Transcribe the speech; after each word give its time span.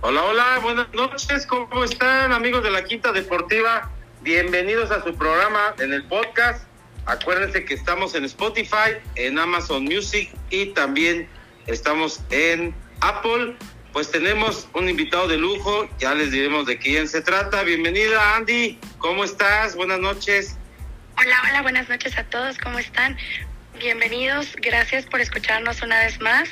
Hola, 0.00 0.22
hola, 0.22 0.60
buenas 0.62 0.94
noches, 0.94 1.44
¿cómo 1.44 1.82
están 1.82 2.30
amigos 2.30 2.62
de 2.62 2.70
la 2.70 2.84
Quinta 2.84 3.10
Deportiva? 3.10 3.90
Bienvenidos 4.22 4.92
a 4.92 5.02
su 5.02 5.12
programa 5.16 5.74
en 5.80 5.92
el 5.92 6.04
podcast. 6.04 6.62
Acuérdense 7.04 7.64
que 7.64 7.74
estamos 7.74 8.14
en 8.14 8.24
Spotify, 8.24 8.94
en 9.16 9.40
Amazon 9.40 9.82
Music 9.82 10.30
y 10.50 10.66
también 10.66 11.28
estamos 11.66 12.20
en 12.30 12.72
Apple. 13.00 13.56
Pues 13.92 14.08
tenemos 14.12 14.68
un 14.72 14.88
invitado 14.88 15.26
de 15.26 15.36
lujo, 15.36 15.88
ya 15.98 16.14
les 16.14 16.30
diremos 16.30 16.66
de 16.66 16.78
quién 16.78 17.08
se 17.08 17.20
trata. 17.20 17.64
Bienvenida 17.64 18.36
Andy, 18.36 18.78
¿cómo 18.98 19.24
estás? 19.24 19.74
Buenas 19.74 19.98
noches. 19.98 20.56
Hola, 21.16 21.42
hola, 21.50 21.62
buenas 21.62 21.88
noches 21.88 22.16
a 22.16 22.22
todos, 22.22 22.56
¿cómo 22.58 22.78
están? 22.78 23.18
Bienvenidos, 23.80 24.54
gracias 24.62 25.06
por 25.06 25.20
escucharnos 25.20 25.82
una 25.82 25.98
vez 25.98 26.20
más. 26.20 26.48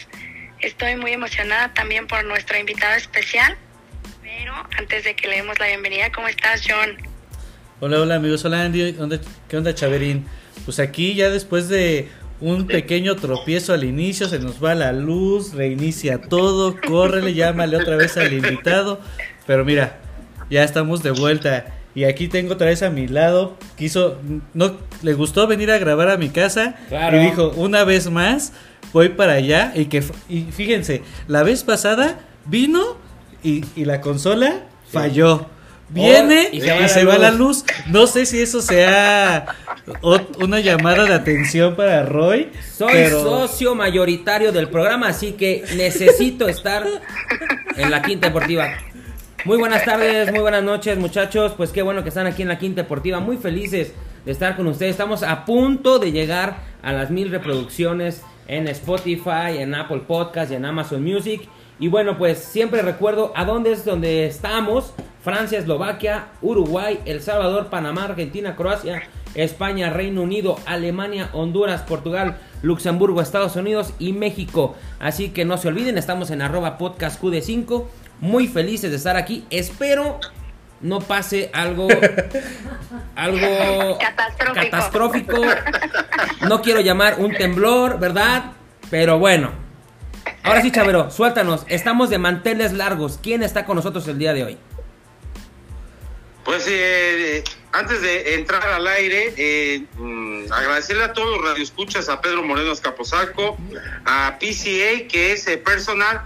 Estoy 0.66 0.96
muy 0.96 1.12
emocionada 1.12 1.72
también 1.74 2.08
por 2.08 2.24
nuestro 2.24 2.58
invitado 2.58 2.96
especial. 2.96 3.56
Pero 4.20 4.52
antes 4.76 5.04
de 5.04 5.14
que 5.14 5.28
le 5.28 5.36
demos 5.36 5.56
la 5.60 5.68
bienvenida, 5.68 6.10
¿cómo 6.12 6.26
estás, 6.26 6.62
John? 6.68 6.96
Hola, 7.78 8.00
hola 8.00 8.16
amigos, 8.16 8.44
hola 8.44 8.62
Andy, 8.62 8.94
¿Qué 8.94 9.00
onda, 9.00 9.20
¿qué 9.48 9.56
onda 9.56 9.72
Chaverín? 9.76 10.26
Pues 10.64 10.80
aquí 10.80 11.14
ya 11.14 11.30
después 11.30 11.68
de 11.68 12.08
un 12.40 12.66
pequeño 12.66 13.14
tropiezo 13.14 13.74
al 13.74 13.84
inicio, 13.84 14.28
se 14.28 14.40
nos 14.40 14.62
va 14.62 14.74
la 14.74 14.92
luz, 14.92 15.54
reinicia 15.54 16.20
todo, 16.20 16.74
córrele, 16.80 17.34
llámale 17.34 17.76
otra 17.76 17.94
vez 17.94 18.16
al 18.16 18.32
invitado, 18.32 19.00
pero 19.46 19.64
mira, 19.64 20.00
ya 20.50 20.64
estamos 20.64 21.00
de 21.04 21.12
vuelta. 21.12 21.76
Y 21.94 22.04
aquí 22.04 22.26
tengo 22.26 22.54
otra 22.54 22.66
vez 22.66 22.82
a 22.82 22.90
mi 22.90 23.06
lado, 23.06 23.56
quiso, 23.78 24.20
no, 24.52 24.78
le 25.02 25.14
gustó 25.14 25.46
venir 25.46 25.70
a 25.70 25.78
grabar 25.78 26.10
a 26.10 26.16
mi 26.16 26.28
casa 26.28 26.74
y 26.90 27.18
dijo, 27.18 27.50
una 27.50 27.84
vez 27.84 28.10
más, 28.10 28.52
voy 28.92 29.10
para 29.10 29.34
allá 29.34 29.72
y 29.74 29.86
que, 29.86 30.02
y 30.28 30.42
fíjense, 30.52 31.02
la 31.28 31.42
vez 31.42 31.64
pasada 31.64 32.20
vino 32.46 32.96
y, 33.42 33.64
y 33.74 33.84
la 33.84 34.00
consola 34.00 34.62
falló. 34.90 35.46
Viene 35.88 36.48
y 36.50 36.60
se, 36.60 37.04
va, 37.04 37.16
la 37.16 37.30
luz. 37.30 37.64
No 37.86 38.08
sé 38.08 38.26
si 38.26 38.40
eso 38.40 38.60
sea 38.60 39.46
una 40.40 40.58
llamada 40.58 41.04
de 41.04 41.14
atención 41.14 41.76
para 41.76 42.02
Roy. 42.02 42.50
Soy 42.76 43.06
socio 43.08 43.76
mayoritario 43.76 44.50
del 44.50 44.68
programa, 44.68 45.08
así 45.08 45.32
que 45.32 45.64
necesito 45.76 46.48
estar 46.48 46.84
en 47.76 47.90
la 47.90 48.02
Quinta 48.02 48.28
Deportiva. 48.28 48.68
Muy 49.44 49.58
buenas 49.58 49.84
tardes, 49.84 50.32
muy 50.32 50.40
buenas 50.40 50.64
noches, 50.64 50.98
muchachos. 50.98 51.52
Pues 51.56 51.70
qué 51.70 51.82
bueno 51.82 52.02
que 52.02 52.08
están 52.08 52.26
aquí 52.26 52.42
en 52.42 52.48
la 52.48 52.58
Quinta 52.58 52.82
Deportiva. 52.82 53.20
Muy 53.20 53.36
felices 53.36 53.92
de 54.24 54.32
estar 54.32 54.56
con 54.56 54.66
ustedes. 54.66 54.90
Estamos 54.90 55.22
a 55.22 55.44
punto 55.44 56.00
de 56.00 56.10
llegar 56.10 56.64
a 56.82 56.92
las 56.92 57.12
mil 57.12 57.30
reproducciones 57.30 58.22
en 58.48 58.68
Spotify, 58.68 59.58
en 59.58 59.74
Apple 59.74 60.02
Podcast 60.06 60.50
y 60.50 60.54
en 60.54 60.64
Amazon 60.64 61.02
Music. 61.02 61.48
Y 61.78 61.88
bueno, 61.88 62.16
pues 62.16 62.38
siempre 62.38 62.82
recuerdo 62.82 63.32
a 63.34 63.44
dónde 63.44 63.72
es 63.72 63.84
donde 63.84 64.26
estamos. 64.26 64.94
Francia, 65.22 65.58
Eslovaquia, 65.58 66.28
Uruguay, 66.40 67.00
El 67.04 67.20
Salvador, 67.20 67.66
Panamá, 67.66 68.04
Argentina, 68.04 68.54
Croacia, 68.54 69.02
España, 69.34 69.90
Reino 69.90 70.22
Unido, 70.22 70.56
Alemania, 70.66 71.30
Honduras, 71.32 71.82
Portugal, 71.82 72.38
Luxemburgo, 72.62 73.20
Estados 73.20 73.56
Unidos 73.56 73.92
y 73.98 74.12
México. 74.12 74.76
Así 75.00 75.30
que 75.30 75.44
no 75.44 75.58
se 75.58 75.68
olviden, 75.68 75.98
estamos 75.98 76.30
en 76.30 76.42
arroba 76.42 76.78
podcast 76.78 77.20
QD5 77.20 77.84
muy 78.20 78.46
felices 78.46 78.90
de 78.90 78.96
estar 78.96 79.16
aquí. 79.16 79.44
Espero 79.50 80.18
no 80.80 81.00
pase 81.00 81.50
algo 81.52 81.88
algo 83.16 83.98
catastrófico. 84.54 85.42
No 86.48 86.62
quiero 86.62 86.80
llamar 86.80 87.16
un 87.18 87.32
temblor, 87.34 87.98
¿verdad? 87.98 88.52
Pero 88.90 89.18
bueno. 89.18 89.52
Ahora 90.42 90.62
sí, 90.62 90.70
Chavero, 90.70 91.10
suéltanos. 91.10 91.64
Estamos 91.68 92.10
de 92.10 92.18
manteles 92.18 92.72
largos. 92.72 93.18
¿Quién 93.22 93.42
está 93.42 93.64
con 93.64 93.76
nosotros 93.76 94.06
el 94.08 94.18
día 94.18 94.32
de 94.32 94.44
hoy? 94.44 94.58
Pues 96.44 96.64
eh, 96.68 97.42
antes 97.72 98.00
de 98.00 98.34
entrar 98.34 98.64
al 98.68 98.86
aire, 98.86 99.34
eh, 99.36 99.84
mm, 99.98 100.52
agradecerle 100.52 101.02
a 101.02 101.12
todos 101.12 101.36
los 101.36 101.50
radioescuchas, 101.50 102.08
a 102.08 102.20
Pedro 102.20 102.44
Moreno 102.44 102.70
Escaposalco, 102.70 103.56
a 104.04 104.38
PCA, 104.38 105.08
que 105.08 105.32
es 105.32 105.48
eh, 105.48 105.58
personal 105.58 106.22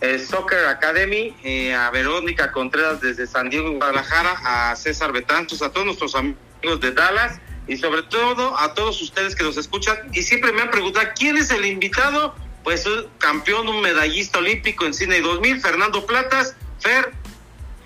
eh, 0.00 0.18
Soccer 0.18 0.66
Academy, 0.66 1.34
eh, 1.42 1.74
a 1.74 1.90
Verónica 1.90 2.52
Contreras 2.52 3.00
desde 3.00 3.26
San 3.26 3.48
Diego, 3.48 3.72
Guadalajara, 3.72 4.36
a 4.44 4.76
César 4.76 5.12
Betanzos, 5.12 5.62
a 5.62 5.72
todos 5.72 5.86
nuestros 5.86 6.14
amigos 6.14 6.80
de 6.80 6.92
Dallas 6.92 7.40
y 7.66 7.78
sobre 7.78 8.02
todo 8.02 8.58
a 8.58 8.74
todos 8.74 9.00
ustedes 9.00 9.34
que 9.34 9.42
nos 9.42 9.56
escuchan 9.56 9.96
y 10.12 10.22
siempre 10.22 10.52
me 10.52 10.62
han 10.62 10.70
preguntado 10.70 11.08
quién 11.18 11.36
es 11.38 11.50
el 11.50 11.64
invitado, 11.64 12.34
pues 12.62 12.84
un 12.86 13.06
campeón, 13.18 13.68
un 13.68 13.80
medallista 13.80 14.38
olímpico 14.38 14.84
en 14.84 14.92
cine 14.92 15.20
2000, 15.20 15.60
Fernando 15.60 16.04
Platas. 16.04 16.54
Fer, 16.78 17.12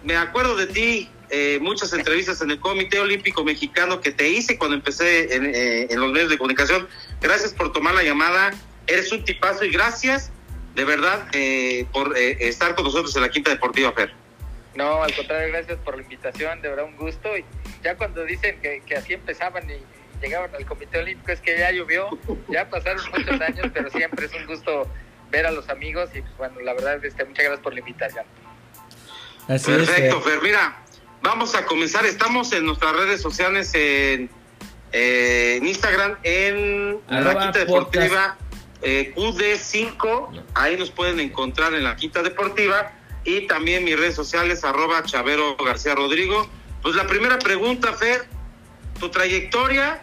me 0.03 0.17
acuerdo 0.17 0.57
de 0.57 0.67
ti, 0.67 1.09
eh, 1.29 1.61
muchas 1.63 1.93
entrevistas 1.93 2.43
en 2.43 2.51
el 2.51 2.59
Comité 2.59 2.99
Olímpico 2.99 3.45
Mexicano 3.45 4.01
que 4.01 4.11
te 4.11 4.29
hice 4.29 4.59
cuando 4.59 4.75
empecé 4.75 5.33
en, 5.37 5.55
en 5.55 6.01
los 6.01 6.11
medios 6.11 6.29
de 6.29 6.39
comunicación. 6.39 6.89
Gracias 7.21 7.53
por 7.53 7.73
tomar 7.73 7.95
la 7.95 8.03
llamada, 8.03 8.51
eres 8.89 9.13
un 9.13 9.25
tipazo 9.25 9.65
y 9.65 9.71
gracias 9.71 10.33
de 10.75 10.85
verdad, 10.85 11.27
eh, 11.33 11.87
por 11.93 12.17
eh, 12.17 12.37
estar 12.41 12.75
con 12.75 12.85
nosotros 12.85 13.15
en 13.17 13.23
la 13.23 13.29
Quinta 13.29 13.51
Deportiva, 13.51 13.93
Fer. 13.93 14.13
No, 14.75 15.03
al 15.03 15.15
contrario, 15.15 15.49
gracias 15.53 15.79
por 15.79 15.97
la 15.97 16.03
invitación, 16.03 16.63
de 16.63 16.69
verdad 16.69 16.85
un 16.85 16.97
gusto. 16.97 17.37
Y 17.37 17.45
ya 17.83 17.97
cuando 17.97 18.25
dicen 18.25 18.61
que, 18.61 18.97
así 18.97 19.15
empezaban 19.15 19.69
y 19.69 19.83
llegaban 20.23 20.55
al 20.55 20.65
Comité 20.65 20.99
Olímpico, 20.99 21.33
es 21.33 21.41
que 21.41 21.59
ya 21.59 21.73
llovió, 21.73 22.09
ya 22.49 22.69
pasaron 22.71 23.03
muchos 23.11 23.41
años, 23.41 23.67
pero 23.75 23.91
siempre 23.91 24.27
es 24.27 24.35
un 24.35 24.47
gusto 24.47 24.89
ver 25.31 25.47
a 25.47 25.51
los 25.51 25.69
amigos 25.69 26.11
y 26.15 26.23
pues, 26.23 26.37
bueno, 26.37 26.61
la 26.61 26.75
verdad, 26.75 27.05
este, 27.05 27.25
muchas 27.25 27.45
gracias 27.45 27.63
por 27.63 27.73
la 27.73 27.81
invitación. 27.81 28.25
Perfecto, 29.47 30.21
Fer. 30.21 30.41
Mira, 30.43 30.81
vamos 31.23 31.55
a 31.57 31.65
comenzar. 31.65 32.07
Estamos 32.07 32.53
en 32.53 32.67
nuestras 32.67 32.95
redes 32.95 33.21
sociales 33.21 33.75
en, 33.75 34.31
eh, 34.93 35.57
en 35.57 35.67
Instagram, 35.67 36.17
en 36.23 37.01
la 37.09 37.37
Quinta 37.37 37.59
Deportiva 37.59 38.39
eh, 38.83 39.13
QD5, 39.15 40.45
ahí 40.55 40.77
nos 40.77 40.91
pueden 40.91 41.21
encontrar 41.21 41.75
en 41.75 41.85
la 41.85 41.97
Quinta 41.97 42.23
Deportiva 42.23 42.93
y 43.25 43.47
también 43.47 43.85
mis 43.85 43.99
redes 43.99 44.15
sociales, 44.15 44.65
arroba 44.65 45.03
Chavero 45.05 45.57
García 45.57 45.95
Rodrigo. 45.95 46.49
Pues 46.83 46.95
la 46.95 47.07
primera 47.07 47.39
pregunta, 47.39 47.93
Fer, 47.93 48.27
tu 48.99 49.11
trayectoria, 49.11 50.03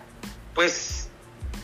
pues 0.53 1.09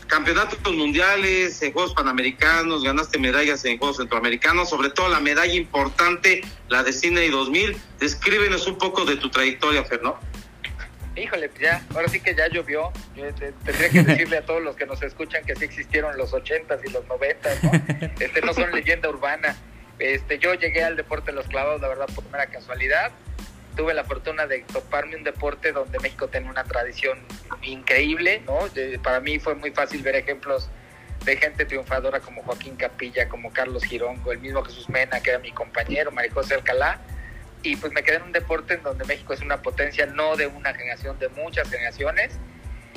campeonatos 0.06 0.58
mundiales, 0.74 1.60
en 1.62 1.72
Juegos 1.72 1.94
Panamericanos, 1.94 2.82
ganaste 2.82 3.18
medallas 3.18 3.64
en 3.64 3.78
Juegos 3.78 3.96
Centroamericanos, 3.96 4.68
sobre 4.68 4.90
todo 4.90 5.08
la 5.08 5.20
medalla 5.20 5.54
importante, 5.54 6.42
la 6.68 6.82
de 6.82 6.92
Cine 6.92 7.28
2000. 7.30 7.76
Descríbenos 7.98 8.66
un 8.66 8.78
poco 8.78 9.04
de 9.04 9.16
tu 9.16 9.30
trayectoria, 9.30 9.84
Fer, 9.84 10.02
¿no? 10.02 10.18
Híjole, 11.16 11.50
ya, 11.60 11.84
ahora 11.94 12.08
sí 12.08 12.20
que 12.20 12.34
ya 12.34 12.48
llovió. 12.48 12.92
Yo 13.14 13.32
tendría 13.34 13.88
que 13.88 14.02
decirle 14.02 14.38
a 14.38 14.46
todos 14.46 14.62
los 14.62 14.74
que 14.74 14.84
nos 14.86 15.00
escuchan 15.02 15.44
que 15.44 15.54
sí 15.54 15.64
existieron 15.64 16.16
los 16.16 16.32
ochentas 16.32 16.80
y 16.84 16.90
los 16.90 17.06
noventas, 17.06 17.62
¿no? 17.62 17.70
Este 18.18 18.40
no 18.40 18.52
son 18.52 18.72
leyenda 18.72 19.08
urbana. 19.08 19.56
Este, 19.98 20.38
yo 20.38 20.54
llegué 20.54 20.82
al 20.82 20.96
deporte 20.96 21.30
de 21.30 21.36
los 21.36 21.46
clavados, 21.46 21.80
la 21.80 21.88
verdad, 21.88 22.06
por 22.14 22.24
mera 22.30 22.46
casualidad. 22.46 23.12
Tuve 23.76 23.94
la 23.94 24.04
fortuna 24.04 24.46
de 24.46 24.60
toparme 24.72 25.16
un 25.16 25.22
deporte 25.22 25.72
donde 25.72 25.98
México 26.00 26.28
tiene 26.28 26.50
una 26.50 26.64
tradición 26.64 27.18
increíble, 27.62 28.42
¿no? 28.46 28.58
para 29.02 29.20
mí 29.20 29.38
fue 29.38 29.54
muy 29.54 29.70
fácil 29.70 30.02
ver 30.02 30.16
ejemplos 30.16 30.68
de 31.24 31.36
gente 31.36 31.64
triunfadora 31.64 32.20
como 32.20 32.42
Joaquín 32.42 32.76
Capilla, 32.76 33.28
como 33.28 33.52
Carlos 33.52 33.84
Girongo, 33.84 34.30
el 34.30 34.38
mismo 34.38 34.62
Jesús 34.62 34.88
Mena, 34.88 35.20
que 35.20 35.30
era 35.30 35.38
mi 35.38 35.50
compañero, 35.50 36.12
José 36.32 36.54
Alcalá 36.54 37.00
y 37.64 37.76
pues 37.76 37.92
me 37.92 38.02
quedé 38.02 38.16
en 38.16 38.24
un 38.24 38.32
deporte 38.32 38.74
en 38.74 38.82
donde 38.82 39.04
México 39.06 39.32
es 39.32 39.40
una 39.40 39.62
potencia 39.62 40.06
no 40.06 40.36
de 40.36 40.46
una 40.46 40.74
generación, 40.74 41.18
de 41.18 41.30
muchas 41.30 41.68
generaciones 41.70 42.38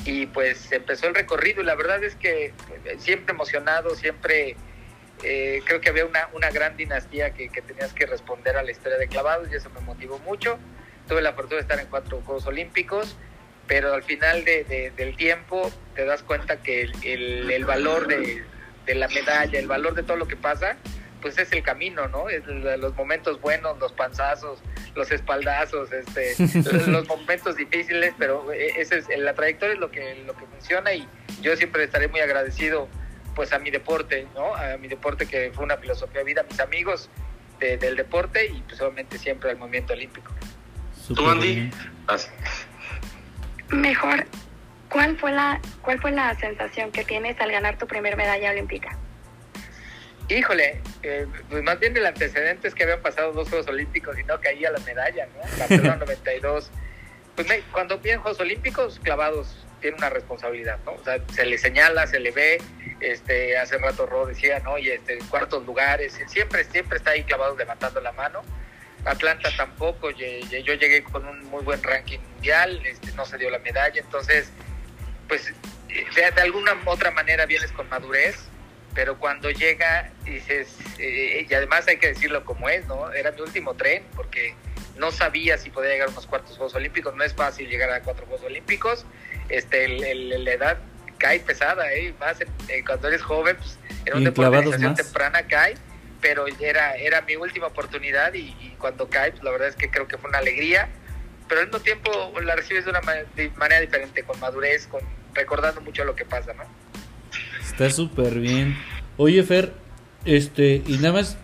y 0.05 0.25
pues 0.28 0.72
empezó 0.72 1.08
el 1.08 1.16
recorrido 1.16 1.61
y 1.61 1.66
la 1.66 1.73
verdad 1.75 2.03
es 2.03 2.16
que 2.16 2.47
eh, 2.47 2.53
siempre 2.99 3.34
emocionado, 3.34 3.96
siempre 3.96 4.58
eh, 5.23 5.61
creo 5.66 5.79
que 5.79 5.90
había 5.90 6.05
una, 6.05 6.28
una 6.34 6.52
gran 6.52 6.75
dinastía 6.75 7.34
que, 7.34 7.49
que, 7.49 7.61
tenías 7.61 7.93
que 7.93 8.05
responder 8.05 8.58
a 8.58 8.64
la 8.64 8.72
historia 8.72 8.97
de 8.97 9.08
clavados 9.08 9.47
y 9.52 9.55
eso 9.55 9.69
me 9.69 9.79
motivó 9.79 10.19
mucho. 10.19 10.59
Tuve 11.08 11.22
la 11.22 11.34
fortuna 11.34 11.55
de 11.55 11.61
estar 11.61 11.79
en 11.79 11.87
cuatro 11.87 12.22
Juegos 12.25 12.46
Olímpicos, 12.46 13.17
pero 13.67 13.93
al 13.93 14.03
final 14.03 14.43
de, 14.43 14.91
del 14.96 15.16
tiempo 15.16 15.72
te 15.96 16.05
das 16.05 16.23
cuenta 16.23 16.61
que 16.61 16.81
el, 16.81 16.91
el, 17.03 17.52
el 17.52 17.66
valor 17.66 18.08
de, 18.08 18.43
de 18.85 18.96
la 18.96 19.08
medalla, 19.08 19.58
el 19.58 19.67
valor 19.67 19.96
de 19.96 20.03
todo 20.03 20.17
lo 20.17 20.28
que 20.28 20.35
pasa, 20.35 20.78
pues 21.28 21.40
es 21.40 21.52
el 21.52 21.62
camino, 21.62 22.08
¿no? 22.08 22.29
Es 22.29 22.46
los 22.46 22.96
momentos 22.96 23.41
buenos, 23.41 23.78
los 23.79 23.91
panzazos, 23.91 24.59
los 24.96 25.12
espaldazos, 25.12 25.91
este, 25.91 26.35
los 26.88 27.06
momentos 27.06 27.58
difíciles, 27.58 28.14
pero 28.18 28.53
e, 28.53 28.79
ese 28.79 29.00
es, 29.00 29.09
la 29.18 29.34
trayectoria 29.34 29.74
es 29.74 29.79
lo 29.79 29.91
que, 29.91 30.24
lo 30.26 30.38
que 30.38 30.46
funciona 30.46 30.94
y 30.94 31.06
yo 31.41 31.58
siempre 31.58 31.84
estaré 31.84 32.08
muy 32.08 32.22
agradecido 32.22 32.88
pues 33.35 33.52
a 33.52 33.59
mi 33.59 33.72
deporte, 33.72 34.26
¿no? 34.35 34.56
A 34.56 34.78
mi 34.78 34.88
deporte 34.88 35.26
que 35.26 35.52
fue 35.53 35.66
una 35.66 35.76
filosofía 35.76 36.20
de 36.20 36.24
vida, 36.24 36.41
a 36.41 36.44
mis 36.46 36.59
amigos 36.62 37.09
del 37.59 37.97
deporte 37.97 38.46
y 38.46 38.62
pues 38.62 38.80
obviamente 38.80 39.18
siempre 39.18 39.50
al 39.50 39.58
movimiento 39.58 39.94
olímpico. 39.94 40.32
¿Tú, 41.14 41.28
Andy? 41.28 41.70
Mejor, 43.70 44.26
¿cuál 44.90 45.18
fue, 45.18 45.32
la, 45.34 45.59
¿cuál 45.82 46.00
fue 46.00 46.12
la 46.12 46.35
sensación 46.40 46.91
que 46.91 47.03
tienes 47.03 47.40
al 47.41 47.52
ganar 47.52 47.78
tu 47.78 47.85
primer 47.85 48.16
medalla 48.16 48.52
olímpica? 48.52 48.97
Híjole, 50.29 50.82
eh, 51.03 51.26
pues 51.50 51.64
más 51.64 51.79
bien 51.79 51.96
el 51.96 52.06
antecedente 52.06 52.68
es 52.68 52.76
que 52.76 52.84
habían 52.84 53.02
pasado 53.02 53.32
dos 53.32 53.47
Juegos 53.50 53.68
Olímpicos 53.68 54.20
y 54.20 54.24
no 54.26 54.40
caía 54.41 54.72
la 54.72 54.79
medalla, 54.79 55.26
¿no? 55.28 55.40
Barcelona 55.58 55.96
92. 55.97 56.72
Pues 57.38 57.47
me- 57.47 57.62
cuando 57.72 58.02
piden 58.02 58.20
Juegos 58.20 58.40
Olímpicos, 58.40 59.00
clavados 59.03 59.64
tiene 59.79 59.96
una 59.97 60.09
responsabilidad, 60.09 60.79
¿no? 60.85 60.94
O 60.94 61.03
sea, 61.03 61.20
se 61.32 61.46
le 61.46 61.59
señala, 61.59 62.08
se 62.08 62.20
le 62.20 62.32
ve, 62.32 62.59
este, 63.00 63.56
hace 63.59 63.78
rato 63.78 64.08
Ro 64.08 64.26
decía, 64.26 64.58
¿no? 64.62 64.79
Y 64.79 64.90
este, 64.90 65.20
cuartos 65.29 65.64
lugares, 65.64 66.18
siempre, 66.30 66.64
siempre 66.64 66.97
está 66.97 67.12
ahí 67.12 67.23
clavados 67.26 67.56
levantando 67.56 68.02
la 68.02 68.12
mano. 68.14 68.41
Atlanta 69.06 69.50
tampoco, 69.56 70.09
yo 70.09 70.73
llegué 70.73 71.03
con 71.03 71.28
un 71.28 71.44
muy 71.46 71.64
buen 71.64 71.84
ranking 71.84 72.18
mundial, 72.34 72.84
este, 72.88 73.12
no 73.12 73.23
se 73.23 73.38
dio 73.38 73.52
la 73.52 73.59
medalla, 73.59 74.02
entonces, 74.02 74.50
pues 75.28 75.53
de, 75.88 76.32
de 76.32 76.41
alguna 76.41 76.76
otra 76.85 77.12
manera 77.12 77.46
vienes 77.46 77.72
con 77.72 77.88
madurez, 77.88 78.35
pero 78.97 79.20
cuando 79.20 79.52
llega 79.52 80.09
dices, 80.26 80.76
eh, 80.97 81.46
y 81.47 81.53
además 81.53 81.88
hay 81.88 81.97
que 81.97 82.08
decirlo 82.08 82.44
como 82.44 82.67
es, 82.67 82.84
¿no? 82.88 83.11
Era 83.14 83.32
mi 83.32 83.41
último 83.41 83.76
tren, 83.76 84.03
porque 84.16 84.55
no 84.97 85.11
sabía 85.11 85.55
si 85.59 85.70
podía 85.70 85.91
llegar 85.91 86.08
a 86.08 86.11
unos 86.11 86.26
cuartos 86.26 86.58
Juegos 86.58 86.73
Olímpicos, 86.73 87.16
no 87.16 87.23
es 87.23 87.35
fácil 87.35 87.70
llegar 87.70 87.91
a 87.91 88.02
cuatro 88.02 88.26
Juegos 88.26 88.44
Olímpicos, 88.44 89.05
este, 89.49 89.85
el- 89.85 90.03
el- 90.03 90.44
la 90.44 90.52
edad 90.52 90.78
cae 91.20 91.40
pesada, 91.41 91.94
¿eh? 91.94 92.11
Más 92.20 92.41
eh, 92.41 92.47
cuando 92.84 93.08
eres 93.09 93.22
joven, 93.22 93.55
pues, 93.58 93.78
en 94.05 94.08
Y 94.08 94.11
un 94.14 94.17
en 94.17 94.23
deporte 94.23 94.26
de 94.26 94.34
clavados 94.34 94.66
iniciación 94.66 94.91
más. 94.94 95.02
temprana 95.03 95.47
cae, 95.47 95.76
pero 96.20 96.47
era, 96.59 96.96
era 96.96 97.22
mi 97.22 97.35
última 97.35 97.67
oportunidad 97.67 98.34
y, 98.34 98.40
y 98.59 98.76
cuando 98.79 99.08
cae, 99.11 99.29
pues 99.32 99.44
la 99.44 99.52
verdad 99.52 99.67
es 99.67 99.76
que 99.76 99.91
creo 99.91 100.08
que 100.08 100.17
fue 100.17 100.28
una 100.32 100.40
alegría, 100.40 100.90
pero 101.47 101.61
al 101.61 101.67
mismo 101.67 101.82
tiempo 101.82 102.34
la 102.41 102.55
recibes 102.55 102.84
de 102.85 102.90
una 102.90 103.02
ma- 103.02 103.14
de 103.35 103.49
manera 103.58 103.79
diferente, 103.79 104.23
con 104.23 104.40
madurez, 104.40 104.88
con 104.88 105.02
recordando 105.35 105.82
mucho 105.82 106.03
lo 106.03 106.16
que 106.16 106.26
pasa, 106.26 106.52
¿no? 106.55 106.64
Está 107.78 107.91
súper 107.91 108.40
bien. 108.40 108.76
Oye, 109.18 109.44
Fer, 109.44 109.72
este, 110.26 110.82
y 110.88 110.94
nada 110.94 111.14
más 111.14 111.38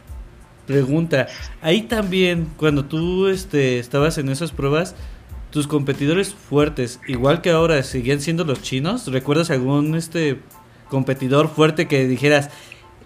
pregunta, 0.66 1.28
ahí 1.62 1.84
también, 1.84 2.48
cuando 2.58 2.86
tú 2.86 3.28
este, 3.28 3.78
estabas 3.78 4.18
en 4.18 4.30
esas 4.30 4.52
pruebas, 4.52 4.96
tus 5.52 5.68
competidores 5.68 6.34
fuertes, 6.34 7.00
igual 7.08 7.42
que 7.42 7.52
ahora, 7.52 7.84
¿seguían 7.84 8.20
siendo 8.20 8.46
los 8.46 8.64
chinos? 8.64 9.12
¿Recuerdas 9.12 9.52
algún 9.52 9.94
este 9.96 10.40
competidor 10.90 11.50
fuerte 11.54 11.88
que 11.88 12.08
dijeras, 12.08 12.50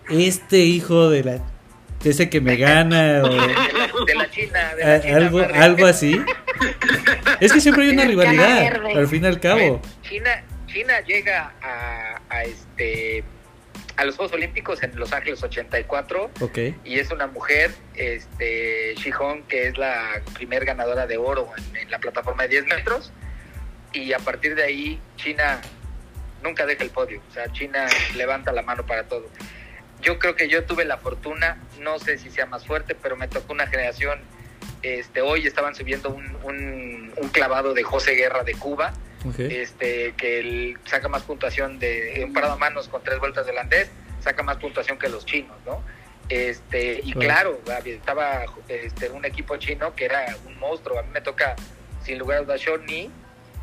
este 0.09 0.59
hijo 0.59 1.09
de 1.09 1.23
la... 1.25 1.41
ese 2.05 2.29
que 2.29 2.39
me 2.39 2.55
gana 2.55 3.21
o 3.25 3.29
De 3.29 3.35
la, 3.35 3.45
de 4.07 4.15
la 4.15 4.31
China, 4.31 4.75
de 4.77 4.83
la 4.85 4.93
a- 4.95 5.01
China. 5.01 5.17
algo, 5.17 5.39
algo 5.41 5.85
así? 5.85 6.21
Es 7.41 7.51
que 7.51 7.59
siempre 7.59 7.83
hay 7.83 7.89
una 7.89 8.05
rivalidad, 8.05 8.73
al 8.95 9.07
fin 9.09 9.23
y 9.23 9.27
al 9.27 9.39
cabo. 9.41 9.81
China, 10.03 10.29
China 10.67 10.99
llega 11.01 11.53
a, 11.61 12.21
a 12.29 12.43
este 12.43 13.23
a 13.95 14.05
los 14.05 14.15
Juegos 14.15 14.33
Olímpicos 14.33 14.83
en 14.83 14.97
Los 14.99 15.11
Ángeles 15.11 15.41
84 15.41 16.31
Ok. 16.41 16.57
y 16.83 16.99
es 16.99 17.09
una 17.09 17.25
mujer, 17.25 17.71
este, 17.95 18.93
Shihong, 18.95 19.41
que 19.47 19.67
es 19.67 19.77
la 19.77 20.21
primer 20.35 20.65
ganadora 20.65 21.07
de 21.07 21.17
oro 21.17 21.49
en, 21.57 21.77
en 21.77 21.89
la 21.91 21.97
plataforma 21.97 22.43
de 22.43 22.49
10 22.49 22.67
metros. 22.67 23.11
Y 23.93 24.13
a 24.13 24.19
partir 24.19 24.53
de 24.53 24.63
ahí, 24.63 24.99
China 25.15 25.59
nunca 26.43 26.67
deja 26.67 26.83
el 26.83 26.91
podio. 26.91 27.21
O 27.27 27.33
sea, 27.33 27.51
China 27.53 27.87
levanta 28.15 28.51
la 28.51 28.61
mano 28.61 28.85
para 28.85 29.05
todo. 29.05 29.27
Yo 30.01 30.19
creo 30.19 30.35
que 30.35 30.47
yo 30.47 30.63
tuve 30.65 30.85
la 30.85 30.97
fortuna, 30.97 31.57
no 31.79 31.97
sé 31.97 32.19
si 32.19 32.29
sea 32.29 32.45
más 32.45 32.67
fuerte, 32.67 32.93
pero 32.93 33.15
me 33.15 33.27
tocó 33.27 33.53
una 33.53 33.65
generación. 33.65 34.19
Este, 34.83 35.21
hoy 35.21 35.47
estaban 35.47 35.73
subiendo 35.73 36.09
un, 36.09 36.37
un, 36.43 37.13
un 37.17 37.29
clavado 37.29 37.73
de 37.73 37.81
José 37.81 38.11
Guerra 38.13 38.43
de 38.43 38.53
Cuba, 38.53 38.93
este 39.37 40.13
que 40.17 40.39
él 40.39 40.77
saca 40.85 41.07
más 41.07 41.23
puntuación 41.23 41.79
de 41.79 42.23
un 42.25 42.33
parado 42.33 42.53
a 42.53 42.57
manos 42.57 42.87
con 42.87 43.03
tres 43.03 43.19
vueltas 43.19 43.45
de 43.45 43.51
holandés, 43.51 43.89
saca 44.21 44.43
más 44.43 44.57
puntuación 44.57 44.97
que 44.97 45.09
los 45.09 45.25
chinos, 45.25 45.55
¿no? 45.65 45.81
Este, 46.29 46.99
y 47.03 47.13
Claro. 47.13 47.59
claro, 47.63 47.85
estaba 47.85 48.43
este, 48.67 49.09
un 49.09 49.23
equipo 49.25 49.55
chino 49.57 49.95
que 49.95 50.05
era 50.05 50.35
un 50.45 50.57
monstruo. 50.59 50.99
A 50.99 51.03
mí 51.03 51.09
me 51.13 51.21
toca, 51.21 51.55
sin 52.03 52.17
lugar 52.19 52.39
a 52.39 52.41
dudas, 52.41 52.59
Shawn 52.59 52.85
Ni, 52.85 53.09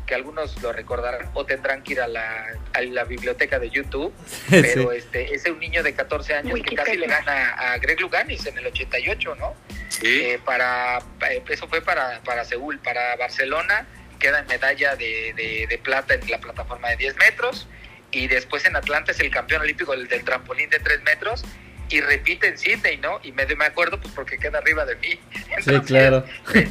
que 0.07 0.15
algunos 0.15 0.61
lo 0.61 0.71
recordarán 0.71 1.29
o 1.33 1.45
tendrán 1.45 1.83
que 1.83 1.93
ir 1.93 2.01
a 2.01 2.07
la, 2.07 2.47
a 2.73 2.81
la 2.81 3.03
biblioteca 3.03 3.59
de 3.59 3.69
YouTube, 3.69 4.11
pero 4.49 4.91
Sí. 4.91 4.97
este, 4.97 5.33
es 5.35 5.45
un 5.47 5.59
niño 5.59 5.83
de 5.83 5.93
14 5.93 6.33
años 6.35 6.59
que 6.67 6.75
casi 6.75 6.97
le 6.97 7.07
gana 7.07 7.49
a 7.53 7.77
Greg 7.77 7.99
Luganis 8.01 8.45
en 8.47 8.57
el 8.57 8.65
88, 8.67 9.35
¿no? 9.35 9.53
Sí. 9.89 10.21
Eh, 10.23 10.39
para 10.43 10.99
eh, 11.29 11.43
eso 11.49 11.67
fue 11.67 11.81
para, 11.81 12.19
para 12.23 12.43
Seúl, 12.45 12.79
para 12.79 13.15
Barcelona 13.15 13.87
queda 14.25 14.39
en 14.39 14.47
medalla 14.47 14.95
de, 14.95 15.33
de- 15.35 15.67
de 15.69 15.77
plata 15.77 16.15
en 16.15 16.29
la 16.31 16.39
plataforma 16.39 16.89
de 16.89 16.97
10 16.97 17.15
metros 17.17 17.67
y 18.11 18.27
después 18.27 18.65
en 18.65 18.75
Atlanta 18.75 19.11
es 19.11 19.19
el 19.19 19.29
campeón 19.29 19.61
olímpico 19.61 19.91
del, 19.91 20.07
del 20.07 20.23
trampolín 20.23 20.67
de 20.71 20.79
3 20.79 21.03
metros 21.03 21.43
y 21.89 22.01
repite 22.01 22.47
en 22.47 22.57
Sydney, 22.57 22.97
¿no? 22.97 23.19
Y 23.21 23.31
me, 23.33 23.45
me 23.45 23.65
acuerdo 23.65 23.99
pues 24.01 24.11
porque 24.15 24.39
queda 24.39 24.57
arriba 24.57 24.83
de 24.85 24.95
mí. 24.95 25.19
Sí, 25.63 25.79
claro. 25.81 26.25
Me, 26.53 26.67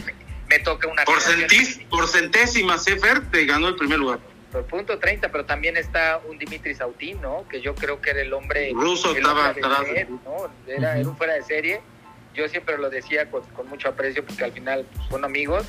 me 0.48 0.58
toca 0.58 0.88
una 0.88 1.04
Por, 1.04 1.20
centís, 1.20 1.78
por 1.90 2.08
centésimas, 2.08 2.86
¿eh, 2.88 2.96
Fer? 2.98 3.30
Te 3.30 3.44
ganó 3.46 3.68
el 3.68 3.76
primer 3.76 3.98
lugar. 3.98 4.18
por 4.50 4.66
punto 4.66 4.98
30, 4.98 5.30
pero 5.30 5.44
también 5.44 5.76
está 5.76 6.18
un 6.28 6.38
Dimitri 6.38 6.74
Sautín, 6.74 7.20
¿no? 7.20 7.46
Que 7.48 7.60
yo 7.60 7.74
creo 7.76 8.00
que 8.00 8.10
era 8.10 8.20
el 8.22 8.32
hombre... 8.32 8.70
Ruso 8.74 9.12
el 9.12 9.18
estaba 9.18 9.50
atrás. 9.50 9.80
¿no? 10.24 10.50
Era, 10.66 10.98
era 10.98 11.08
un 11.08 11.16
fuera 11.16 11.34
de 11.34 11.42
serie. 11.44 11.80
Yo 12.34 12.48
siempre 12.48 12.76
lo 12.78 12.90
decía 12.90 13.30
con, 13.30 13.42
con 13.50 13.68
mucho 13.68 13.88
aprecio 13.88 14.24
porque 14.26 14.42
al 14.42 14.52
final 14.52 14.84
pues, 14.92 15.06
son 15.08 15.24
amigos. 15.24 15.66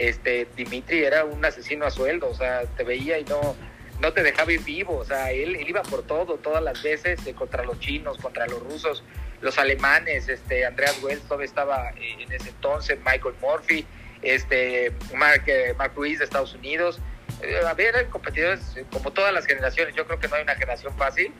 Este, 0.00 0.48
Dimitri 0.56 1.04
era 1.04 1.24
un 1.26 1.44
asesino 1.44 1.84
a 1.84 1.90
sueldo, 1.90 2.28
o 2.30 2.34
sea, 2.34 2.62
te 2.76 2.84
veía 2.84 3.18
y 3.18 3.24
no, 3.24 3.54
no 4.00 4.12
te 4.14 4.22
dejaba 4.22 4.50
ir 4.50 4.62
vivo, 4.64 4.96
o 4.96 5.04
sea, 5.04 5.30
él, 5.30 5.56
él 5.56 5.68
iba 5.68 5.82
por 5.82 6.02
todo, 6.06 6.36
todas 6.38 6.62
las 6.62 6.82
veces, 6.82 7.26
eh, 7.26 7.34
contra 7.34 7.64
los 7.64 7.78
chinos, 7.80 8.16
contra 8.16 8.46
los 8.46 8.60
rusos, 8.62 9.04
los 9.42 9.58
alemanes, 9.58 10.28
este, 10.30 10.64
Andreas 10.64 11.02
Wells 11.02 11.22
todavía 11.24 11.44
estaba 11.46 11.90
eh, 11.90 12.16
en 12.22 12.32
ese 12.32 12.48
entonces, 12.48 12.98
Michael 13.04 13.34
Murphy, 13.42 13.84
este, 14.22 14.92
Mark, 15.14 15.42
eh, 15.46 15.74
Mark 15.76 15.92
Ruiz 15.94 16.18
de 16.18 16.24
Estados 16.24 16.54
Unidos, 16.54 16.98
eh, 17.42 17.60
a 17.66 17.74
ver, 17.74 18.06
competidores 18.08 18.60
eh, 18.78 18.84
como 18.90 19.12
todas 19.12 19.34
las 19.34 19.44
generaciones, 19.44 19.94
yo 19.94 20.06
creo 20.06 20.18
que 20.18 20.28
no 20.28 20.36
hay 20.36 20.42
una 20.44 20.54
generación 20.54 20.96
fácil, 20.96 21.30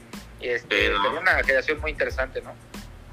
este, 0.43 0.69
Pero- 0.69 0.99
pero 1.03 1.19
una 1.21 1.33
generación 1.43 1.81
muy 1.81 1.93
interesante, 1.93 2.43
¿no? 2.43 2.55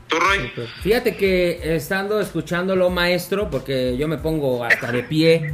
¿Tú, 0.08 0.18
Roy? 0.20 0.50
Súper. 0.50 0.68
Fíjate 0.82 1.16
que 1.16 1.76
estando 1.76 2.20
escuchándolo, 2.20 2.90
maestro, 2.90 3.50
porque 3.50 3.98
yo 3.98 4.08
me 4.08 4.18
pongo 4.18 4.64
hasta 4.64 4.92
de 4.92 5.04
pie. 5.04 5.54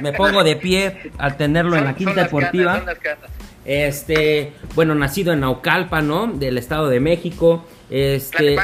me 0.00 0.12
pongo 0.12 0.44
de 0.44 0.56
pie 0.56 1.12
al 1.18 1.36
tenerlo 1.36 1.76
en 1.76 1.84
la 1.84 1.94
quinta 1.94 2.12
son 2.12 2.16
las 2.16 2.26
deportiva. 2.26 2.64
canas, 2.64 2.78
son 2.78 2.86
las 2.86 2.98
canas. 2.98 3.30
Este, 3.64 4.52
bueno, 4.74 4.94
nacido 4.94 5.32
en 5.32 5.40
Naucalpa, 5.40 6.02
¿no? 6.02 6.26
Del 6.26 6.58
Estado 6.58 6.88
de 6.88 7.00
México. 7.00 7.64
Este, 7.90 8.56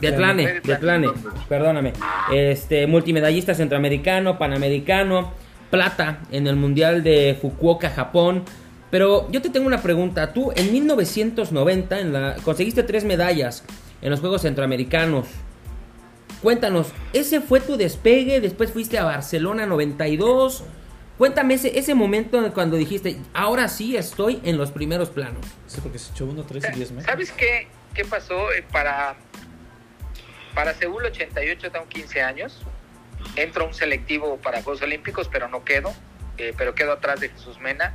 de 0.00 0.12
Tlane, 0.12 0.60
de 0.60 0.76
Tlane, 0.76 1.10
perdóname. 1.48 1.92
Este, 2.32 2.86
multimedallista 2.86 3.54
centroamericano, 3.54 4.38
panamericano, 4.38 5.32
plata 5.70 6.20
en 6.32 6.46
el 6.46 6.56
Mundial 6.56 7.02
de 7.02 7.38
Fukuoka, 7.40 7.90
Japón. 7.90 8.44
Pero 8.94 9.28
yo 9.32 9.42
te 9.42 9.50
tengo 9.50 9.66
una 9.66 9.82
pregunta. 9.82 10.32
Tú 10.32 10.52
en 10.54 10.70
1990 10.70 11.98
en 11.98 12.12
la, 12.12 12.36
conseguiste 12.44 12.84
tres 12.84 13.02
medallas 13.02 13.64
en 14.00 14.08
los 14.12 14.20
Juegos 14.20 14.42
Centroamericanos. 14.42 15.26
Cuéntanos, 16.40 16.92
¿ese 17.12 17.40
fue 17.40 17.58
tu 17.58 17.76
despegue? 17.76 18.40
Después 18.40 18.70
fuiste 18.70 18.96
a 18.96 19.02
Barcelona 19.02 19.66
92. 19.66 20.62
Cuéntame 21.18 21.54
ese, 21.54 21.76
ese 21.76 21.96
momento 21.96 22.40
cuando 22.54 22.76
dijiste, 22.76 23.18
ahora 23.32 23.66
sí 23.66 23.96
estoy 23.96 24.40
en 24.44 24.58
los 24.58 24.70
primeros 24.70 25.10
planos. 25.10 25.44
Sí, 25.66 25.80
porque 25.82 25.98
se 25.98 26.12
echó 26.12 26.26
1, 26.26 26.44
3 26.44 26.64
y 26.64 26.76
10 26.76 26.90
metros. 26.92 27.10
¿Sabes 27.10 27.32
qué, 27.32 27.66
qué 27.94 28.04
pasó? 28.04 28.52
Eh, 28.52 28.64
Para, 28.70 29.16
para 30.54 30.72
Seúl 30.72 31.04
88 31.04 31.72
tengo 31.72 31.88
15 31.88 32.22
años. 32.22 32.62
Entro 33.34 33.64
a 33.64 33.66
un 33.66 33.74
selectivo 33.74 34.36
para 34.36 34.62
Juegos 34.62 34.82
Olímpicos, 34.82 35.28
pero 35.32 35.48
no 35.48 35.64
quedo. 35.64 35.92
eh, 36.38 36.54
pero 36.56 36.76
quedo 36.76 36.92
atrás 36.92 37.18
de 37.18 37.30
Jesús 37.30 37.58
Mena. 37.58 37.92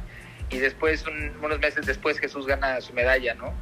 Y 0.50 0.58
después, 0.60 1.06
un- 1.06 1.34
unos 1.44 1.60
meses 1.60 1.86
después, 1.86 2.20
Jesús 2.20 2.48
gana 2.48 2.82
su 2.82 2.94
medalla, 2.94 3.34
¿no? 3.36 3.54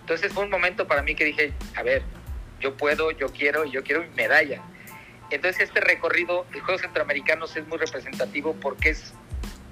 Entonces 0.00 0.32
fue 0.32 0.44
un 0.44 0.50
momento 0.50 0.86
para 0.86 1.02
mí 1.02 1.14
que 1.14 1.24
dije, 1.24 1.52
a 1.74 1.82
ver, 1.82 2.02
yo 2.60 2.76
puedo, 2.76 3.10
yo 3.10 3.28
quiero 3.28 3.64
y 3.64 3.70
yo 3.72 3.82
quiero 3.82 4.02
mi 4.02 4.10
medalla. 4.14 4.62
Entonces 5.30 5.62
este 5.68 5.80
recorrido 5.80 6.46
de 6.52 6.60
Juegos 6.60 6.82
Centroamericanos 6.82 7.56
es 7.56 7.66
muy 7.66 7.78
representativo 7.78 8.54
porque 8.60 8.90
es 8.90 9.12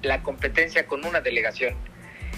la 0.01 0.21
competencia 0.23 0.85
con 0.87 1.05
una 1.05 1.21
delegación. 1.21 1.75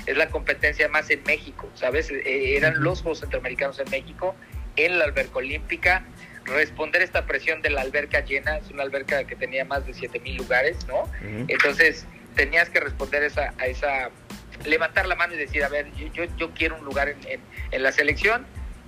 Es 0.05 0.15
la 0.15 0.29
competencia 0.29 0.87
más 0.89 1.09
en 1.09 1.23
México, 1.23 1.69
¿sabes? 1.73 2.11
Eh, 2.11 2.55
eran 2.55 2.81
los 2.83 3.01
Juegos 3.01 3.19
Centroamericanos 3.21 3.79
en 3.79 3.89
México, 3.89 4.35
en 4.75 4.99
la 4.99 5.05
alberca 5.05 5.37
olímpica. 5.39 6.05
Responder 6.45 7.01
esta 7.01 7.25
presión 7.25 7.61
de 7.61 7.71
la 7.71 7.81
alberca 7.81 8.21
llena, 8.23 8.57
es 8.57 8.69
una 8.69 8.83
alberca 8.83 9.23
que 9.25 9.35
tenía 9.35 9.65
más 9.65 9.85
de 9.85 9.93
7 9.93 10.19
mil 10.19 10.37
lugares, 10.37 10.85
¿no? 10.87 11.09
Entonces 11.49 12.05
tenías 12.37 12.69
que 12.69 12.79
responder 12.79 13.23
esa, 13.23 13.53
a 13.57 13.65
esa, 13.65 14.09
levantar 14.63 15.07
la 15.07 15.15
mano 15.15 15.33
y 15.33 15.37
decir, 15.37 15.63
a 15.63 15.69
ver, 15.69 15.91
yo, 16.13 16.23
yo, 16.37 16.51
quiero 16.51 16.77
un 16.77 16.85
lugar 16.85 17.09
en, 17.09 17.41
en, 17.71 17.83
la 17.83 17.91
selección. 17.91 18.45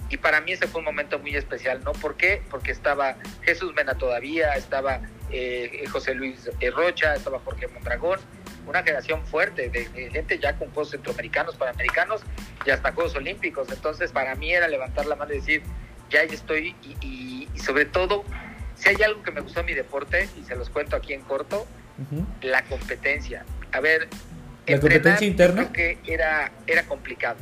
Y 0.10 0.18
para 0.18 0.39
mí 0.41 0.53
ese 0.53 0.68
fue 0.68 0.79
un 0.79 0.86
momento 0.86 1.20
muy 1.20 1.36
especial, 1.36 1.84
¿no? 1.84 1.91
¿Por 1.91 2.15
qué? 2.15 2.41
Porque 2.50 2.72
estaba 2.72 3.18
Jesús 3.44 3.74
Mena 3.75 3.96
todavía, 3.96 4.53
estaba 4.56 5.01
eh, 5.32 5.84
José 5.91 6.15
Luis 6.15 6.50
eh, 6.60 6.72
Rocha, 6.72 7.13
estaba 7.13 7.39
Jorge 7.39 7.68
Mondragón, 7.68 8.20
una 8.65 8.82
generación 8.82 9.25
fuerte 9.25 9.70
de, 9.70 9.86
gente 10.12 10.39
ya 10.39 10.58
con 10.58 10.70
Juegos 10.70 10.91
Centroamericanos, 10.91 11.56
Panamericanos 11.58 12.22
y 12.65 12.72
hasta 12.72 12.91
Juegos 12.91 13.15
Olímpicos. 13.15 13.68
Entonces, 13.72 14.12
para 14.12 14.34
mí 14.36 14.51
era 14.51 14.68
levantar 14.68 15.06
la 15.06 15.15
mano 15.15 15.34
y 15.34 15.38
decir, 15.38 15.63
ya 16.10 16.22
estoy 16.22 16.75
y, 17.01 17.48
sobre 17.56 17.86
todo, 17.86 18.24
si 18.75 18.89
hay 18.89 19.03
algo 19.03 19.22
que 19.22 19.32
me 19.32 19.41
gustó 19.41 19.60
en 19.60 19.68
mi 19.68 19.74
deporte, 19.74 20.27
y 20.39 20.44
se 20.44 20.56
los 20.56 20.70
cuento 20.70 20.96
aquí 20.96 21.13
en 21.13 21.22
corto, 21.22 21.68
la 22.41 22.63
competencia. 22.63 23.46
A 23.72 23.79
ver, 23.79 24.08
la 24.68 24.79
competencia 24.79 25.27
interna. 25.27 25.72
que 25.72 25.98
era, 26.06 26.51
era 26.68 26.84
complicado. 26.84 27.38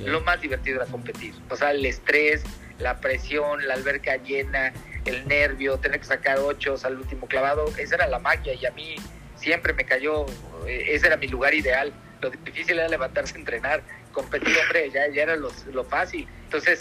Lo 0.00 0.20
más 0.22 0.40
divertido 0.40 0.82
era 0.82 0.90
competir. 0.90 1.34
O 1.50 1.56
sea, 1.56 1.72
el 1.72 1.84
estrés, 1.84 2.42
la 2.78 3.00
presión, 3.00 3.66
la 3.66 3.74
alberca 3.74 4.16
llena, 4.16 4.72
el 5.04 5.26
nervio, 5.28 5.78
tener 5.78 6.00
que 6.00 6.06
sacar 6.06 6.38
ocho 6.38 6.76
al 6.82 6.98
último 6.98 7.26
clavado, 7.26 7.66
esa 7.78 7.96
era 7.96 8.06
la 8.06 8.18
magia 8.18 8.54
y 8.54 8.66
a 8.66 8.70
mí 8.72 8.96
siempre 9.36 9.72
me 9.72 9.84
cayó, 9.84 10.26
eh, 10.66 10.86
ese 10.88 11.06
era 11.06 11.16
mi 11.16 11.28
lugar 11.28 11.54
ideal. 11.54 11.92
Lo 12.20 12.30
difícil 12.30 12.78
era 12.78 12.88
levantarse 12.88 13.34
a 13.36 13.38
entrenar, 13.38 13.82
competir, 14.12 14.54
hombre, 14.62 14.90
ya, 14.90 15.08
ya 15.08 15.22
era 15.22 15.36
lo, 15.36 15.84
fácil. 15.84 16.28
Entonces, 16.44 16.80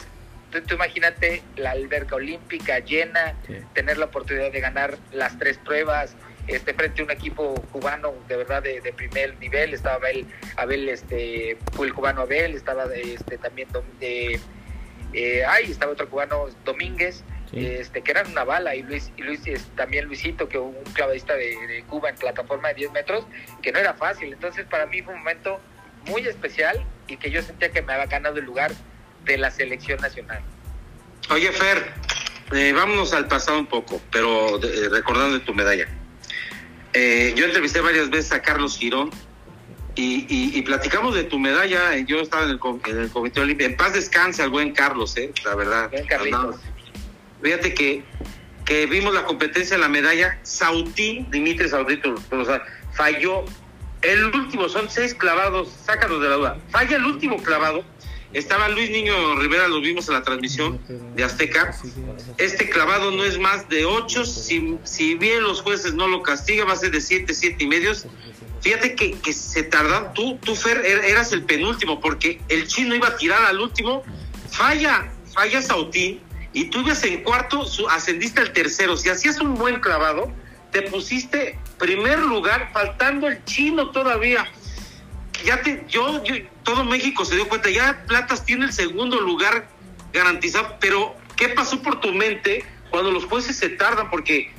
tú, 0.51 0.73
imagínate 0.73 1.41
la 1.55 1.71
alberca 1.71 2.15
olímpica 2.15 2.79
llena, 2.79 3.35
tener 3.73 3.97
la 3.97 4.05
oportunidad 4.05 4.51
de 4.51 4.59
ganar 4.59 4.97
las 5.13 5.37
tres 5.39 5.57
pruebas, 5.57 6.15
este, 6.49 6.73
frente 6.73 7.01
a 7.01 7.05
un 7.05 7.11
equipo 7.11 7.53
cubano 7.71 8.13
de 8.27 8.37
verdad 8.37 8.63
de, 8.63 8.81
primer 8.93 9.37
nivel, 9.39 9.73
estaba 9.73 9.95
Abel, 9.95 10.25
Abel 10.57 10.89
este, 10.89 11.57
fue 11.73 11.87
el 11.87 11.93
cubano 11.93 12.21
Abel, 12.21 12.55
estaba 12.55 12.85
este, 12.93 13.37
también 13.37 13.69
de, 13.99 14.39
eh, 15.13 15.43
ay, 15.45 15.71
estaba 15.71 15.91
otro 15.91 16.09
cubano 16.09 16.47
Domínguez, 16.65 17.23
este, 17.53 18.01
que 18.01 18.11
eran 18.11 18.29
una 18.31 18.43
bala, 18.43 18.75
y 18.75 18.83
Luis, 18.83 19.11
y 19.17 19.23
Luis 19.23 19.41
también 19.75 20.05
Luisito, 20.05 20.47
que 20.47 20.57
un 20.57 20.75
clavadista 20.93 21.35
de, 21.35 21.83
Cuba 21.87 22.09
en 22.09 22.15
plataforma 22.15 22.69
de 22.69 22.75
10 22.75 22.91
metros, 22.91 23.25
que 23.61 23.71
no 23.71 23.79
era 23.79 23.93
fácil. 23.93 24.33
Entonces 24.33 24.65
para 24.65 24.85
mí 24.85 25.01
fue 25.01 25.13
un 25.13 25.19
momento 25.19 25.59
muy 26.07 26.27
especial 26.27 26.83
y 27.07 27.17
que 27.17 27.31
yo 27.31 27.41
sentía 27.41 27.71
que 27.71 27.81
me 27.81 27.93
había 27.93 28.05
ganado 28.05 28.37
el 28.37 28.45
lugar 28.45 28.71
de 29.25 29.37
la 29.37 29.49
selección 29.51 29.99
nacional. 29.99 30.41
Oye, 31.31 31.51
Fer, 31.51 31.91
eh, 32.53 32.71
vámonos 32.73 33.13
al 33.13 33.27
pasado 33.27 33.59
un 33.59 33.67
poco, 33.67 34.01
pero 34.11 34.61
eh, 34.63 34.89
recordando 34.89 35.41
tu 35.41 35.53
medalla. 35.53 35.87
Eh, 36.93 37.33
yo 37.35 37.45
entrevisté 37.45 37.81
varias 37.81 38.09
veces 38.09 38.31
a 38.31 38.41
Carlos 38.41 38.77
Girón 38.77 39.11
y, 39.95 40.61
platicamos 40.61 41.13
de 41.15 41.23
tu 41.23 41.39
medalla. 41.39 41.97
Yo 41.97 42.21
estaba 42.21 42.43
en 42.43 42.51
el, 42.51 42.59
Comité 42.59 43.41
Olímpico. 43.41 43.69
En 43.69 43.77
paz 43.77 43.93
descanse 43.93 44.41
al 44.41 44.49
buen 44.49 44.71
Carlos, 44.73 45.17
eh, 45.17 45.31
la 45.43 45.55
verdad. 45.55 45.91
Fíjate 47.41 47.73
que, 47.73 48.03
que 48.65 48.85
vimos 48.85 49.13
la 49.13 49.25
competencia 49.25 49.75
de 49.75 49.81
la 49.81 49.89
medalla. 49.89 50.39
Sauti, 50.43 51.25
Dimitri 51.29 51.67
Sauti, 51.67 51.99
falló 52.93 53.45
el 54.01 54.25
último, 54.25 54.69
son 54.69 54.89
seis 54.89 55.13
clavados, 55.13 55.69
sácanos 55.85 56.21
de 56.21 56.29
la 56.29 56.35
duda. 56.35 56.57
Falla 56.69 56.95
el 56.95 57.05
último 57.05 57.37
clavado 57.43 57.83
estaba 58.33 58.69
Luis 58.69 58.89
Niño 58.89 59.35
Rivera, 59.35 59.67
lo 59.67 59.81
vimos 59.81 60.07
en 60.07 60.13
la 60.15 60.23
transmisión 60.23 60.79
de 61.15 61.23
Azteca. 61.23 61.75
Este 62.37 62.69
clavado 62.69 63.11
no 63.11 63.23
es 63.23 63.39
más 63.39 63.67
de 63.69 63.85
ocho. 63.85 64.25
Si, 64.25 64.77
si 64.83 65.15
bien 65.15 65.43
los 65.43 65.61
jueces 65.61 65.93
no 65.93 66.07
lo 66.07 66.21
castigan, 66.21 66.67
va 66.67 66.73
a 66.73 66.75
ser 66.75 66.91
de 66.91 67.01
siete, 67.01 67.33
siete 67.33 67.63
y 67.63 67.67
medios. 67.67 68.05
Fíjate 68.61 68.95
que, 68.95 69.13
que 69.13 69.33
se 69.33 69.63
tardan. 69.63 70.13
Tú, 70.13 70.37
tú, 70.43 70.55
Fer, 70.55 70.85
er, 70.85 71.05
eras 71.05 71.31
el 71.31 71.43
penúltimo, 71.43 71.99
porque 71.99 72.41
el 72.49 72.67
chino 72.67 72.93
iba 72.93 73.07
a 73.07 73.17
tirar 73.17 73.43
al 73.45 73.59
último. 73.59 74.03
Falla, 74.51 75.11
falla 75.33 75.61
Sautín. 75.61 76.21
Y 76.53 76.65
tú 76.65 76.81
ibas 76.81 77.03
en 77.03 77.23
cuarto, 77.23 77.65
ascendiste 77.89 78.41
al 78.41 78.53
tercero. 78.53 78.97
Si 78.97 79.09
hacías 79.09 79.39
un 79.39 79.55
buen 79.55 79.79
clavado, 79.79 80.31
te 80.71 80.83
pusiste 80.83 81.57
primer 81.77 82.19
lugar, 82.19 82.69
faltando 82.73 83.27
el 83.27 83.43
chino 83.45 83.91
todavía 83.91 84.45
ya 85.45 85.61
te, 85.61 85.85
yo, 85.87 86.21
todo 86.69 86.85
México 86.85 87.25
se 87.25 87.33
dio 87.33 87.47
cuenta, 87.47 87.71
ya 87.71 88.03
Platas 88.05 88.45
tiene 88.45 88.65
el 88.65 88.73
segundo 88.73 89.19
lugar 89.19 89.67
garantizado, 90.13 90.77
pero 90.79 91.15
¿qué 91.35 91.49
pasó 91.49 91.81
por 91.81 91.99
tu 91.99 92.13
mente 92.13 92.63
cuando 92.91 93.09
los 93.09 93.25
jueces 93.25 93.57
se 93.57 93.69
tardan? 93.69 94.11
Porque 94.11 94.51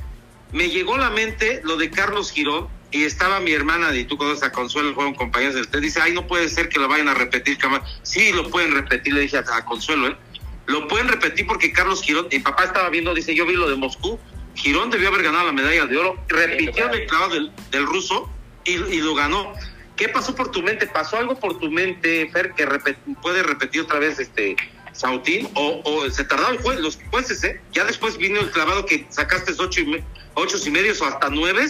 me 0.51 0.69
llegó 0.71 0.97
a 0.97 0.99
la 0.99 1.11
mente 1.11 1.61
lo 1.63 1.77
de 1.77 1.89
Carlos 1.89 2.33
Girón 2.33 2.67
y 2.91 3.05
estaba 3.05 3.39
mi 3.39 3.53
hermana 3.53 3.95
y 3.95 4.07
tú 4.07 4.17
conoces 4.17 4.43
a 4.43 4.51
Consuelo, 4.51 4.93
fueron 4.93 5.15
compañeros 5.15 5.55
de 5.55 5.61
usted, 5.61 5.81
dice, 5.81 6.01
ay, 6.03 6.13
no 6.13 6.27
puede 6.27 6.49
ser 6.49 6.69
que 6.69 6.81
lo 6.81 6.89
vayan 6.89 7.07
a 7.07 7.15
repetir, 7.15 7.57
sí, 8.03 8.33
lo 8.33 8.51
pueden 8.51 8.75
repetir, 8.75 9.15
le 9.15 9.21
dije 9.21 9.39
a, 9.39 9.65
Consuelo, 9.65 10.09
¿eh? 10.09 10.17
lo 10.67 10.89
pueden 10.89 11.07
repetir 11.07 11.47
porque 11.47 11.71
Carlos 11.71 12.03
Girón, 12.03 12.27
mi 12.33 12.41
papá 12.41 12.65
estaba 12.65 12.91
viendo, 12.91 13.15
dice, 13.15 13.37
yo 13.37 13.47
vi 13.47 13.55
lo 13.55 13.71
de 13.71 13.77
Moscú, 13.77 14.19
Girón 14.57 14.91
debió 14.91 15.11
haber 15.11 15.23
ganado 15.23 15.47
la 15.47 15.53
medalla 15.53 15.87
de 15.87 15.97
oro, 15.97 16.17
repitió 16.27 16.91
el 16.91 17.07
clavado 17.07 17.35
del, 17.71 17.87
ruso 17.87 18.29
y, 18.65 18.73
y 18.73 19.01
lo 19.01 19.15
ganó. 19.15 19.55
¿Qué 20.01 20.09
pasó 20.09 20.35
por 20.35 20.51
tu 20.51 20.63
mente? 20.63 20.87
¿Pasó 20.87 21.19
algo 21.19 21.39
por 21.39 21.59
tu 21.59 21.71
mente, 21.71 22.27
Fer, 22.33 22.55
que 22.55 22.67
puede 23.21 23.43
repetir 23.43 23.83
otra 23.83 23.99
vez 23.99 24.19
este 24.19 24.57
Sautín? 24.93 25.47
¿O, 25.53 26.09
se 26.09 26.25
tardaron 26.25 26.57
los 26.81 26.99
jueces, 27.11 27.45
eh? 27.45 27.61
Ya 27.73 27.85
después 27.85 28.17
vino 28.17 28.41
el 28.41 28.51
clavado 28.51 28.87
que 28.87 29.05
sacaste 29.11 29.53
ocho 29.59 29.83
y, 29.83 30.03
ocho 30.33 30.57
y 30.65 30.71
medios 30.71 31.03
o 31.03 31.05
hasta 31.05 31.29
nueve 31.29 31.67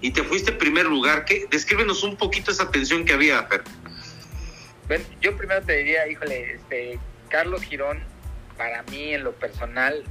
y 0.00 0.12
te 0.12 0.22
fuiste 0.22 0.52
primer 0.52 0.86
lugar. 0.86 1.24
¿Qué? 1.24 1.48
Descríbenos 1.50 2.04
un 2.04 2.16
poquito 2.16 2.52
esa 2.52 2.70
tensión 2.70 3.04
que 3.04 3.14
había, 3.14 3.42
Fer. 3.48 3.64
Bueno, 4.86 5.04
yo 5.20 5.36
primero 5.36 5.60
te 5.62 5.78
diría, 5.78 6.06
híjole, 6.06 6.54
este, 6.54 7.00
Carlos 7.30 7.62
Girón, 7.62 8.04
para 8.56 8.84
mí 8.84 9.12
en 9.12 9.24
lo 9.24 9.32
personal, 9.32 10.04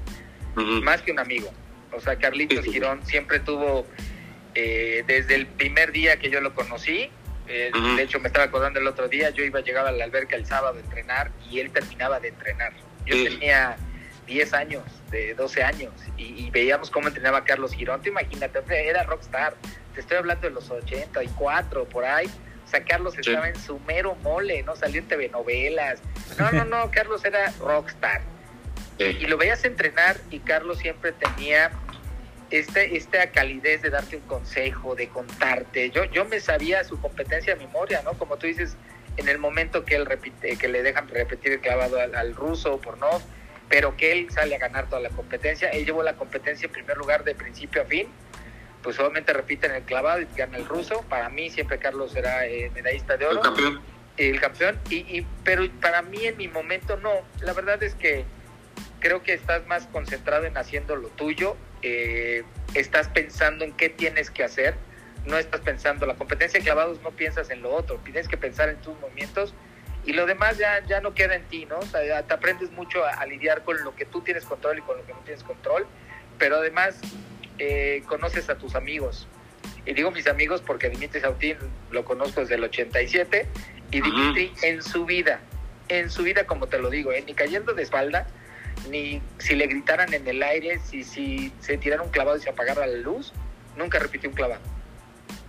más 0.56 1.02
que 1.04 1.14
un 1.14 1.20
amigo. 1.20 1.54
O 1.94 2.02
sea, 2.02 2.18
Carlitos 2.18 2.66
Girón 2.66 3.00
siempre 3.06 3.40
tuvo, 3.40 3.88
eh, 4.56 5.06
desde 5.08 5.36
el 5.36 5.48
primer 5.48 5.94
día 5.94 6.20
que 6.20 6.30
yo 6.30 6.42
lo 6.42 6.54
conocí, 6.54 7.10
eh, 7.52 7.72
de 7.96 8.04
hecho, 8.04 8.20
me 8.20 8.28
estaba 8.28 8.46
acordando 8.46 8.80
el 8.80 8.88
otro 8.88 9.08
día, 9.08 9.30
yo 9.32 9.44
iba 9.44 9.60
a 9.60 9.62
llegar 9.64 9.86
a 9.86 9.92
la 9.92 10.04
alberca 10.04 10.36
el 10.36 10.46
sábado 10.46 10.78
a 10.78 10.80
entrenar 10.80 11.32
y 11.50 11.60
él 11.60 11.72
terminaba 11.72 12.20
de 12.20 12.30
entrenar. 12.30 12.74
Yo 13.06 13.24
tenía 13.24 13.76
10 14.28 14.54
años, 14.54 14.84
de 15.10 15.34
12 15.34 15.64
años, 15.64 15.92
y, 16.18 16.50
veíamos 16.52 16.90
cómo 16.90 17.08
entrenaba 17.08 17.44
Carlos 17.44 17.74
Girón. 17.74 18.02
Te 18.02 18.10
imagínate, 18.10 18.62
era 18.88 19.04
rockstar. 19.04 19.56
Te 19.94 20.02
estoy 20.02 20.18
hablando 20.18 20.48
de 20.48 20.54
los 20.54 20.70
84, 20.70 21.86
por 21.86 22.06
ahí. 22.06 22.30
O 22.66 22.70
sea, 22.70 22.84
Carlos 22.86 23.18
estaba 23.18 23.50
en 23.50 23.60
su 23.60 23.80
mero 23.80 24.16
mole, 24.24 24.64
¿no? 24.64 24.76
Salió 24.76 25.02
en 25.02 25.08
TV 25.08 25.28
novelas. 25.28 26.00
No, 26.38 26.52
no, 26.52 26.64
no, 26.64 26.92
Carlos 26.94 27.26
era 27.26 27.52
rockstar. 27.60 28.22
Y 28.98 29.26
lo 29.26 29.38
veías 29.38 29.66
entrenar 29.66 30.18
y 30.30 30.40
Carlos 30.40 30.78
siempre 30.78 31.12
tenía 31.12 31.72
este, 32.52 32.98
esta 32.98 33.32
calidez 33.32 33.82
de 33.82 33.90
darte 33.90 34.18
un 34.18 34.24
consejo, 34.24 34.94
de 34.94 35.08
contarte. 35.08 35.90
Yo, 35.90 36.04
yo 36.06 36.26
me 36.26 36.40
sabía 36.40 36.84
su 36.84 37.00
competencia 37.00 37.56
de 37.56 37.66
memoria, 37.66 38.02
¿no? 38.04 38.14
Como 38.14 38.38
tú 38.38 38.46
dices, 38.46 38.76
en 39.18 39.30
el 39.30 39.40
momento 39.40 39.86
que 39.86 39.96
él 39.96 40.06
repite, 40.06 40.58
que 40.58 40.68
le 40.68 40.84
dejan 40.84 41.08
repetir 41.08 41.54
el 41.54 41.60
clavado 41.62 42.00
al, 42.00 42.36
ruso 42.36 42.80
por 42.80 42.98
no, 42.98 43.10
pero 43.70 43.96
que 43.96 44.12
él 44.12 44.30
sale 44.32 44.56
a 44.56 44.60
ganar 44.60 44.90
toda 44.90 45.02
la 45.02 45.10
competencia. 45.10 45.70
Él 45.70 45.86
llevó 45.86 46.04
la 46.04 46.16
competencia 46.16 46.66
en 46.66 46.74
primer 46.74 46.98
lugar 46.98 47.24
de 47.24 47.36
principio 47.36 47.82
a 47.82 47.86
fin. 47.86 48.08
Pues 48.84 49.00
obviamente 49.00 49.32
repiten 49.32 49.72
el 49.72 49.84
clavado 49.84 50.22
y 50.22 50.28
gana 50.36 50.58
el 50.58 50.66
ruso. 50.66 51.06
Para 51.08 51.30
mí 51.30 51.50
siempre 51.50 51.78
Carlos 51.78 52.12
será 52.12 52.48
eh, 52.48 52.70
medallista 52.74 53.16
de 53.16 53.28
oro. 53.28 53.38
El 53.38 53.42
campeón. 53.42 53.82
El 54.18 54.42
campeón. 54.42 54.80
Y, 54.90 54.96
y, 54.96 55.26
pero 55.46 55.70
para 55.80 56.02
mí 56.02 56.26
en 56.26 56.36
mi 56.36 56.50
momento 56.50 56.98
no. 56.98 57.12
La 57.42 57.54
verdad 57.54 57.82
es 57.82 57.96
que 57.96 58.26
creo 59.00 59.24
que 59.24 59.34
estás 59.34 59.66
más 59.68 59.88
concentrado 59.88 60.46
en 60.46 60.58
haciendo 60.58 60.96
lo 60.96 61.08
tuyo 61.10 61.56
eh, 61.82 62.44
estás 62.74 63.10
pensando 63.10 63.66
en 63.66 63.74
qué 63.74 63.90
tienes 63.90 64.30
que 64.30 64.44
hacer, 64.44 64.76
no 65.26 65.38
estás 65.38 65.62
pensando, 65.62 66.06
la 66.06 66.16
competencia 66.16 66.60
de 66.60 66.64
clavados 66.64 67.02
no 67.02 67.12
piensas 67.12 67.50
en 67.50 67.62
lo 67.62 67.74
otro, 67.74 68.00
tienes 68.04 68.28
que 68.28 68.38
pensar 68.38 68.70
en 68.70 68.78
tus 68.78 69.00
movimientos 69.00 69.54
y 70.06 70.14
lo 70.14 70.26
demás 70.26 70.58
ya, 70.58 70.84
ya 70.88 71.00
no 71.00 71.14
queda 71.14 71.36
en 71.36 71.44
ti, 71.44 71.66
¿no? 71.66 71.80
te 71.80 72.34
aprendes 72.34 72.72
mucho 72.72 73.06
a, 73.06 73.24
lidiar 73.26 73.64
con 73.64 73.84
lo 73.84 73.96
que 73.96 74.06
tú 74.06 74.22
tienes 74.22 74.46
control 74.46 74.80
y 74.80 74.82
con 74.82 74.98
lo 74.98 75.06
que 75.06 75.14
no 75.14 75.20
tienes 75.20 75.44
control, 75.44 75.86
pero 76.40 76.58
además 76.58 77.00
eh, 77.60 78.02
conoces 78.08 78.50
a 78.50 78.58
tus 78.58 78.74
amigos. 78.74 79.28
Y 79.86 79.94
digo 79.94 80.12
mis 80.12 80.28
amigos 80.28 80.62
porque 80.62 80.90
Dimitri 80.90 81.22
Sautín 81.22 81.58
lo 81.92 82.04
conozco 82.04 82.42
desde 82.42 82.56
el 82.56 82.64
87 82.64 83.48
y 83.92 84.02
Dimitri 84.02 84.54
en 84.64 84.82
su 84.82 85.06
vida, 85.06 85.40
en 85.88 86.10
su 86.10 86.24
vida 86.24 86.46
como 86.46 86.68
te 86.68 86.80
lo 86.80 86.90
digo, 86.90 87.12
¿eh? 87.12 87.24
ni 87.26 87.34
cayendo 87.34 87.74
de 87.74 87.84
espalda, 87.84 88.28
ni 88.90 89.22
si 89.38 89.56
le 89.56 89.68
gritaran 89.68 90.14
en 90.14 90.28
el 90.28 90.42
aire, 90.44 90.80
si, 90.80 91.04
si 91.04 91.54
se 91.60 91.78
tirara 91.78 92.02
un 92.02 92.10
clavado 92.10 92.38
y 92.38 92.42
se 92.42 92.50
apagara 92.50 92.86
la 92.86 92.98
luz, 92.98 93.34
nunca 93.76 94.00
repitió 94.00 94.30
un 94.30 94.36
clavado. 94.36 94.62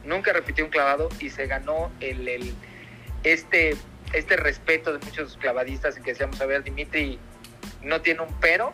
Nunca 0.05 0.33
repitió 0.33 0.65
un 0.65 0.71
clavado 0.71 1.09
y 1.21 1.31
se 1.31 1.47
ganó 1.47 1.93
el, 2.01 2.29
el 2.29 2.55
este, 3.23 3.77
este 4.13 4.37
respeto 4.37 4.93
de 4.93 5.05
muchos 5.05 5.37
clavadistas 5.37 5.97
en 5.97 6.03
que 6.03 6.13
decíamos, 6.13 6.41
a 6.41 6.47
ver, 6.47 6.65
Dimitri 6.65 7.19
no 7.83 8.01
tiene 8.01 8.23
un 8.23 8.41
pero 8.41 8.73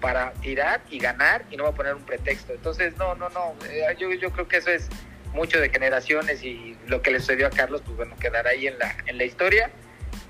para 0.00 0.32
tirar 0.34 0.80
y 0.88 0.98
ganar 0.98 1.44
y 1.50 1.56
no 1.56 1.64
va 1.64 1.70
a 1.70 1.74
poner 1.74 1.94
un 1.94 2.04
pretexto. 2.04 2.52
Entonces, 2.52 2.96
no, 2.96 3.14
no, 3.16 3.28
no, 3.30 3.54
eh, 3.68 3.84
yo, 3.98 4.12
yo 4.12 4.30
creo 4.30 4.46
que 4.46 4.58
eso 4.58 4.70
es 4.70 4.88
mucho 5.32 5.60
de 5.60 5.70
generaciones 5.70 6.42
y 6.42 6.76
lo 6.86 7.02
que 7.02 7.10
le 7.10 7.20
sucedió 7.20 7.46
a 7.48 7.50
Carlos, 7.50 7.82
pues 7.84 7.96
bueno, 7.96 8.16
quedará 8.18 8.50
ahí 8.50 8.66
en 8.66 8.78
la, 8.78 8.96
en 9.06 9.18
la 9.18 9.24
historia. 9.24 9.70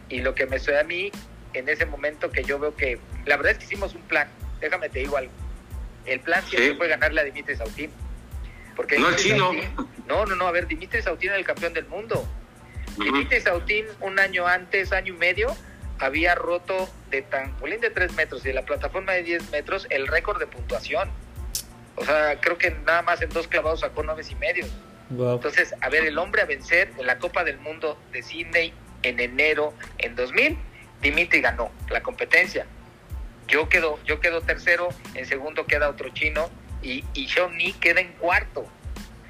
Y 0.08 0.22
lo 0.22 0.34
que 0.34 0.46
me 0.46 0.58
sucede 0.58 0.80
a 0.80 0.84
mí, 0.84 1.12
en 1.54 1.68
ese 1.68 1.86
momento 1.86 2.30
que 2.30 2.44
yo 2.44 2.58
veo 2.58 2.74
que, 2.76 2.98
la 3.26 3.36
verdad 3.36 3.52
es 3.52 3.58
que 3.58 3.64
hicimos 3.64 3.94
un 3.94 4.02
plan, 4.02 4.28
déjame 4.60 4.88
te 4.88 5.00
digo 5.00 5.16
algo, 5.16 5.32
el 6.06 6.20
plan 6.20 6.44
siempre 6.46 6.74
fue 6.76 6.88
ganarle 6.88 7.20
a 7.20 7.24
Dimitri 7.24 7.56
Sautín. 7.56 7.90
Porque 8.76 8.98
No 8.98 9.08
el 9.08 9.16
chino. 9.16 9.52
Sautín- 9.52 9.88
no, 10.06 10.24
no, 10.24 10.36
no, 10.36 10.46
a 10.46 10.52
ver, 10.52 10.66
Dimitri 10.68 11.02
Sautín 11.02 11.30
era 11.30 11.38
el 11.38 11.44
campeón 11.44 11.74
del 11.74 11.86
mundo. 11.86 12.26
Dimitri 12.96 13.40
Sautín, 13.40 13.86
un 14.00 14.18
año 14.18 14.46
antes, 14.46 14.92
año 14.92 15.14
y 15.14 15.16
medio, 15.16 15.54
había 15.98 16.34
roto 16.34 16.88
de 17.10 17.22
trampolín 17.22 17.80
de 17.80 17.90
3 17.90 18.12
metros 18.14 18.44
y 18.44 18.48
de 18.48 18.54
la 18.54 18.62
plataforma 18.62 19.12
de 19.12 19.22
10 19.24 19.50
metros 19.50 19.86
el 19.90 20.06
récord 20.06 20.38
de 20.38 20.46
puntuación. 20.46 21.10
O 21.96 22.04
sea, 22.04 22.38
creo 22.40 22.56
que 22.56 22.70
nada 22.70 23.02
más 23.02 23.20
en 23.22 23.30
dos 23.30 23.48
clavados 23.48 23.80
sacó 23.80 24.04
nueve 24.04 24.22
y 24.28 24.34
medio. 24.36 24.64
Wow. 25.10 25.34
Entonces, 25.36 25.74
a 25.80 25.88
ver, 25.88 26.04
el 26.04 26.16
hombre 26.18 26.42
a 26.42 26.44
vencer 26.44 26.92
en 26.96 27.06
la 27.06 27.18
Copa 27.18 27.42
del 27.42 27.58
Mundo 27.58 27.98
de 28.12 28.22
Sydney 28.22 28.72
en 29.02 29.18
enero 29.18 29.74
en 29.98 30.14
2000, 30.14 30.56
Dimitri 31.00 31.40
ganó 31.40 31.70
la 31.90 32.02
competencia. 32.02 32.66
Yo 33.46 33.68
quedo, 33.68 33.98
yo 34.04 34.20
quedo 34.20 34.40
tercero, 34.42 34.88
en 35.14 35.24
segundo 35.26 35.66
queda 35.66 35.88
otro 35.88 36.10
chino 36.10 36.50
y, 36.82 37.04
y 37.14 37.28
Sean 37.28 37.56
Ni 37.56 37.72
queda 37.72 38.00
en 38.00 38.12
cuarto. 38.14 38.66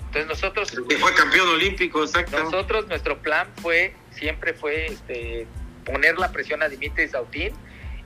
Entonces 0.06 0.26
nosotros, 0.26 0.70
Que 0.88 0.96
fue 0.96 1.14
campeón 1.14 1.48
olímpico, 1.48 2.02
exacto. 2.02 2.42
nosotros 2.42 2.88
nuestro 2.88 3.18
plan 3.18 3.46
fue, 3.60 3.94
siempre 4.10 4.54
fue 4.54 4.86
este, 4.86 5.46
poner 5.84 6.18
la 6.18 6.32
presión 6.32 6.62
a 6.62 6.68
Dimitri 6.68 7.06
Sautín 7.08 7.52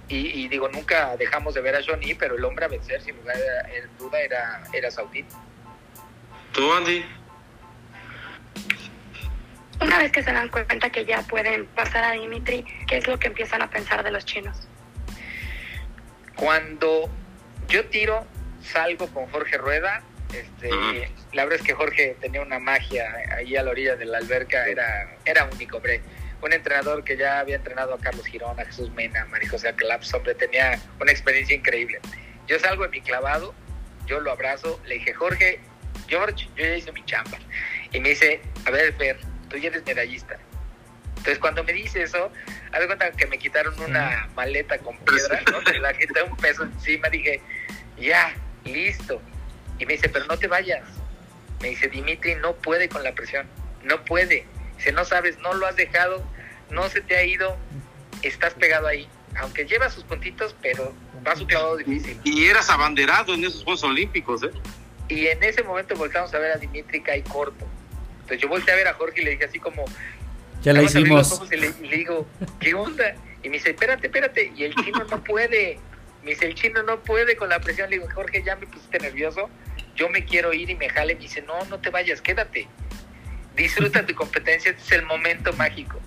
y, 0.09 0.17
y 0.41 0.49
digo, 0.49 0.69
nunca 0.69 1.17
dejamos 1.17 1.55
de 1.55 1.61
ver 1.61 1.77
a 1.77 1.81
Johnny, 1.87 2.15
pero 2.15 2.37
el 2.37 2.45
hombre 2.45 2.65
a 2.65 2.69
vencer 2.69 3.01
sin 3.03 3.17
lugar 3.17 3.37
a- 3.37 3.99
duda 4.03 4.21
era, 4.21 4.65
era 4.73 4.91
Sautín. 4.91 5.25
¿Tú, 6.53 6.73
Andy? 6.75 7.05
Una 9.83 9.99
vez 9.99 10.13
que 10.13 10.23
se 10.23 10.33
dan 10.33 10.49
cuenta 10.49 10.91
que 10.91 11.05
ya 11.05 11.23
pueden 11.23 11.67
pasar 11.67 12.05
a 12.05 12.13
Dimitri, 12.13 12.65
¿qué 12.87 12.99
es 12.99 13.09
lo 13.09 13.19
que 13.19 13.27
empiezan 13.27 13.63
a 13.63 13.71
pensar 13.71 14.05
de 14.05 14.13
los 14.13 14.25
chinos? 14.25 14.69
Cuando 16.37 17.11
yo 17.69 17.85
tiro, 17.87 18.25
salgo 18.63 19.09
con 19.09 19.27
Jorge 19.27 19.59
Rueda. 19.59 20.03
Este. 20.33 20.71
La 21.33 21.45
verdad 21.45 21.61
es 21.61 21.67
que 21.67 21.75
Jorge 21.75 22.17
tenía 22.21 22.43
una 22.43 22.61
magia 22.61 23.13
ahí 23.37 23.57
a 23.57 23.65
la 23.65 23.73
orilla 23.73 23.97
de 23.97 24.05
la 24.05 24.19
alberca, 24.19 24.67
era, 24.67 25.17
era 25.25 25.49
único, 25.53 25.79
hombre. 25.79 26.01
Un 26.41 26.53
entrenador 26.53 27.03
que 27.03 27.17
ya 27.17 27.41
había 27.41 27.57
entrenado 27.57 27.95
a 27.95 27.99
Carlos 27.99 28.27
Girón, 28.27 28.59
a 28.61 28.65
Jesús 28.65 28.91
Mena, 28.93 29.23
a 29.23 29.27
María 29.27 29.49
José 29.49 29.69
Aclaps, 29.69 30.15
hombre, 30.15 30.35
tenía 30.35 30.81
una 31.01 31.11
experiencia 31.11 31.57
increíble. 31.57 32.01
Yo 32.47 32.59
salgo 32.61 32.85
en 32.85 32.91
mi 32.93 33.01
clavado, 33.01 33.53
yo 34.07 34.21
lo 34.21 34.31
abrazo, 34.31 34.81
le 34.87 34.95
dije, 34.95 35.13
Jorge, 35.13 35.61
George, 36.09 36.49
yo 36.57 36.65
ya 36.65 36.77
hice 36.77 36.93
mi 36.93 37.05
chamba. 37.05 37.39
Y 37.93 38.01
me 38.01 38.11
dice, 38.11 38.41
a 38.65 38.71
ver, 38.71 38.93
Fer, 38.95 39.19
tú 39.53 39.59
ya 39.59 39.69
eres 39.69 39.85
medallista. 39.85 40.39
Entonces, 41.11 41.39
cuando 41.39 41.63
me 41.63 41.73
dice 41.73 42.03
eso, 42.03 42.33
haz 42.73 42.81
de 42.81 42.87
cuenta 42.87 43.13
que 43.13 43.27
me 43.27 43.39
quitaron 43.39 43.79
una 43.79 44.29
maleta 44.35 44.79
con 44.79 44.97
piedra, 44.99 45.41
¿no? 45.53 45.61
Me 45.61 45.79
la 45.79 45.93
quité 45.93 46.23
un 46.23 46.37
peso 46.37 46.65
encima, 46.65 47.09
dije, 47.09 47.41
ya, 47.97 48.35
listo. 48.65 49.23
Y 49.79 49.87
me 49.87 49.93
dice, 49.93 50.09
pero 50.09 50.27
no 50.27 50.37
te 50.37 50.49
vayas. 50.49 50.83
Me 51.61 51.69
dice, 51.69 51.89
Dimitri 51.89 52.35
no 52.37 52.55
puede 52.55 52.89
con 52.89 53.05
la 53.05 53.13
presión, 53.13 53.47
no 53.85 54.05
puede. 54.05 54.47
Dice, 54.79 54.91
no 54.91 55.05
sabes, 55.05 55.39
no 55.39 55.55
lo 55.55 55.67
has 55.67 55.77
dejado, 55.77 56.25
no 56.71 56.89
se 56.89 57.01
te 57.03 57.17
ha 57.17 57.25
ido, 57.25 57.57
estás 58.23 58.55
pegado 58.55 58.89
ahí. 58.89 59.09
Aunque 59.37 59.65
lleva 59.65 59.89
sus 59.91 60.03
puntitos, 60.03 60.57
pero 60.61 60.93
va 61.25 61.37
su 61.37 61.47
clavado 61.47 61.77
difícil. 61.77 62.21
Y 62.25 62.47
eras 62.47 62.69
abanderado 62.69 63.35
en 63.35 63.45
esos 63.45 63.63
Juegos 63.63 63.85
Olímpicos, 63.85 64.43
¿eh? 64.43 64.51
Y 65.09 65.27
en 65.29 65.43
ese 65.43 65.63
momento 65.63 65.95
volteamos 65.95 66.35
a 66.35 66.39
ver 66.39 66.53
a 66.53 66.57
Dimitri 66.57 67.01
cae 67.01 67.23
corto. 67.23 67.69
Entonces 68.33 68.43
yo 68.43 68.49
volteé 68.49 68.73
a 68.73 68.77
ver 68.77 68.89
a 68.89 68.95
Jorge 68.95 69.21
y 69.21 69.25
le 69.25 69.31
dije 69.33 69.45
así 69.45 69.59
como, 69.59 69.85
Ya 70.63 70.73
la 70.73 70.79
abrí 70.81 70.93
los 70.93 70.95
hicimos. 70.95 71.33
ojos 71.33 71.53
Y 71.53 71.57
le, 71.57 71.67
y 71.83 71.89
le 71.89 71.97
digo, 71.99 72.27
¿qué 72.61 72.73
onda? 72.73 73.15
Y 73.43 73.49
me 73.51 73.59
dice, 73.59 73.71
espérate, 73.71 74.07
espérate. 74.07 74.53
Y 74.57 74.65
el 74.65 74.75
chino 74.75 75.05
no 75.05 75.23
puede. 75.23 75.79
Me 76.23 76.31
dice, 76.31 76.47
el 76.47 76.55
chino 76.55 76.83
no 76.83 77.01
puede 77.01 77.37
con 77.37 77.51
la 77.51 77.61
presión. 77.61 77.91
Le 77.91 77.97
digo, 77.99 78.09
Jorge, 78.15 78.43
ya 78.43 78.57
me 78.57 78.67
pusiste 78.67 78.99
nervioso. 79.01 79.51
Yo 79.97 80.09
me 80.09 80.25
quiero 80.25 80.55
ir 80.55 80.71
y 80.71 80.77
me 80.77 80.89
jale. 80.89 81.15
Me 81.15 81.21
dice, 81.21 81.43
no, 81.43 81.63
no 81.67 81.79
te 81.79 81.91
vayas, 81.91 82.23
quédate. 82.23 82.69
Disfruta 83.55 84.07
tu 84.07 84.15
competencia, 84.15 84.71
este 84.71 84.83
es 84.83 84.93
el 84.93 85.05
momento 85.05 85.53
mágico. 85.53 86.01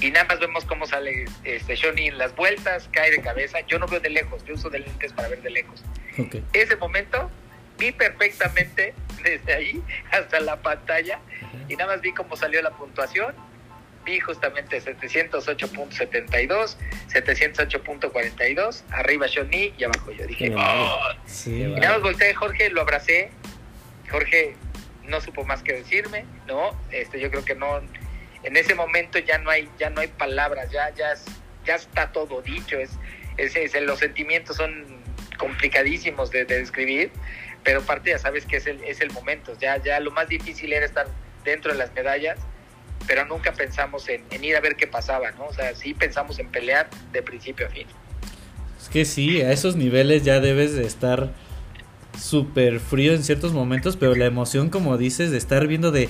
Y 0.00 0.10
nada 0.10 0.24
más 0.24 0.40
vemos 0.40 0.64
cómo 0.64 0.84
sale 0.86 1.26
este 1.44 1.76
Johnny 1.80 2.08
en 2.08 2.18
las 2.18 2.34
vueltas, 2.34 2.88
cae 2.92 3.12
de 3.12 3.20
cabeza. 3.22 3.60
Yo 3.68 3.78
no 3.78 3.86
veo 3.86 4.00
de 4.00 4.10
lejos, 4.10 4.44
yo 4.44 4.54
uso 4.54 4.68
de 4.68 4.80
lentes 4.80 5.12
para 5.12 5.28
ver 5.28 5.42
de 5.42 5.50
lejos. 5.50 5.84
Ok. 6.18 6.36
Ese 6.52 6.74
momento 6.76 7.30
vi 7.78 7.92
perfectamente 7.92 8.94
desde 9.24 9.54
ahí 9.54 9.82
hasta 10.12 10.40
la 10.40 10.56
pantalla 10.62 11.18
y 11.68 11.76
nada 11.76 11.92
más 11.94 12.00
vi 12.02 12.12
cómo 12.12 12.36
salió 12.36 12.60
la 12.62 12.70
puntuación. 12.70 13.34
Vi 14.04 14.20
justamente 14.20 14.80
708.72, 14.80 16.76
708.42, 17.12 18.82
arriba 18.92 19.26
Johnny 19.32 19.74
y 19.76 19.84
abajo 19.84 20.12
yo. 20.12 20.26
Dije. 20.26 20.52
"Oh". 20.56 20.98
Sí. 21.26 21.62
Y 21.62 21.66
nada 21.80 21.94
más 21.94 22.02
volteé 22.02 22.32
Jorge, 22.34 22.70
lo 22.70 22.82
abracé. 22.82 23.30
Jorge 24.10 24.54
no 25.04 25.20
supo 25.20 25.44
más 25.44 25.62
que 25.62 25.72
decirme, 25.72 26.24
¿no? 26.46 26.70
Este, 26.90 27.18
yo 27.20 27.30
creo 27.30 27.44
que 27.44 27.54
no, 27.56 27.80
en 28.44 28.56
ese 28.56 28.74
momento 28.74 29.18
ya 29.18 29.38
no 29.38 29.50
hay, 29.50 29.68
ya 29.78 29.90
no 29.90 30.00
hay 30.00 30.08
palabras, 30.08 30.70
ya, 30.70 30.90
ya, 30.94 31.14
ya 31.64 31.74
está 31.74 32.12
todo 32.12 32.42
dicho, 32.42 32.78
es, 32.78 32.90
es, 33.36 33.56
es- 33.56 33.80
los 33.82 33.98
sentimientos 33.98 34.56
son 34.56 34.84
complicadísimos 35.38 36.30
de, 36.30 36.44
de 36.44 36.58
describir, 36.60 37.10
pero 37.66 37.80
aparte 37.80 38.10
ya 38.10 38.18
sabes 38.20 38.46
que 38.46 38.58
es 38.58 38.66
el, 38.68 38.82
es 38.84 39.00
el 39.00 39.10
momento, 39.10 39.52
ya, 39.60 39.82
ya 39.82 39.98
lo 39.98 40.12
más 40.12 40.28
difícil 40.28 40.72
era 40.72 40.86
estar 40.86 41.08
dentro 41.44 41.72
de 41.72 41.78
las 41.78 41.92
medallas, 41.92 42.38
pero 43.08 43.24
nunca 43.26 43.52
pensamos 43.52 44.08
en, 44.08 44.22
ir 44.42 44.54
a 44.54 44.60
ver 44.60 44.76
qué 44.76 44.86
pasaba, 44.86 45.32
¿no? 45.32 45.46
O 45.46 45.52
sea, 45.52 45.74
sí 45.74 45.92
pensamos 45.92 46.38
en 46.38 46.48
pelear 46.48 46.88
de 47.10 47.22
principio 47.22 47.66
a 47.66 47.70
fin. 47.70 47.88
Es 48.80 48.88
que 48.88 49.04
sí, 49.04 49.42
a 49.42 49.50
esos 49.50 49.74
niveles 49.74 50.22
ya 50.22 50.38
debes 50.38 50.74
de 50.74 50.86
estar 50.86 51.32
súper 52.16 52.78
frío 52.78 53.14
en 53.14 53.24
ciertos 53.24 53.52
momentos, 53.52 53.96
pero 53.96 54.14
la 54.14 54.26
emoción, 54.26 54.70
como 54.70 54.96
dices, 54.96 55.32
de 55.32 55.38
estar 55.38 55.66
viendo 55.66 55.90
de 55.90 56.08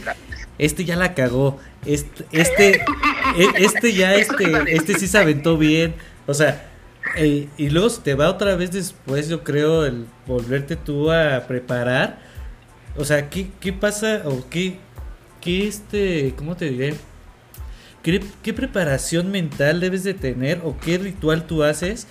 este 0.59 0.85
ya 0.85 0.97
la 0.97 1.15
cagó, 1.15 1.59
este, 1.87 2.27
este, 2.33 2.85
este 3.59 3.95
ya, 3.95 4.15
este, 4.15 4.45
este 4.67 4.99
sí 4.99 5.09
se 5.09 5.17
aventó 5.17 5.57
bien, 5.57 5.95
o 6.27 6.35
sea, 6.35 6.69
y 7.17 7.71
luego 7.71 7.89
te 7.91 8.15
va 8.15 8.29
otra 8.29 8.57
vez 8.57 8.73
después, 8.73 9.29
yo 9.29 9.43
creo, 9.43 9.85
el 9.85 10.07
volverte 10.27 10.77
tú 10.77 11.11
a 11.11 11.47
preparar, 11.47 12.19
o 12.97 13.05
sea, 13.05 13.29
¿qué, 13.29 13.49
qué 13.61 13.73
pasa 13.73 14.23
o 14.25 14.49
qué, 14.49 14.79
qué 15.41 15.69
este, 15.69 16.35
cómo 16.37 16.57
te 16.57 16.71
diré? 16.71 16.95
¿Qué, 18.03 18.23
qué 18.43 18.55
preparación 18.55 19.31
mental 19.31 19.81
debes 19.81 20.05
de 20.05 20.15
tener 20.15 20.61
o 20.65 20.77
qué 20.79 20.99
ritual 20.99 21.47
tú 21.47 21.63
haces 21.63 22.07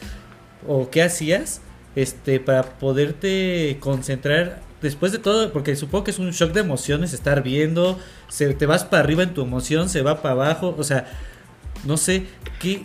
o 0.67 0.89
qué 0.89 1.03
hacías 1.03 1.62
este 1.95 2.39
para 2.39 2.63
poderte 2.63 3.77
concentrar 3.79 4.62
después 4.81 5.13
de 5.13 5.19
todo 5.19 5.53
porque 5.53 5.75
supongo 5.75 6.03
que 6.03 6.12
es 6.12 6.19
un 6.19 6.31
shock 6.31 6.51
de 6.51 6.60
emociones 6.60 7.13
estar 7.13 7.41
viendo 7.41 7.97
se 8.27 8.53
te 8.53 8.65
vas 8.65 8.84
para 8.84 9.03
arriba 9.03 9.23
en 9.23 9.34
tu 9.34 9.41
emoción 9.41 9.88
se 9.88 10.01
va 10.01 10.21
para 10.21 10.34
abajo. 10.34 10.75
O 10.77 10.84
sea 10.84 11.08
no 11.86 11.95
sé 11.95 12.25
qué 12.60 12.84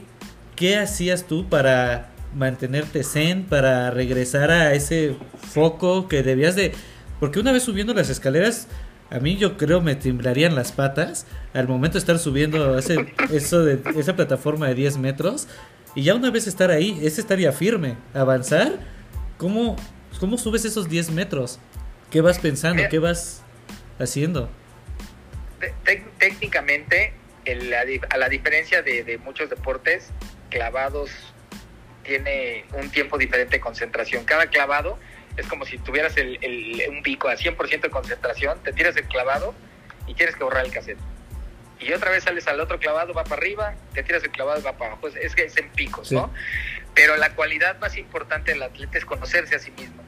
qué 0.60 0.76
hacías 0.76 1.24
tú 1.26 1.48
para 1.48 2.10
mantenerte 2.36 3.02
zen 3.02 3.44
para 3.46 3.90
regresar 3.90 4.52
a 4.52 4.72
ese 4.74 5.16
foco 5.52 6.06
que 6.06 6.22
debías 6.22 6.54
de 6.54 6.72
porque 7.18 7.40
una 7.40 7.50
vez 7.50 7.64
subiendo 7.64 7.92
las 7.94 8.08
escaleras 8.10 8.68
a 9.10 9.18
mí 9.18 9.36
yo 9.36 9.56
creo 9.56 9.80
me 9.80 9.96
temblarían 9.96 10.54
las 10.54 10.70
patas 10.70 11.26
al 11.54 11.66
momento 11.66 11.94
de 11.94 11.98
estar 12.00 12.18
subiendo 12.20 12.78
ese, 12.78 13.12
eso 13.32 13.64
de 13.64 13.80
esa 13.98 14.14
plataforma 14.14 14.68
de 14.68 14.74
10 14.76 14.98
metros 14.98 15.48
y 15.96 16.02
ya 16.04 16.14
una 16.14 16.30
vez 16.30 16.46
estar 16.46 16.70
ahí, 16.70 17.00
es 17.02 17.18
estar 17.18 17.36
ya 17.36 17.50
firme, 17.50 17.96
avanzar. 18.14 18.78
¿Cómo, 19.38 19.74
cómo 20.20 20.38
subes 20.38 20.64
esos 20.64 20.88
10 20.88 21.10
metros? 21.10 21.58
¿Qué 22.12 22.20
vas 22.20 22.38
pensando? 22.38 22.84
¿Qué 22.88 23.00
vas 23.00 23.42
haciendo? 23.98 24.48
Técnicamente, 26.18 27.12
el- 27.44 27.74
a 27.74 28.16
la 28.18 28.28
diferencia 28.28 28.82
de, 28.82 29.02
de 29.02 29.18
muchos 29.18 29.50
deportes, 29.50 30.10
clavados 30.50 31.10
tiene 32.02 32.64
un 32.72 32.90
tiempo 32.90 33.16
diferente 33.18 33.56
de 33.56 33.60
concentración. 33.60 34.24
Cada 34.24 34.46
clavado 34.48 34.98
es 35.36 35.46
como 35.46 35.64
si 35.64 35.78
tuvieras 35.78 36.16
el, 36.16 36.38
el- 36.42 36.82
un 36.90 37.02
pico 37.02 37.28
a 37.28 37.36
100% 37.36 37.80
de 37.80 37.90
concentración, 37.90 38.62
te 38.62 38.72
tiras 38.72 38.96
el 38.96 39.04
clavado 39.04 39.54
y 40.06 40.14
tienes 40.14 40.34
que 40.36 40.44
borrar 40.44 40.64
el 40.64 40.72
cassette. 40.72 40.98
Y 41.78 41.92
otra 41.94 42.10
vez 42.10 42.24
sales 42.24 42.46
al 42.46 42.60
otro 42.60 42.78
clavado, 42.78 43.14
va 43.14 43.24
para 43.24 43.36
arriba, 43.36 43.74
te 43.94 44.02
tiras 44.02 44.22
el 44.22 44.30
clavado 44.30 44.60
y 44.60 44.62
va 44.62 44.72
para 44.76 44.92
abajo. 44.92 45.08
Es, 45.08 45.34
que 45.34 45.44
es 45.44 45.56
en 45.56 45.70
picos, 45.70 46.08
Sí. 46.08 46.14
¿no? 46.14 46.30
Pero 46.94 47.16
la 47.16 47.34
cualidad 47.34 47.78
más 47.80 47.96
importante 47.96 48.52
del 48.52 48.62
atleta 48.62 48.98
es 48.98 49.04
conocerse 49.06 49.54
a 49.54 49.58
sí 49.58 49.70
mismo. 49.70 50.02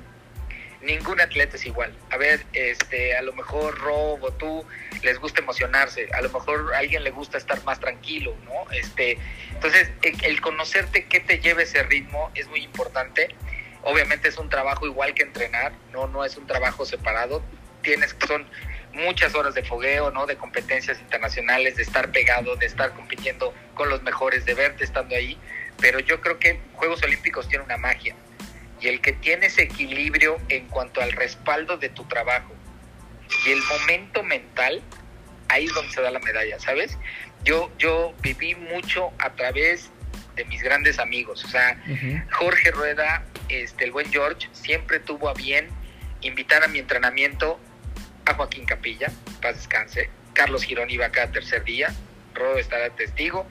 Ningún 0.83 1.21
atleta 1.21 1.57
es 1.57 1.65
igual. 1.67 1.97
A 2.11 2.17
ver, 2.17 2.45
este, 2.53 3.17
a 3.17 3.23
lo 3.23 3.33
mejor 3.33 3.79
Rob 3.79 4.23
o 4.23 4.33
tú 4.33 4.65
les 5.03 5.19
gusta 5.19 5.41
emocionarse, 5.41 6.09
a 6.13 6.21
lo 6.21 6.31
mejor 6.31 6.75
a 6.75 6.79
alguien 6.79 7.05
le 7.05 7.11
gusta 7.11 7.39
estar 7.39 7.63
más 7.65 7.79
tranquilo, 7.79 8.35
¿no? 8.45 8.71
Este, 8.73 9.19
entonces, 9.51 9.91
el, 10.03 10.25
el 10.25 10.41
conocerte 10.41 11.07
qué 11.07 11.21
te 11.21 11.39
lleva 11.39 11.63
ese 11.63 11.83
ritmo 11.85 12.31
es 12.35 12.49
muy 12.49 12.63
importante. 12.63 13.29
Obviamente 13.83 14.29
es 14.29 14.39
un 14.39 14.49
trabajo 14.49 14.87
igual 14.87 15.15
que 15.15 15.23
entrenar, 15.23 15.73
no, 15.93 16.07
no 16.09 16.25
es 16.25 16.37
un 16.37 16.47
trabajo 16.47 16.85
separado. 16.85 17.43
Tienes 17.83 18.17
son 18.27 18.47
muchas 18.93 19.35
horas 19.35 19.55
de 19.55 19.63
fogueo, 19.63 20.11
¿no? 20.11 20.27
De 20.27 20.37
competencias 20.37 21.01
internacionales, 21.01 21.77
de 21.77 21.83
estar 21.83 22.11
pegado, 22.11 22.57
de 22.57 22.67
estar 22.67 22.93
compitiendo 22.93 23.55
con 23.75 23.89
los 23.89 24.03
mejores, 24.03 24.45
de 24.45 24.55
verte 24.55 24.85
estando 24.85 25.17
ahí. 25.17 25.39
Pero 25.81 25.99
yo 26.01 26.21
creo 26.21 26.39
que 26.39 26.61
Juegos 26.75 27.03
Olímpicos 27.03 27.49
tiene 27.49 27.65
una 27.65 27.77
magia 27.77 28.15
y 28.83 28.89
el 28.89 29.01
que 29.01 29.13
tiene 29.13 29.47
ese 29.47 29.63
equilibrio 29.63 30.39
en 30.49 30.67
cuanto 30.67 31.01
al 31.01 31.13
respaldo 31.13 31.77
de 31.77 31.89
tu 31.89 32.05
trabajo 32.05 32.53
y 33.47 33.51
el 33.53 33.63
momento 33.63 34.23
mental, 34.23 34.83
ahí 35.49 35.67
es 35.67 35.75
donde 35.75 35.93
se 35.93 36.03
da 36.03 36.11
la 36.11 36.19
medalla, 36.19 36.59
¿sabes? 36.59 36.99
Yo, 37.45 37.71
yo 37.79 38.13
viví 38.21 38.55
mucho 38.55 39.13
a 39.19 39.31
través 39.35 39.91
de 40.35 40.45
mis 40.47 40.63
grandes 40.63 40.99
amigos, 40.99 41.45
o 41.45 41.49
sea, 41.49 41.81
Jorge 42.33 42.71
Rueda, 42.71 43.25
este, 43.49 43.85
el 43.85 43.93
buen 43.93 44.11
George, 44.11 44.49
siempre 44.53 44.99
tuvo 44.99 45.29
a 45.29 45.35
bien 45.35 45.69
invitar 46.23 46.63
a 46.65 46.69
mi 46.69 46.79
entrenamiento 46.79 47.61
a 48.25 48.35
Joaquín 48.35 48.65
Capilla, 48.65 49.11
paz 49.41 49.57
descanse, 49.57 50.09
Carlos 50.33 50.65
Girón 50.65 50.91
iba 50.91 51.11
cada 51.11 51.31
tercer 51.31 51.65
día, 51.65 51.93
Rodo 52.35 52.59
estará 52.59 52.91
testigo, 52.91 53.47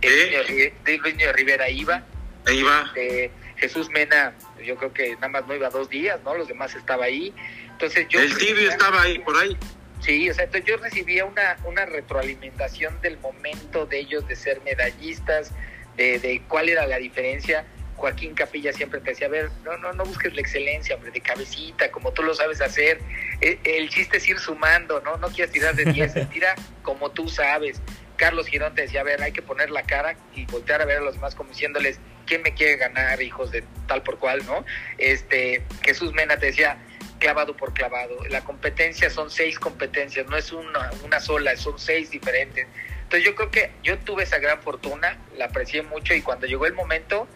¿Eh? 0.00 0.72
Luis 0.86 1.14
Niño 1.16 1.32
Rivera 1.32 1.68
iba, 1.68 2.02
Ahí 2.46 2.62
va. 2.62 2.84
este, 2.86 3.30
Jesús 3.62 3.90
Mena, 3.90 4.34
yo 4.64 4.74
creo 4.74 4.92
que 4.92 5.14
nada 5.14 5.28
más 5.28 5.46
no 5.46 5.54
iba 5.54 5.70
dos 5.70 5.88
días, 5.88 6.18
¿no? 6.24 6.34
Los 6.34 6.48
demás 6.48 6.74
estaba 6.74 7.04
ahí. 7.04 7.32
Entonces 7.70 8.08
yo 8.08 8.18
El 8.18 8.36
tibio 8.36 8.68
estaba 8.68 9.02
ahí, 9.02 9.20
por 9.20 9.36
ahí. 9.36 9.56
Sí, 10.00 10.28
o 10.28 10.34
sea, 10.34 10.46
entonces 10.46 10.68
yo 10.68 10.78
recibía 10.78 11.24
una, 11.24 11.56
una 11.64 11.86
retroalimentación 11.86 13.00
del 13.02 13.18
momento 13.18 13.86
de 13.86 14.00
ellos 14.00 14.26
de 14.26 14.34
ser 14.34 14.60
medallistas, 14.62 15.52
de, 15.96 16.18
de 16.18 16.42
cuál 16.48 16.70
era 16.70 16.88
la 16.88 16.96
diferencia. 16.96 17.64
Joaquín 17.94 18.34
Capilla 18.34 18.72
siempre 18.72 18.98
te 18.98 19.10
decía, 19.10 19.28
a 19.28 19.30
ver, 19.30 19.48
no, 19.62 19.76
no, 19.76 19.92
no 19.92 20.04
busques 20.04 20.34
la 20.34 20.40
excelencia, 20.40 20.96
hombre, 20.96 21.12
de 21.12 21.20
cabecita, 21.20 21.92
como 21.92 22.10
tú 22.10 22.24
lo 22.24 22.34
sabes 22.34 22.60
hacer. 22.60 22.98
E- 23.40 23.60
El, 23.62 23.88
chiste 23.90 24.16
es 24.16 24.28
ir 24.28 24.40
sumando, 24.40 25.00
¿no? 25.02 25.18
No 25.18 25.28
quieras 25.28 25.52
tirar 25.52 25.76
de 25.76 25.84
10, 25.84 26.28
tira 26.30 26.56
como 26.82 27.12
tú 27.12 27.28
sabes. 27.28 27.80
Carlos 28.16 28.46
Girón 28.46 28.74
te 28.74 28.82
decía, 28.82 29.00
a 29.00 29.04
ver, 29.04 29.22
hay 29.22 29.32
que 29.32 29.42
poner 29.42 29.70
la 29.70 29.82
cara 29.82 30.16
y 30.34 30.46
voltear 30.46 30.82
a 30.82 30.84
ver 30.84 30.98
a 30.98 31.00
los 31.00 31.14
demás 31.14 31.34
como 31.34 31.50
diciéndoles, 31.50 31.98
¿quién 32.26 32.42
me 32.42 32.54
quiere 32.54 32.76
ganar, 32.76 33.20
hijos 33.20 33.50
de 33.50 33.64
tal 33.86 34.02
por 34.02 34.18
cual, 34.18 34.44
no? 34.46 34.64
Este, 34.98 35.62
Jesús 35.82 36.12
Mena 36.12 36.36
te 36.36 36.46
decía, 36.46 36.78
clavado 37.18 37.56
por 37.56 37.72
clavado. 37.72 38.18
La 38.28 38.42
competencia 38.42 39.08
son 39.10 39.30
seis 39.30 39.58
competencias, 39.58 40.26
no 40.28 40.36
es 40.36 40.52
una, 40.52 40.90
una 41.04 41.20
sola, 41.20 41.56
son 41.56 41.78
seis 41.78 42.10
diferentes. 42.10 42.66
Entonces 43.02 43.24
yo 43.24 43.34
creo 43.34 43.50
que 43.50 43.70
yo 43.82 43.98
tuve 43.98 44.24
esa 44.24 44.38
gran 44.38 44.60
fortuna, 44.62 45.18
la 45.36 45.44
aprecié 45.46 45.82
mucho 45.82 46.14
y 46.14 46.22
cuando 46.22 46.46
llegó 46.46 46.66
el 46.66 46.72
momento, 46.72 47.28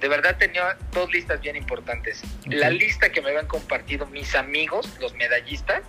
de 0.00 0.08
verdad 0.08 0.36
tenía 0.38 0.76
dos 0.92 1.12
listas 1.12 1.40
bien 1.40 1.56
importantes. 1.56 2.22
La 2.46 2.68
lista 2.68 3.10
que 3.10 3.22
me 3.22 3.28
habían 3.28 3.46
compartido 3.46 4.06
mis 4.06 4.34
amigos, 4.34 4.98
los 5.00 5.14
medallistas, 5.14 5.82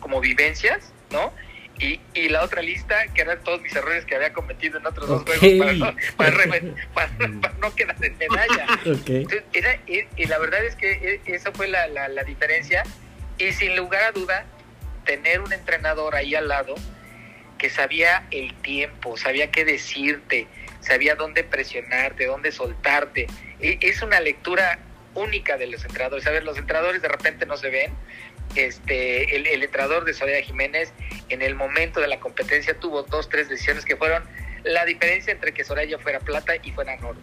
como 0.00 0.20
vivencias, 0.20 0.92
¿no? 1.10 1.32
Y, 1.78 2.00
y 2.14 2.28
la 2.30 2.42
otra 2.42 2.62
lista, 2.62 3.06
que 3.14 3.20
eran 3.20 3.38
todos 3.44 3.60
mis 3.60 3.74
errores 3.76 4.04
que 4.06 4.14
había 4.16 4.32
cometido 4.32 4.78
en 4.78 4.86
otros 4.86 5.08
dos 5.08 5.22
juegos 5.24 5.58
para 5.58 5.72
no, 5.74 5.96
para 6.16 6.32
para- 6.94 7.40
para 7.40 7.54
no 7.60 7.74
quedar 7.74 7.96
en 8.02 8.16
medalla. 8.16 8.66
Ok. 8.86 9.08
Entonces, 9.08 9.42
era- 9.52 9.78
y, 9.86 10.04
y 10.16 10.24
la 10.26 10.38
verdad 10.38 10.64
es 10.64 10.74
que 10.76 10.90
e- 10.92 11.20
esa 11.34 11.52
fue 11.52 11.68
la, 11.68 11.86
la, 11.88 12.08
la 12.08 12.24
diferencia. 12.24 12.82
Y 13.38 13.52
sin 13.52 13.76
lugar 13.76 14.02
a 14.04 14.12
duda, 14.12 14.46
tener 15.04 15.40
un 15.40 15.52
entrenador 15.52 16.14
ahí 16.16 16.34
al 16.34 16.48
lado 16.48 16.74
que 17.58 17.68
sabía 17.70 18.26
el 18.30 18.54
tiempo, 18.62 19.16
sabía 19.16 19.50
qué 19.50 19.64
decirte, 19.64 20.46
sabía 20.80 21.14
dónde 21.14 21.44
presionarte, 21.44 22.26
dónde 22.26 22.52
soltarte. 22.52 23.26
E- 23.60 23.78
Es 23.82 24.00
una 24.02 24.20
lectura 24.20 24.78
única 25.14 25.56
de 25.58 25.66
los 25.66 25.84
entrenadores. 25.84 26.26
A 26.26 26.30
ver, 26.30 26.44
los 26.44 26.56
entrenadores 26.58 27.02
de 27.02 27.08
repente 27.08 27.44
no 27.46 27.56
se 27.58 27.68
ven. 27.70 27.92
Este, 28.56 29.36
el, 29.36 29.46
el 29.46 29.62
entrenador 29.62 30.04
de 30.04 30.14
Soraya 30.14 30.42
Jiménez 30.42 30.92
en 31.28 31.42
el 31.42 31.54
momento 31.54 32.00
de 32.00 32.08
la 32.08 32.18
competencia 32.18 32.74
tuvo 32.74 33.02
dos, 33.02 33.28
tres 33.28 33.48
decisiones 33.48 33.84
que 33.84 33.96
fueron 33.96 34.24
la 34.64 34.84
diferencia 34.84 35.32
entre 35.32 35.52
que 35.52 35.62
Soraya 35.62 35.98
fuera 35.98 36.20
plata 36.20 36.54
y 36.62 36.72
fuera 36.72 36.94
oro. 37.02 37.18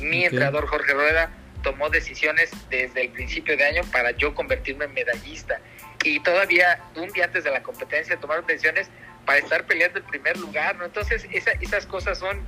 Mi 0.00 0.20
Ok. 0.26 0.32
entrenador 0.32 0.66
Jorge 0.66 0.92
Rueda 0.92 1.30
tomó 1.62 1.88
decisiones 1.88 2.50
desde 2.68 3.00
el 3.02 3.08
principio 3.10 3.56
de 3.56 3.64
año 3.64 3.82
para 3.90 4.10
yo 4.12 4.34
convertirme 4.34 4.84
en 4.84 4.92
medallista. 4.94 5.58
Y 6.04 6.20
todavía 6.20 6.78
un 6.96 7.08
día 7.12 7.24
antes 7.24 7.44
de 7.44 7.50
la 7.50 7.62
competencia 7.62 8.16
tomaron 8.18 8.46
decisiones 8.46 8.90
para 9.24 9.38
estar 9.38 9.64
peleando 9.64 9.98
el 9.98 10.04
primer 10.04 10.36
lugar, 10.36 10.76
¿no? 10.76 10.84
Entonces 10.84 11.26
esa- 11.32 11.52
esas 11.62 11.86
cosas 11.86 12.18
son, 12.18 12.44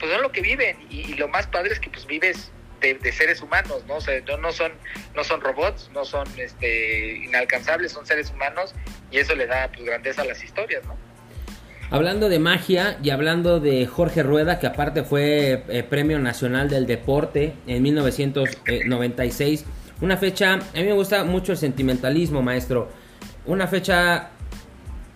pues 0.00 0.10
son 0.10 0.20
lo 0.20 0.32
que 0.32 0.40
viven 0.40 0.76
y, 0.90 1.02
y 1.12 1.14
lo 1.14 1.28
más 1.28 1.46
padre 1.46 1.72
es 1.72 1.78
que 1.78 1.88
pues 1.90 2.04
vives 2.06 2.50
de, 2.82 3.12
seres 3.12 3.40
humanos, 3.40 3.84
¿no? 3.86 4.00
Son, 4.00 5.40
robots, 5.40 5.90
no 5.94 6.04
son 6.04 6.26
este, 6.36 7.16
inalcanzables, 7.24 7.92
son 7.92 8.04
seres 8.06 8.30
humanos 8.30 8.74
y 9.10 9.18
eso 9.18 9.34
le 9.34 9.46
da 9.46 9.68
pues 9.68 9.84
grandeza 9.84 10.22
a 10.22 10.24
las 10.24 10.42
historias. 10.42 10.82
Hablando 11.90 12.28
de 12.28 12.38
magia 12.38 12.98
y 13.02 13.10
hablando 13.10 13.60
de 13.60 13.86
Jorge 13.86 14.22
Rueda, 14.22 14.58
que 14.58 14.66
aparte 14.66 15.04
fue 15.04 15.64
eh, 15.68 15.82
Premio 15.82 16.18
Nacional 16.18 16.70
del 16.70 16.86
Deporte 16.86 17.54
en 17.66 17.82
1996. 17.82 19.66
Una 20.00 20.16
fecha, 20.16 20.54
a 20.54 20.56
mí 20.56 20.84
me 20.84 20.94
gusta 20.94 21.22
mucho 21.24 21.52
el 21.52 21.58
sentimentalismo, 21.58 22.42
maestro. 22.42 22.88
Una 23.44 23.66
fecha 23.66 24.30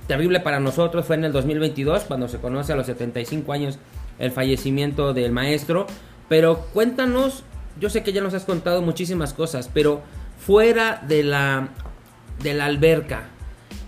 terrible 0.07 0.41
para 0.41 0.61
nosotros 0.61 1.07
fue 1.07 1.17
en 1.17 1.25
el 1.25 1.33
2022, 1.33 2.05
cuando 2.05 2.29
se 2.29 2.39
conoce 2.39 2.73
a 2.73 2.77
los 2.77 2.87
75 2.87 3.53
años 3.53 3.79
el 4.19 4.31
fallecimiento 4.31 5.15
del 5.15 5.33
maestro. 5.33 5.87
Pero 6.29 6.67
cuéntanos, 6.73 7.45
yo 7.79 7.91
sé 7.91 8.03
que 8.03 8.13
ya 8.13 8.21
nos 8.21 8.35
has 8.35 8.45
contado 8.45 8.83
muchísimas 8.83 9.35
cosas, 9.35 9.71
pero 9.73 10.03
fuera 10.39 11.03
de 11.07 11.23
la, 11.23 11.69
de 12.43 12.55
la 12.55 12.67
alberca, 12.67 13.25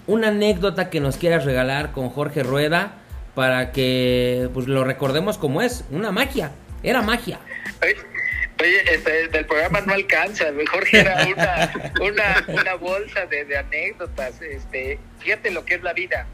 una 0.06 0.28
anécdota 0.28 0.90
que 0.90 1.00
nos 1.00 1.16
quieras 1.16 1.44
regalar 1.44 1.92
con 1.92 2.08
Jorge 2.10 2.42
Rueda 2.42 2.98
para 3.34 3.72
que 3.72 4.48
pues 4.52 4.66
lo 4.66 4.84
recordemos 4.84 5.38
como 5.38 5.62
es, 5.62 5.84
una 5.90 6.10
magia, 6.10 6.52
era 6.82 7.02
magia. 7.02 7.38
Oye, 8.60 8.82
este, 8.92 9.28
del 9.28 9.46
programa 9.46 9.80
no 9.82 9.94
alcanza. 9.94 10.46
Jorge 10.68 10.98
era 10.98 11.26
una, 11.26 11.94
una, 12.00 12.44
una 12.60 12.74
bolsa 12.74 13.26
de, 13.26 13.44
de 13.44 13.56
anécdotas. 13.56 14.42
Este, 14.42 14.98
fíjate 15.20 15.52
lo 15.52 15.64
que 15.64 15.74
es 15.74 15.82
la 15.82 15.92
vida. 15.92 16.26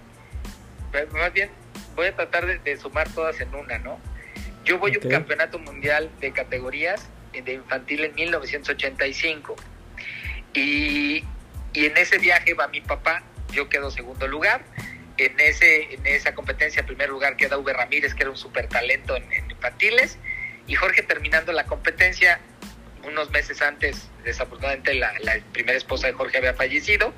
Pero 0.91 1.13
Más 1.13 1.33
bien, 1.35 1.51
voy 1.95 2.07
a 2.07 2.17
tratar 2.17 2.47
de, 2.47 2.59
de 2.59 2.79
sumar 2.79 3.11
todas 3.11 3.39
en 3.41 3.55
una, 3.55 3.79
¿no? 3.79 3.99
Yo 4.65 4.79
voy 4.79 4.95
a 4.95 4.99
un 5.05 5.11
campeonato 5.11 5.59
mundial 5.59 6.09
de 6.21 6.33
categorías 6.33 7.11
de 7.43 7.55
infantil 7.55 8.05
en 8.05 8.15
1985. 8.15 9.57
Y, 10.55 11.25
y 11.73 11.87
en 11.87 11.97
ese 11.97 12.19
viaje 12.19 12.55
va 12.55 12.69
mi 12.69 12.81
papá, 12.81 13.23
yo 13.53 13.69
quedo 13.69 13.91
segundo 13.91 14.27
lugar. 14.29 14.65
En, 15.17 15.39
ese, 15.39 15.95
en 15.95 16.07
esa 16.07 16.35
competencia, 16.35 16.81
en 16.81 16.87
primer 16.87 17.09
lugar, 17.09 17.37
queda 17.37 17.57
V. 17.57 17.73
Ramírez, 17.73 18.15
que 18.15 18.23
era 18.23 18.31
un 18.31 18.37
super 18.37 18.69
talento 18.69 19.17
en, 19.17 19.25
infantiles. 19.51 20.19
Y 20.67 20.75
Jorge 20.75 21.03
terminando 21.03 21.53
la 21.53 21.67
competencia, 21.67 22.41
unos 23.05 23.31
meses 23.31 23.63
antes, 23.63 24.09
desafortunadamente, 24.25 24.95
la, 24.95 25.13
la 25.21 25.39
primera 25.53 25.77
esposa 25.77 26.07
de 26.09 26.15
Jorge 26.15 26.39
había 26.39 26.55
fallecido. 26.55 27.13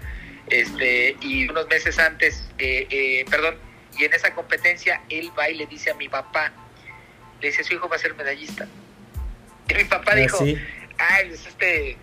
Este, 0.49 1.17
y 1.21 1.49
unos 1.49 1.67
meses 1.69 1.99
antes, 1.99 2.49
eh, 2.59 2.87
eh, 2.91 3.25
perdón, 3.29 3.57
y 3.99 4.05
en 4.05 4.15
esa 4.15 4.35
competencia, 4.35 5.03
él 5.09 5.33
va 5.37 5.49
y 5.49 5.55
le 5.55 5.67
dice 5.67 5.91
a 5.91 5.95
mi 5.95 6.09
papá, 6.09 6.53
le 7.41 7.49
dice, 7.49 7.65
su 7.65 7.75
hijo 7.75 7.89
va 7.89 7.97
a 7.97 7.99
ser 7.99 8.15
medallista. 8.15 8.69
Y 9.69 9.75
mi 9.75 9.85
papá 9.85 10.13
Ah, 10.13 10.17
dijo, 10.17 10.39
sí. 10.39 10.57
ay, 10.99 11.29
pues 11.29 11.47
este, 11.47 11.97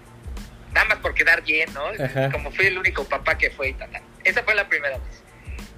nada 0.73 0.87
más 0.87 0.97
por 0.99 1.13
quedar 1.13 1.41
bien, 1.43 1.73
¿no? 1.73 1.85
Ajá. 2.03 2.31
Como 2.31 2.51
fui 2.51 2.65
el 2.67 2.77
único 2.77 3.03
papá 3.05 3.37
que 3.37 3.49
fue 3.51 3.69
y 3.69 3.73
tal. 3.73 3.89
tal. 3.91 4.01
Esa 4.23 4.43
fue 4.43 4.55
la 4.55 4.67
primera 4.67 4.97
vez. 4.97 5.23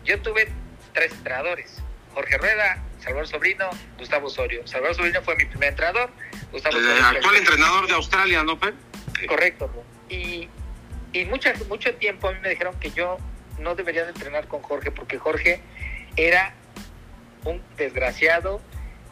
Yo 0.03 0.19
tuve 0.21 0.47
tres 0.93 1.11
entrenadores, 1.13 1.81
Jorge 2.13 2.37
Rueda, 2.37 2.81
Salvador 2.99 3.27
Sobrino, 3.27 3.69
Gustavo 3.97 4.27
Osorio. 4.27 4.65
Salvador 4.67 4.95
Sobrino 4.95 5.21
fue 5.21 5.35
mi 5.35 5.45
primer 5.45 5.69
entrenador, 5.69 6.09
Gustavo 6.51 6.77
El 6.77 6.87
actual 7.03 7.35
entrenador 7.35 7.87
de 7.87 7.93
Australia, 7.93 8.43
¿no, 8.43 8.59
Pe? 8.59 8.73
Correcto. 9.27 9.71
¿no? 9.75 9.83
Y, 10.15 10.49
y 11.13 11.25
mucha, 11.25 11.53
mucho 11.67 11.93
tiempo 11.95 12.27
a 12.29 12.33
mí 12.33 12.39
me 12.41 12.49
dijeron 12.49 12.79
que 12.79 12.91
yo 12.91 13.17
no 13.59 13.75
debería 13.75 14.03
de 14.03 14.09
entrenar 14.09 14.47
con 14.47 14.61
Jorge 14.61 14.91
porque 14.91 15.17
Jorge 15.17 15.61
era 16.15 16.53
un 17.43 17.61
desgraciado, 17.77 18.61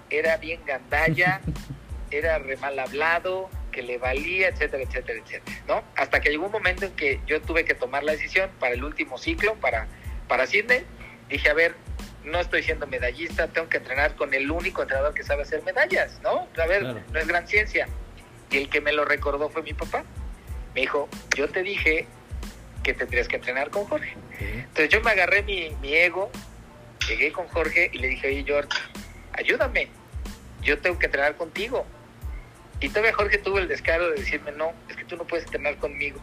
era 0.09 0.37
bien 0.37 0.59
gandalla, 0.65 1.41
era 2.17 2.39
re 2.39 2.57
mal 2.57 2.77
hablado, 2.79 3.49
que 3.71 3.81
le 3.81 3.97
valía, 3.97 4.49
etcétera, 4.49 4.83
etcétera, 4.83 5.19
etcétera, 5.25 5.57
¿no? 5.67 5.83
Hasta 5.95 6.21
que 6.21 6.29
llegó 6.29 6.45
un 6.45 6.51
momento 6.51 6.85
en 6.85 6.91
que 6.93 7.19
yo 7.25 7.41
tuve 7.41 7.65
que 7.65 7.73
tomar 7.73 8.03
la 8.03 8.11
decisión 8.11 8.49
para 8.59 8.73
el 8.75 8.83
último 8.83 9.17
ciclo, 9.17 9.55
para, 9.55 9.87
para 10.27 10.45
Sydney. 10.47 10.83
Dije, 11.29 11.49
a 11.49 11.53
ver, 11.53 11.75
no 12.23 12.39
estoy 12.39 12.63
siendo 12.63 12.85
medallista, 12.87 13.47
tengo 13.47 13.67
que 13.69 13.77
entrenar 13.77 14.15
con 14.15 14.33
el 14.33 14.49
único 14.51 14.81
entrenador 14.83 15.13
que 15.13 15.23
sabe 15.23 15.41
hacer 15.43 15.63
medallas, 15.63 16.19
¿no? 16.21 16.47
A 16.61 16.65
ver, 16.67 16.81
Claro. 16.81 17.01
no 17.11 17.19
es 17.19 17.27
gran 17.27 17.47
ciencia. 17.47 17.87
Y 18.51 18.57
el 18.57 18.69
que 18.69 18.81
me 18.81 18.93
lo 18.93 19.05
recordó 19.05 19.49
fue 19.49 19.63
mi 19.63 19.73
papá. 19.73 20.03
Me 20.75 20.81
dijo, 20.81 21.09
yo 21.35 21.49
te 21.49 21.63
dije 21.63 22.07
que 22.83 22.93
tendrías 22.93 23.27
que 23.27 23.37
entrenar 23.37 23.69
con 23.71 23.85
Jorge. 23.85 24.13
Entonces 24.39 24.89
yo 24.89 25.01
me 25.01 25.11
agarré 25.11 25.41
mi, 25.41 25.69
mi 25.81 25.95
ego, 25.95 26.29
llegué 27.07 27.31
con 27.31 27.47
Jorge 27.47 27.89
y 27.91 27.97
le 27.97 28.09
dije, 28.09 28.27
oye 28.27 28.43
George, 28.45 28.69
ayúdame, 29.33 29.87
yo 30.61 30.77
tengo 30.79 30.99
que 30.99 31.07
entrenar 31.07 31.35
contigo. 31.35 31.85
Y 32.83 32.89
todavía 32.89 33.13
Jorge 33.13 33.37
tuvo 33.37 33.59
el 33.59 33.69
descaro 33.69 34.09
de 34.09 34.17
decirme, 34.17 34.51
no, 34.51 34.73
es 34.89 34.97
que 34.97 35.05
tú 35.05 35.15
no 35.15 35.23
puedes 35.23 35.45
entrenar 35.45 35.77
conmigo. 35.77 36.19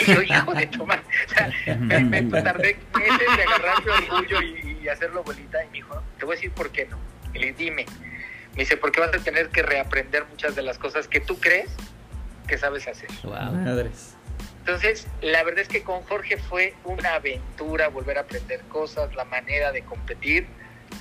Y 0.00 0.12
yo, 0.12 0.22
hijo 0.22 0.52
de 0.54 0.66
tu 0.66 0.84
madre, 0.84 1.04
o 1.24 1.32
sea, 1.32 1.76
me, 1.76 2.00
me 2.00 2.42
tardé 2.42 2.76
meses 2.98 3.36
de 3.36 3.42
agarrar 3.44 3.84
mi 3.84 3.90
orgullo 3.92 4.42
y, 4.42 4.78
y 4.82 4.88
hacerlo 4.88 5.22
bolita. 5.22 5.62
Y 5.64 5.68
me 5.68 5.72
dijo, 5.74 6.02
te 6.18 6.24
voy 6.24 6.34
a 6.34 6.36
decir 6.36 6.50
por 6.50 6.70
qué 6.70 6.86
no. 6.86 6.98
Y 7.32 7.38
le 7.38 7.46
dije, 7.52 7.58
dime. 7.58 7.86
Me 8.54 8.62
dice, 8.64 8.76
porque 8.76 8.98
vas 8.98 9.14
a 9.14 9.18
tener 9.18 9.50
que 9.50 9.62
reaprender 9.62 10.24
muchas 10.26 10.56
de 10.56 10.62
las 10.62 10.78
cosas 10.78 11.06
que 11.06 11.20
tú 11.20 11.38
crees 11.38 11.70
que 12.48 12.58
sabes 12.58 12.88
hacer. 12.88 13.08
Wow. 13.22 13.52
Madres. 13.52 14.16
Entonces, 14.58 15.06
la 15.22 15.44
verdad 15.44 15.60
es 15.60 15.68
que 15.68 15.84
con 15.84 16.02
Jorge 16.02 16.38
fue 16.38 16.74
una 16.84 17.14
aventura 17.14 17.88
volver 17.88 18.18
a 18.18 18.22
aprender 18.22 18.62
cosas, 18.62 19.14
la 19.14 19.24
manera 19.24 19.70
de 19.70 19.82
competir. 19.82 20.48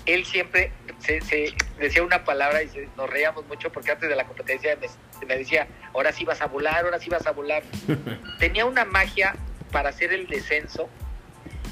Él 0.05 0.25
siempre 0.25 0.71
se, 0.99 1.21
se 1.21 1.53
decía 1.79 2.03
una 2.03 2.23
palabra 2.23 2.63
y 2.63 2.67
se- 2.69 2.89
nos 2.97 3.09
reíamos 3.09 3.45
mucho 3.47 3.71
porque 3.71 3.91
antes 3.91 4.09
de 4.09 4.15
la 4.15 4.25
competencia 4.25 4.75
me, 4.77 4.87
me 5.27 5.37
decía, 5.37 5.67
ahora 5.93 6.11
sí 6.11 6.25
vas 6.25 6.41
a 6.41 6.47
volar, 6.47 6.83
ahora 6.85 6.99
sí 6.99 7.09
vas 7.09 7.25
a 7.27 7.31
volar. 7.31 7.63
Tenía 8.39 8.65
una 8.65 8.85
magia 8.85 9.35
para 9.71 9.89
hacer 9.89 10.11
el 10.13 10.27
descenso, 10.27 10.89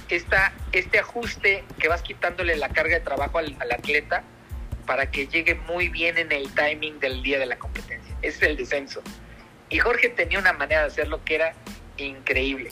esta, 0.10 0.54
este 0.72 1.00
ajuste 1.00 1.64
que 1.80 1.88
vas 1.88 2.02
quitándole 2.02 2.56
la 2.56 2.70
carga 2.70 2.96
de 2.96 3.02
trabajo 3.02 3.40
al, 3.40 3.56
al 3.60 3.72
atleta 3.72 4.24
para 4.86 5.12
que 5.12 5.28
llegue 5.28 5.56
muy 5.56 5.90
bien 5.90 6.18
en 6.18 6.32
el 6.32 6.50
timing 6.54 7.00
del 7.00 7.22
día 7.24 7.40
de 7.40 7.46
la 7.46 7.58
competencia. 7.58 8.16
Ese 8.22 8.38
es 8.38 8.44
el 8.44 8.56
descenso. 8.58 9.02
Y 9.70 9.80
Jorge 9.80 10.08
tenía 10.10 10.40
una 10.40 10.54
manera 10.54 10.82
de 10.82 10.88
hacerlo 10.88 11.22
que 11.26 11.36
era 11.36 11.54
increíble. 11.98 12.72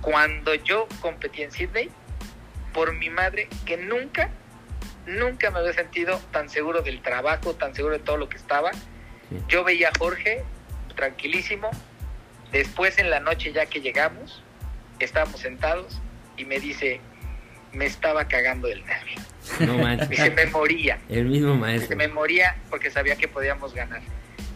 Cuando 0.00 0.54
yo 0.54 0.86
competí 1.00 1.42
en 1.42 1.50
Sydney, 1.50 1.90
por 2.72 2.92
mi 2.94 3.10
madre, 3.10 3.48
que 3.66 3.76
nunca, 3.76 4.30
nunca 5.06 5.50
me 5.50 5.58
había 5.58 5.72
sentido 5.72 6.20
tan 6.30 6.48
seguro 6.48 6.82
del 6.82 7.02
trabajo, 7.02 7.54
tan 7.54 7.74
seguro 7.74 7.98
de 7.98 8.04
todo 8.04 8.16
lo 8.16 8.28
que 8.28 8.36
estaba. 8.36 8.70
Yo 9.48 9.64
veía 9.64 9.88
a 9.88 9.98
Jorge 9.98 10.42
tranquilísimo. 10.96 11.70
Después 12.52 12.98
en 12.98 13.10
la 13.10 13.20
noche 13.20 13.52
ya 13.52 13.66
que 13.66 13.80
llegamos, 13.80 14.42
estábamos 14.98 15.40
sentados 15.40 16.00
y 16.36 16.44
me 16.44 16.58
dice, 16.58 17.00
me 17.72 17.86
estaba 17.86 18.26
cagando 18.26 18.68
del 18.68 18.84
nervio. 18.84 19.20
No 19.60 19.78
manches. 19.78 20.08
dice, 20.10 20.30
me 20.30 20.46
moría. 20.46 20.98
El 21.08 21.26
mismo 21.26 21.54
maestro. 21.54 21.96
me 21.96 22.08
moría 22.08 22.56
porque 22.68 22.90
sabía 22.90 23.16
que 23.16 23.28
podíamos 23.28 23.74
ganar. 23.74 24.02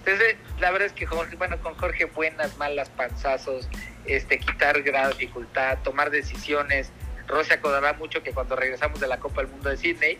Entonces, 0.04 0.36
la 0.60 0.70
verdad 0.70 0.86
es 0.86 0.92
que 0.92 1.06
Jorge, 1.06 1.36
bueno, 1.36 1.58
con 1.60 1.74
Jorge 1.76 2.04
buenas, 2.04 2.58
malas, 2.58 2.90
panzazos, 2.90 3.68
este, 4.04 4.38
quitar 4.38 4.82
gran 4.82 5.10
dificultad, 5.10 5.78
tomar 5.82 6.10
decisiones. 6.10 6.90
Rose 7.28 7.48
se 7.48 7.54
acordará 7.54 7.92
mucho 7.94 8.22
que 8.22 8.32
cuando 8.32 8.56
regresamos 8.56 9.00
de 9.00 9.06
la 9.06 9.18
Copa 9.18 9.42
del 9.42 9.50
Mundo 9.50 9.70
de 9.70 9.76
Sydney, 9.76 10.18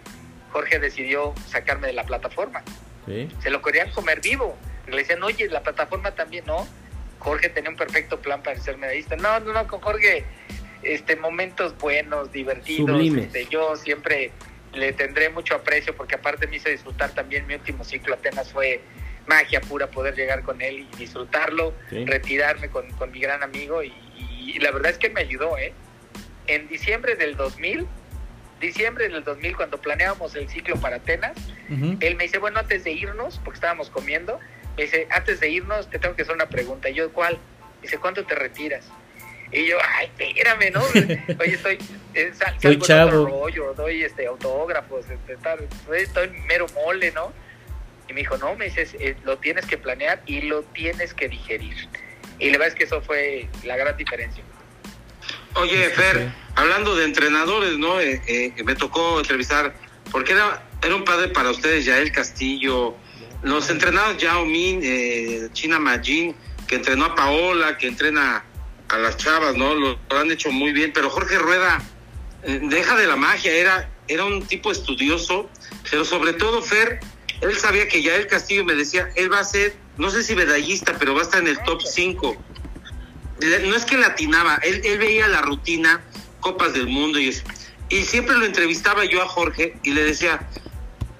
Jorge 0.53 0.79
decidió 0.79 1.35
sacarme 1.49 1.87
de 1.89 1.93
la 1.93 2.05
plataforma. 2.05 2.63
Sí. 3.07 3.29
Se 3.43 3.51
lo 3.51 3.61
querían 3.61 3.91
comer 3.91 4.21
vivo. 4.21 4.57
Le 4.87 4.99
decían, 4.99 5.23
oye, 5.23 5.49
la 5.49 5.63
plataforma 5.63 6.13
también, 6.15 6.45
¿no? 6.47 6.67
Jorge 7.19 7.49
tenía 7.49 7.71
un 7.71 7.77
perfecto 7.77 8.21
plan 8.21 8.43
para 8.43 8.59
ser 8.61 8.77
medallista. 8.79 9.17
No, 9.17 9.41
no, 9.41 9.53
no, 9.53 9.67
con 9.67 9.81
Jorge, 9.81 10.25
este, 10.83 11.17
momentos 11.17 11.77
buenos, 11.79 12.31
divertidos. 12.33 13.01
Este, 13.01 13.47
yo 13.47 13.77
siempre 13.77 14.31
le 14.73 14.93
tendré 14.93 15.29
mucho 15.31 15.55
aprecio 15.55 15.97
porque 15.97 16.17
aparte 16.17 16.47
me 16.47 16.57
hizo 16.57 16.69
disfrutar 16.69 17.11
también 17.11 17.47
mi 17.47 17.55
último 17.55 17.85
ciclo. 17.85 18.15
Apenas 18.15 18.53
fue 18.53 18.81
magia 19.27 19.61
pura 19.61 19.87
poder 19.87 20.15
llegar 20.15 20.43
con 20.43 20.61
él 20.61 20.87
y 20.93 20.97
disfrutarlo, 20.97 21.75
Sí. 21.89 22.05
retirarme 22.05 22.69
con, 22.69 22.91
con 22.93 23.11
mi 23.11 23.21
gran 23.21 23.43
amigo 23.43 23.83
y, 23.83 23.93
y 24.19 24.59
la 24.61 24.71
verdad 24.71 24.93
es 24.93 24.99
que 24.99 25.09
me 25.11 25.21
ayudó, 25.23 25.57
¿eh? 25.57 25.73
En 26.47 26.69
diciembre 26.69 27.17
del 27.17 27.37
2000, 27.37 27.87
diciembre 28.61 29.09
del 29.09 29.25
2000 29.25 29.57
cuando 29.57 29.79
planeábamos 29.81 30.35
el 30.37 30.49
ciclo 30.49 30.77
para 30.77 30.97
Atenas, 30.97 31.33
él 32.01 32.17
me 32.17 32.25
dice, 32.25 32.39
bueno, 32.39 32.59
antes 32.61 32.85
de 32.85 32.93
irnos, 32.93 33.41
porque 33.45 33.57
estábamos 33.57 33.91
comiendo, 33.91 34.39
me 34.77 34.85
dice, 34.85 35.07
antes 35.11 35.41
de 35.41 35.49
irnos 35.51 35.89
te 35.91 35.99
tengo 35.99 36.15
que 36.17 36.23
hacer 36.23 36.35
una 36.35 36.49
pregunta. 36.49 36.89
Y 36.91 36.95
yo, 36.95 37.13
¿cuál? 37.13 37.39
Dice, 37.83 37.99
¿cuándo 37.99 38.25
te 38.25 38.35
retiras? 38.35 38.87
Y 39.53 39.67
yo, 39.67 39.77
ay, 39.83 40.11
espérame, 40.19 40.73
¿no? 40.73 40.83
Oye, 41.41 41.55
estoy, 41.55 41.79
eh, 42.15 42.33
sal- 42.35 42.55
Estoy 42.57 42.73
salgo 42.81 42.85
chavo. 42.87 43.27
rollo, 43.27 43.75
doy 43.75 44.03
este, 44.03 44.27
autógrafos, 44.27 45.09
este, 45.09 45.37
tal, 45.37 45.61
estoy, 45.63 46.01
estoy 46.01 46.29
mero 46.49 46.67
mole, 46.75 47.13
¿no? 47.13 47.33
Y 48.09 48.13
me 48.13 48.21
dijo, 48.21 48.37
no, 48.37 48.55
me 48.57 48.67
dices, 48.67 48.95
eh, 48.99 49.17
lo 49.25 49.39
tienes 49.39 49.65
que 49.67 49.79
planear 49.79 50.21
y 50.27 50.43
lo 50.43 50.63
tienes 50.63 51.15
que 51.15 51.29
digerir. 51.29 51.89
Y 52.39 52.47
la 52.47 52.53
verdad 52.59 52.69
es 52.69 52.75
que 52.75 52.85
eso 52.85 53.01
fue 53.01 53.49
la 53.65 53.77
gran 53.77 53.97
diferencia. 53.97 54.43
Oye, 55.57 55.89
Fer, 55.91 56.33
hablando 56.57 56.97
de 56.97 57.05
entrenadores, 57.05 57.79
¿no? 57.79 58.01
Eh, 58.01 58.21
eh, 58.27 58.53
me 58.65 58.75
tocó 58.75 59.21
entrevistar, 59.21 59.75
porque 60.11 60.33
era, 60.33 60.69
era 60.83 60.97
un 60.97 61.05
padre 61.05 61.29
para 61.29 61.51
ustedes, 61.51 61.85
Yael 61.85 62.11
Castillo, 62.11 62.97
los 63.45 63.71
entrenados 63.71 64.17
Yao 64.19 64.45
Min, 64.45 64.81
eh, 64.83 65.49
China 65.53 65.79
Majin, 65.79 66.35
que 66.67 66.77
entrenó 66.77 67.05
a 67.05 67.15
Paola, 67.15 67.79
que 67.79 67.87
entrena 67.87 68.45
a 68.89 68.99
las 68.99 69.17
chavas, 69.17 69.55
¿no? 69.55 69.75
Lo, 69.75 69.99
lo 70.11 70.19
han 70.19 70.31
hecho 70.31 70.51
muy 70.51 70.73
bien, 70.73 70.93
pero 70.93 71.09
Jorge 71.09 71.39
Rueda, 71.39 71.81
eh, 72.43 72.61
deja 72.63 72.97
de 72.97 73.07
la 73.07 73.17
magia, 73.17 73.53
era, 73.53 73.91
era 74.09 74.25
un 74.25 74.45
tipo 74.47 74.73
estudioso, 74.73 75.49
pero 75.89 76.05
sobre 76.05 76.33
todo, 76.33 76.63
Fer, 76.63 77.01
él 77.43 77.55
sabía 77.57 77.87
que 77.87 78.03
Yael 78.03 78.27
Castillo 78.27 78.65
me 78.65 78.75
decía, 78.75 79.09
él 79.15 79.33
va 79.33 79.39
a 79.39 79.45
ser, 79.45 79.77
no 79.99 80.11
sé 80.11 80.23
si 80.23 80.35
medallista, 80.35 80.97
pero 80.99 81.15
va 81.15 81.21
a 81.21 81.25
estar 81.25 81.41
en 81.41 81.49
el 81.49 81.63
top 81.63 81.83
5 81.83 82.37
no 83.41 83.75
es 83.75 83.85
que 83.85 83.97
latinaba, 83.97 84.57
él, 84.63 84.81
él 84.85 84.99
veía 84.99 85.29
la 85.29 85.43
rutina, 85.43 86.03
Copas 86.41 86.73
del 86.75 86.87
Mundo 86.89 87.19
y 87.19 87.29
eso. 87.29 87.43
Y 87.89 88.03
siempre 88.03 88.37
lo 88.37 88.45
entrevistaba 88.45 89.05
yo 89.05 89.23
a 89.23 89.27
Jorge 89.29 89.77
y 89.83 89.91
le 89.93 90.05
decía, 90.05 90.49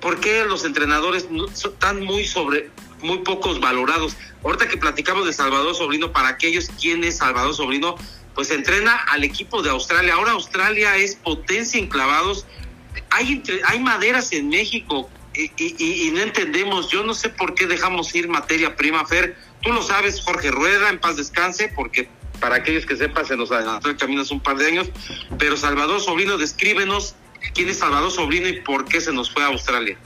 ¿por 0.01 0.21
qué 0.21 0.45
los 0.45 0.65
entrenadores 0.65 1.27
están 1.55 2.03
muy 2.05 2.25
sobre, 2.27 2.71
muy 3.01 3.19
pocos 3.19 3.61
valorados? 3.61 4.17
Ahorita 4.45 4.69
que 4.69 4.77
platicamos 4.77 5.27
de 5.27 5.33
Salvador 5.33 5.75
Sobrino, 5.75 6.13
para 6.13 6.29
aquellos, 6.29 6.69
¿quién 6.81 7.05
es 7.05 7.19
Salvador 7.19 7.55
Sobrino? 7.55 7.97
Pues 8.35 8.51
entrena 8.51 8.95
al 8.97 9.25
equipo 9.25 9.63
de 9.63 9.71
Australia. 9.71 10.15
Ahora 10.15 10.33
Australia 10.33 10.97
es 10.97 11.15
potencia 11.17 11.79
en 11.79 11.87
clavados. 11.89 12.47
Hay, 13.11 13.33
entre- 13.33 13.61
hay 13.65 13.79
maderas 13.81 14.33
en 14.33 14.49
México 14.49 15.09
y- 15.35 15.51
y 16.09 16.11
no 16.11 16.21
entendemos. 16.21 16.91
Yo 16.91 17.03
no 17.05 17.15
sé 17.15 17.29
por 17.29 17.55
qué 17.55 17.67
dejamos 17.67 18.15
ir 18.15 18.29
materia 18.29 18.77
prima, 18.77 19.07
Fer. 19.07 19.37
Tú 19.65 19.73
lo 19.73 19.83
sabes, 19.83 20.21
Jorge 20.23 20.51
Rueda, 20.51 20.91
en 20.91 20.99
paz 21.01 21.17
descanse, 21.17 21.69
porque 21.75 22.09
para 22.41 22.57
aquellos 22.57 22.85
que 22.87 22.97
sepan, 22.97 23.25
se 23.25 23.37
nos 23.37 23.51
adelantó 23.51 23.89
el 23.91 23.97
camino 23.97 24.23
hace 24.23 24.35
un 24.35 24.41
par 24.41 24.57
de 24.57 24.67
años. 24.67 24.91
Pero 25.39 25.57
Salvador 25.57 26.01
Sobrino, 26.01 26.37
descríbenos 26.37 27.17
quién 27.55 27.69
es 27.69 27.79
Salvador 27.79 28.11
Sobrino 28.11 28.49
y 28.49 28.61
por 28.61 28.85
qué 28.85 29.01
se 29.01 29.13
nos 29.13 29.31
fue 29.33 29.43
a 29.43 29.47
Australia. 29.47 29.97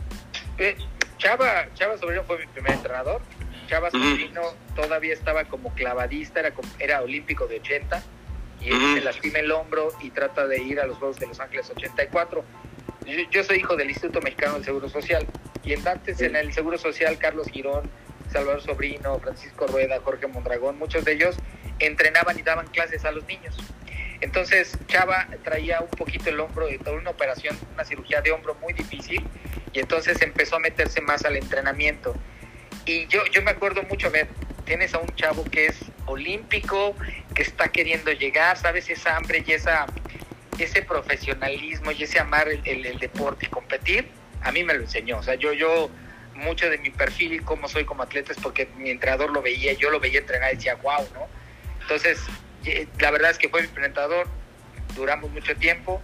Eh, 0.58 0.76
Chava, 1.18 1.66
Chava 1.74 1.98
Sobrino 1.98 2.22
fue 2.24 2.38
mi 2.38 2.46
primer 2.46 2.72
entrenador. 2.72 3.20
Chava. 3.68 3.90
Sobrino 3.90 4.42
todavía 4.76 5.12
estaba 5.12 5.44
como 5.44 5.74
clavadista, 5.74 6.40
era, 6.40 6.52
como- 6.54 6.68
era 6.78 7.02
olímpico 7.02 7.46
de 7.46 7.56
80 7.60 8.02
y 8.60 8.70
él 8.70 8.94
se 8.94 9.00
lastima 9.02 9.40
el 9.40 9.50
hombro 9.52 9.92
y 10.00 10.10
trata 10.10 10.46
de 10.46 10.62
ir 10.62 10.80
a 10.80 10.86
los 10.86 10.96
Juegos 10.98 11.18
de 11.18 11.26
Los 11.26 11.38
Ángeles 11.40 11.68
84. 11.76 12.44
Yo, 13.06 13.14
yo 13.30 13.44
soy 13.44 13.58
hijo 13.58 13.76
del 13.76 13.90
Instituto 13.90 14.20
Mexicano 14.20 14.54
del 14.54 14.64
Seguro 14.64 14.88
Social 14.88 15.26
y 15.64 15.72
entonces 15.74 16.20
en 16.22 16.34
el 16.36 16.52
Seguro 16.52 16.78
Social 16.78 17.18
Carlos 17.18 17.48
Girón, 17.48 17.90
Salvador 18.30 18.62
Sobrino, 18.62 19.18
Francisco 19.20 19.66
Rueda, 19.66 20.00
Jorge 20.00 20.26
Mondragón, 20.26 20.78
muchos 20.78 21.04
de 21.04 21.12
ellos 21.12 21.36
entrenaban 21.78 22.38
y 22.38 22.42
daban 22.42 22.66
clases 22.68 23.04
a 23.04 23.12
los 23.12 23.24
niños. 23.26 23.56
Entonces 24.20 24.76
Chava 24.88 25.28
traía 25.44 25.80
un 25.80 25.90
poquito 25.90 26.30
el 26.30 26.40
hombro 26.40 26.66
de 26.66 26.78
toda 26.78 26.96
una 26.96 27.10
operación, 27.10 27.56
una 27.74 27.84
cirugía 27.84 28.20
de 28.20 28.32
hombro 28.32 28.54
muy 28.56 28.72
difícil 28.72 29.24
y 29.72 29.78
entonces 29.78 30.20
empezó 30.22 30.56
a 30.56 30.58
meterse 30.58 31.00
más 31.00 31.24
al 31.24 31.36
entrenamiento. 31.36 32.14
Y 32.84 33.06
yo, 33.06 33.24
yo 33.26 33.42
me 33.42 33.50
acuerdo 33.50 33.82
mucho, 33.84 34.08
a 34.08 34.10
ver, 34.10 34.28
tienes 34.64 34.94
a 34.94 34.98
un 34.98 35.14
chavo 35.14 35.44
que 35.44 35.66
es 35.66 35.76
olímpico, 36.06 36.94
que 37.34 37.42
está 37.42 37.68
queriendo 37.68 38.10
llegar, 38.12 38.56
¿sabes? 38.56 38.88
Esa 38.90 39.16
hambre 39.16 39.44
y 39.46 39.52
esa, 39.52 39.86
ese 40.58 40.82
profesionalismo 40.82 41.90
y 41.92 42.02
ese 42.02 42.18
amar 42.18 42.48
el, 42.48 42.98
deporte 42.98 43.46
y 43.46 43.48
competir, 43.48 44.08
a 44.42 44.50
mí 44.52 44.64
me 44.64 44.74
lo 44.74 44.80
enseñó. 44.80 45.18
O 45.18 45.22
sea, 45.22 45.34
yo, 45.34 45.52
yo, 45.52 45.90
mucho 46.38 46.70
de 46.70 46.78
mi 46.78 46.90
perfil 46.90 47.34
y 47.34 47.38
cómo 47.40 47.68
soy 47.68 47.84
como 47.84 48.02
atleta 48.02 48.32
es 48.32 48.38
porque 48.38 48.68
mi 48.76 48.90
entrenador 48.90 49.30
lo 49.30 49.42
veía, 49.42 49.72
yo 49.74 49.90
lo 49.90 50.00
veía 50.00 50.20
entrenar 50.20 50.52
y 50.52 50.56
decía, 50.56 50.76
wow, 50.76 51.06
¿no? 51.14 51.28
Entonces, 51.82 52.20
la 52.98 53.10
verdad 53.10 53.30
es 53.30 53.38
que 53.38 53.48
fue 53.48 53.62
mi 53.62 53.68
entrenador, 53.68 54.28
duramos 54.94 55.30
mucho 55.30 55.54
tiempo 55.56 56.02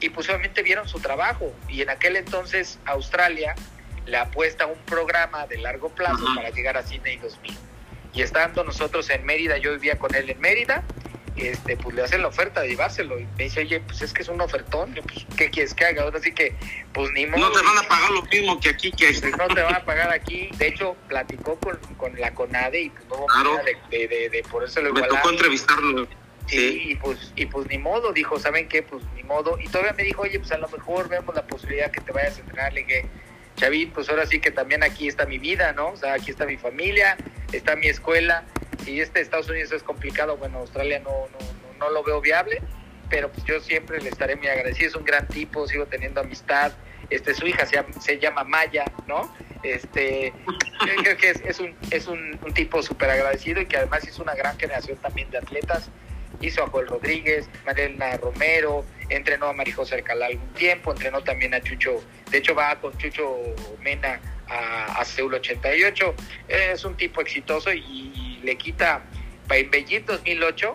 y 0.00 0.10
pues 0.10 0.28
obviamente 0.28 0.62
vieron 0.62 0.88
su 0.88 1.00
trabajo. 1.00 1.54
Y 1.68 1.82
en 1.82 1.90
aquel 1.90 2.16
entonces 2.16 2.78
Australia 2.84 3.54
le 4.06 4.16
apuesta 4.16 4.64
a 4.64 4.66
un 4.66 4.78
programa 4.80 5.46
de 5.46 5.58
largo 5.58 5.88
plazo 5.88 6.24
para 6.34 6.50
llegar 6.50 6.76
a 6.76 6.82
Sydney 6.82 7.16
2000 7.16 7.56
y 8.14 8.22
estando 8.22 8.62
nosotros 8.62 9.10
en 9.10 9.24
Mérida, 9.26 9.58
yo 9.58 9.72
vivía 9.72 9.98
con 9.98 10.14
él 10.14 10.30
en 10.30 10.40
Mérida, 10.40 10.84
este, 11.36 11.76
pues 11.76 11.94
le 11.96 12.02
hacen 12.02 12.22
la 12.22 12.28
oferta 12.28 12.60
de 12.60 12.68
llevárselo 12.68 13.18
y 13.18 13.26
me 13.36 13.44
dice, 13.44 13.60
oye, 13.60 13.80
pues 13.80 14.02
es 14.02 14.12
que 14.12 14.22
es 14.22 14.28
un 14.28 14.40
ofertón, 14.40 14.94
pues, 14.94 15.26
¿qué 15.36 15.50
quieres 15.50 15.74
que 15.74 15.84
haga? 15.84 16.02
Ahora 16.02 16.20
sí 16.20 16.32
que, 16.32 16.54
pues 16.92 17.10
ni 17.12 17.26
modo. 17.26 17.40
No 17.40 17.50
te 17.52 17.62
van 17.62 17.78
a 17.78 17.82
pagar 17.88 18.10
lo 18.10 18.22
mismo 18.22 18.60
que 18.60 18.68
aquí, 18.70 18.90
que 18.92 19.06
Pues 19.06 19.36
no 19.36 19.48
te 19.48 19.62
van 19.62 19.74
a 19.74 19.84
pagar 19.84 20.12
aquí. 20.12 20.48
De 20.56 20.68
hecho, 20.68 20.96
platicó 21.08 21.56
con, 21.58 21.76
con 21.96 22.18
la 22.20 22.32
CONADE 22.34 22.80
y 22.82 22.90
pues 22.90 23.04
no 23.08 23.16
hubo 23.16 23.26
Claro. 23.26 23.58
de, 23.90 23.98
de, 23.98 24.08
de, 24.08 24.28
de 24.30 24.42
ponérselo 24.44 24.92
me 24.92 25.00
igualar. 25.00 25.20
tocó 25.22 25.30
entrevistarlo. 25.30 26.06
Sí, 26.46 26.58
Sí. 26.58 26.82
y 26.90 26.94
pues, 26.96 27.32
y 27.36 27.46
pues 27.46 27.66
ni 27.68 27.78
modo, 27.78 28.12
dijo, 28.12 28.38
¿saben 28.38 28.68
qué? 28.68 28.82
Pues 28.82 29.02
ni 29.16 29.22
modo. 29.22 29.58
Y 29.58 29.66
todavía 29.68 29.94
me 29.94 30.02
dijo, 30.02 30.22
oye, 30.22 30.38
pues 30.38 30.52
a 30.52 30.58
lo 30.58 30.68
mejor 30.68 31.08
vemos 31.08 31.34
la 31.34 31.46
posibilidad 31.46 31.90
que 31.90 32.02
te 32.02 32.12
vayas 32.12 32.36
a 32.36 32.40
entrenar. 32.40 32.72
Le 32.74 32.84
dije, 32.84 33.06
Chavín, 33.56 33.90
pues 33.90 34.08
ahora 34.08 34.26
sí 34.26 34.40
que 34.40 34.50
también 34.50 34.82
aquí 34.82 35.08
está 35.08 35.26
mi 35.26 35.38
vida, 35.38 35.72
¿no? 35.72 35.90
O 35.90 35.96
sea, 35.96 36.14
aquí 36.14 36.30
está 36.30 36.44
mi 36.46 36.56
familia, 36.56 37.16
está 37.52 37.76
mi 37.76 37.86
escuela. 37.86 38.44
Si 38.84 39.00
este 39.00 39.20
Estados 39.20 39.48
Unidos 39.48 39.72
es 39.72 39.82
complicado, 39.82 40.36
bueno, 40.36 40.58
Australia 40.58 40.98
no, 41.00 41.10
no, 41.10 41.38
no, 41.38 41.78
no 41.78 41.90
lo 41.90 42.02
veo 42.02 42.20
viable, 42.20 42.60
pero 43.08 43.30
pues 43.30 43.44
yo 43.46 43.60
siempre 43.60 44.00
le 44.00 44.08
estaré 44.08 44.36
muy 44.36 44.48
agradecido. 44.48 44.88
Es 44.88 44.96
un 44.96 45.04
gran 45.04 45.28
tipo, 45.28 45.66
sigo 45.68 45.86
teniendo 45.86 46.20
amistad. 46.20 46.72
Este, 47.10 47.34
su 47.34 47.46
hija 47.46 47.66
se 47.66 48.18
llama, 48.18 48.44
Maya, 48.44 48.84
¿no? 49.06 49.32
Este, 49.62 50.32
yo 50.86 50.94
creo 51.02 51.16
que 51.16 51.30
es, 51.30 51.40
es 51.42 51.60
un, 51.60 51.74
es 51.90 52.06
un, 52.06 52.38
un 52.44 52.54
tipo 52.54 52.82
súper 52.82 53.10
agradecido 53.10 53.60
y 53.60 53.66
que 53.66 53.76
además 53.76 54.06
hizo 54.06 54.22
una 54.22 54.34
gran 54.34 54.58
generación 54.58 54.98
también 54.98 55.30
de 55.30 55.38
atletas. 55.38 55.90
Hizo 56.44 56.62
a 56.64 56.68
Joel 56.68 56.86
Rodríguez, 56.88 57.48
Mariela 57.64 58.16
Romero, 58.18 58.84
entrenó 59.08 59.46
a 59.46 59.52
Marijose 59.52 59.94
Alcalá 59.94 60.26
algún 60.26 60.52
tiempo, 60.54 60.92
entrenó 60.92 61.22
también 61.22 61.54
a 61.54 61.60
Chucho, 61.62 62.02
de 62.30 62.38
hecho 62.38 62.54
va 62.54 62.78
con 62.80 62.96
Chucho 62.98 63.36
Mena 63.80 64.20
a, 64.48 65.00
a 65.00 65.04
Seúl 65.04 65.34
88. 65.34 66.14
Es 66.48 66.84
un 66.84 66.96
tipo 66.96 67.20
exitoso 67.20 67.72
y, 67.72 67.78
y 67.78 68.40
le 68.42 68.56
quita, 68.56 69.02
en 69.48 69.70
Beijing 69.70 70.04
2008, 70.06 70.74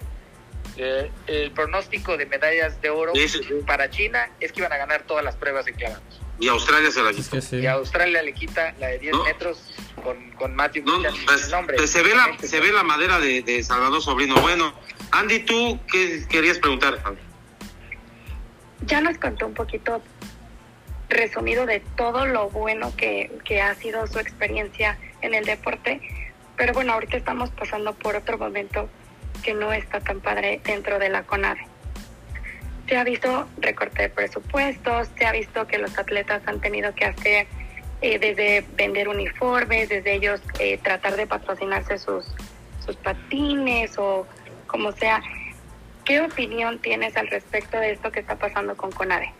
eh, 0.77 1.11
el 1.27 1.51
pronóstico 1.51 2.17
de 2.17 2.25
medallas 2.25 2.81
de 2.81 2.89
oro 2.89 3.11
Sí, 3.13 3.27
sí, 3.27 3.39
sí. 3.43 3.53
para 3.67 3.89
China 3.89 4.29
es 4.39 4.51
que 4.51 4.61
iban 4.61 4.71
a 4.73 4.77
ganar 4.77 5.03
todas 5.03 5.23
las 5.23 5.35
pruebas 5.35 5.67
en 5.67 5.75
clavados. 5.75 6.21
Y 6.39 6.47
Australia 6.47 6.89
se 6.89 7.03
la 7.03 7.09
Es 7.09 7.17
quitó. 7.17 7.31
que 7.31 7.41
sí. 7.41 7.57
Y 7.57 7.65
a 7.67 7.73
Australia 7.73 8.23
le 8.23 8.33
quita 8.33 8.73
la 8.79 8.87
de 8.87 8.99
10 8.99 9.13
No. 9.13 9.23
metros 9.25 9.61
con, 10.03 10.31
con 10.31 10.55
Matthew 10.55 10.85
No, 10.85 11.01
pues, 11.25 11.43
El 11.45 11.51
nombre, 11.51 11.75
pues 11.77 11.89
se 11.91 12.01
ve 12.01 12.15
la 12.15 12.37
se 12.41 12.59
ve 12.61 12.71
la 12.71 12.83
madera 12.83 13.19
de, 13.19 13.41
de 13.41 13.61
Salvador 13.61 14.01
Sobrino. 14.01 14.35
Bueno, 14.39 14.73
Andy, 15.11 15.39
¿tú 15.39 15.79
qué 15.91 16.23
querías 16.29 16.59
preguntar? 16.59 16.99
Ya 18.85 19.01
nos 19.01 19.17
contó 19.17 19.47
un 19.47 19.53
poquito 19.53 20.01
resumido 21.09 21.65
de 21.65 21.79
todo 21.97 22.25
lo 22.25 22.49
bueno 22.49 22.95
que, 22.95 23.31
que 23.43 23.61
ha 23.61 23.73
sido 23.75 24.05
su 24.07 24.19
experiencia 24.19 24.97
en 25.21 25.33
el 25.33 25.45
deporte, 25.45 26.01
pero 26.55 26.73
bueno, 26.73 26.93
ahorita 26.93 27.17
estamos 27.17 27.49
pasando 27.51 27.93
por 27.93 28.15
otro 28.15 28.37
momento 28.37 28.89
que 29.43 29.53
no 29.53 29.73
está 29.73 29.99
tan 29.99 30.19
padre 30.19 30.61
dentro 30.63 30.99
de 30.99 31.09
la 31.09 31.23
CONADE. 31.23 31.65
Se 32.87 32.97
ha 32.97 33.03
visto 33.03 33.47
recorte 33.57 34.03
de 34.03 34.09
presupuestos, 34.09 35.09
se 35.17 35.25
ha 35.25 35.31
visto 35.31 35.67
que 35.67 35.77
los 35.77 35.97
atletas 35.97 36.41
han 36.45 36.59
tenido 36.59 36.93
que 36.93 37.05
hacer 37.05 37.47
eh, 38.01 38.17
desde 38.17 38.65
vender 38.75 39.07
uniformes, 39.07 39.89
desde 39.89 40.13
ellos 40.13 40.41
eh, 40.59 40.79
tratar 40.81 41.15
de 41.15 41.27
patrocinarse 41.27 41.97
sus, 41.97 42.25
sus 42.85 42.95
patines 42.95 43.97
o 43.97 44.27
como 44.69 44.93
sea. 44.93 45.21
¿Qué 46.05 46.21
opinión 46.21 46.79
tienes 46.79 47.17
al 47.17 47.27
respecto 47.27 47.77
de 47.77 47.91
esto 47.91 48.11
que 48.11 48.21
está 48.21 48.35
pasando 48.37 48.77
con 48.77 48.91
CONADE? 48.91 49.33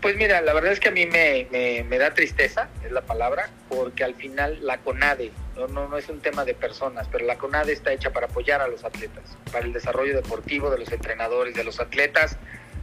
Pues 0.00 0.16
mira, 0.16 0.40
la 0.40 0.52
verdad 0.54 0.72
es 0.72 0.78
que 0.78 0.90
a 0.90 0.92
mí 0.92 1.06
me, 1.06 1.48
me, 1.50 1.82
me 1.82 1.98
da 1.98 2.14
tristeza, 2.14 2.68
es 2.84 2.92
la 2.92 3.02
palabra, 3.02 3.50
porque 3.68 4.04
al 4.04 4.14
final 4.14 4.64
la 4.64 4.78
CONADE, 4.78 5.32
no, 5.56 5.66
no, 5.66 5.88
no 5.88 5.98
es 5.98 6.08
un 6.08 6.20
tema 6.20 6.44
de 6.44 6.54
personas, 6.54 7.08
pero 7.10 7.26
la 7.26 7.36
CONADE 7.36 7.72
está 7.72 7.92
hecha 7.92 8.12
para 8.12 8.26
apoyar 8.26 8.62
a 8.62 8.68
los 8.68 8.84
atletas, 8.84 9.36
para 9.50 9.64
el 9.64 9.72
desarrollo 9.72 10.14
deportivo 10.14 10.70
de 10.70 10.78
los 10.78 10.92
entrenadores, 10.92 11.54
de 11.54 11.64
los 11.64 11.80
atletas, 11.80 12.38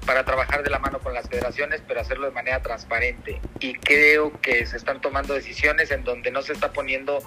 para 0.05 0.25
trabajar 0.25 0.61
de 0.63 0.69
la 0.69 0.79
mano 0.79 0.99
con 0.99 1.13
las 1.13 1.29
federaciones, 1.29 1.81
pero 1.87 2.01
hacerlo 2.01 2.27
de 2.27 2.33
manera 2.33 2.61
transparente. 2.61 3.39
Y 3.59 3.75
creo 3.75 4.39
que 4.41 4.65
se 4.65 4.77
están 4.77 5.01
tomando 5.01 5.33
decisiones 5.33 5.91
en 5.91 6.03
donde 6.03 6.31
no 6.31 6.41
se 6.41 6.53
está 6.53 6.73
poniendo 6.73 7.23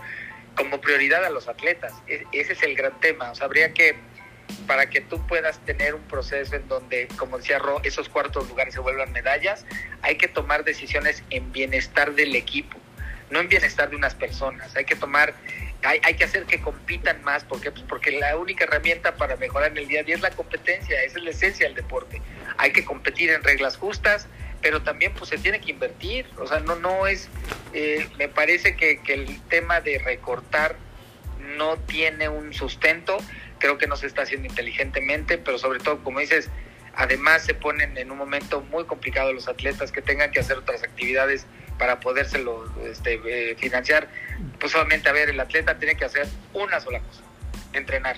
como 0.58 0.80
prioridad 0.80 1.24
a 1.24 1.30
los 1.30 1.48
atletas. 1.48 1.94
E- 2.08 2.24
ese 2.32 2.52
es 2.52 2.62
el 2.62 2.74
gran 2.74 2.98
tema. 3.00 3.30
O 3.30 3.34
sea, 3.34 3.46
habría 3.46 3.72
que 3.72 3.96
para 4.66 4.90
que 4.90 5.00
tú 5.00 5.24
puedas 5.26 5.58
tener 5.64 5.94
un 5.94 6.02
proceso 6.02 6.56
en 6.56 6.66
donde, 6.68 7.06
como 7.16 7.38
decía 7.38 7.58
Ro, 7.58 7.80
esos 7.84 8.08
cuartos 8.08 8.48
lugares 8.48 8.74
se 8.74 8.80
vuelvan 8.80 9.12
medallas, 9.12 9.64
hay 10.02 10.16
que 10.16 10.26
tomar 10.26 10.64
decisiones 10.64 11.22
en 11.30 11.52
bienestar 11.52 12.14
del 12.14 12.34
equipo, 12.34 12.78
no 13.30 13.40
en 13.40 13.48
bienestar 13.48 13.90
de 13.90 13.96
unas 13.96 14.14
personas. 14.14 14.74
Hay 14.74 14.84
que 14.84 14.96
tomar, 14.96 15.34
hay, 15.84 16.00
hay 16.02 16.14
que 16.14 16.24
hacer 16.24 16.44
que 16.44 16.60
compitan 16.60 17.22
más, 17.22 17.44
¿por 17.44 17.60
qué? 17.60 17.70
Pues 17.70 17.84
porque 17.86 18.10
la 18.10 18.36
única 18.36 18.64
herramienta 18.64 19.16
para 19.16 19.36
mejorar 19.36 19.72
en 19.72 19.78
el 19.78 19.88
día 19.88 20.00
a 20.00 20.02
día 20.02 20.14
es 20.16 20.22
la 20.22 20.30
competencia, 20.30 21.02
esa 21.02 21.18
es 21.18 21.24
la 21.24 21.30
esencia 21.30 21.66
del 21.66 21.74
deporte. 21.76 22.20
Hay 22.56 22.72
que 22.72 22.84
competir 22.84 23.30
en 23.30 23.44
reglas 23.44 23.76
justas, 23.76 24.26
pero 24.62 24.82
también 24.82 25.12
pues 25.12 25.30
se 25.30 25.38
tiene 25.38 25.60
que 25.60 25.70
invertir, 25.70 26.26
o 26.38 26.46
sea, 26.46 26.60
no, 26.60 26.74
no 26.76 27.06
es, 27.06 27.28
eh, 27.72 28.08
me 28.18 28.28
parece 28.28 28.76
que, 28.76 29.00
que 29.02 29.14
el 29.14 29.40
tema 29.42 29.80
de 29.80 29.98
recortar 29.98 30.76
no 31.56 31.76
tiene 31.76 32.28
un 32.28 32.52
sustento, 32.52 33.18
creo 33.58 33.78
que 33.78 33.86
no 33.86 33.96
se 33.96 34.06
está 34.06 34.22
haciendo 34.22 34.48
inteligentemente, 34.48 35.38
pero 35.38 35.58
sobre 35.58 35.78
todo, 35.78 36.02
como 36.02 36.20
dices, 36.20 36.50
además 36.94 37.44
se 37.44 37.54
ponen 37.54 37.96
en 37.96 38.10
un 38.10 38.18
momento 38.18 38.60
muy 38.60 38.84
complicado 38.84 39.32
los 39.32 39.48
atletas 39.48 39.92
que 39.92 40.02
tengan 40.02 40.30
que 40.30 40.40
hacer 40.40 40.58
otras 40.58 40.82
actividades 40.82 41.46
para 41.78 42.00
podérselo 42.00 42.72
este, 42.84 43.20
eh, 43.24 43.56
financiar. 43.56 44.08
Pues 44.58 44.72
solamente, 44.72 45.08
a 45.08 45.12
ver, 45.12 45.30
el 45.30 45.38
atleta 45.38 45.78
tiene 45.78 45.96
que 45.96 46.04
hacer 46.04 46.26
una 46.52 46.80
sola 46.80 47.00
cosa, 47.00 47.22
entrenar, 47.72 48.16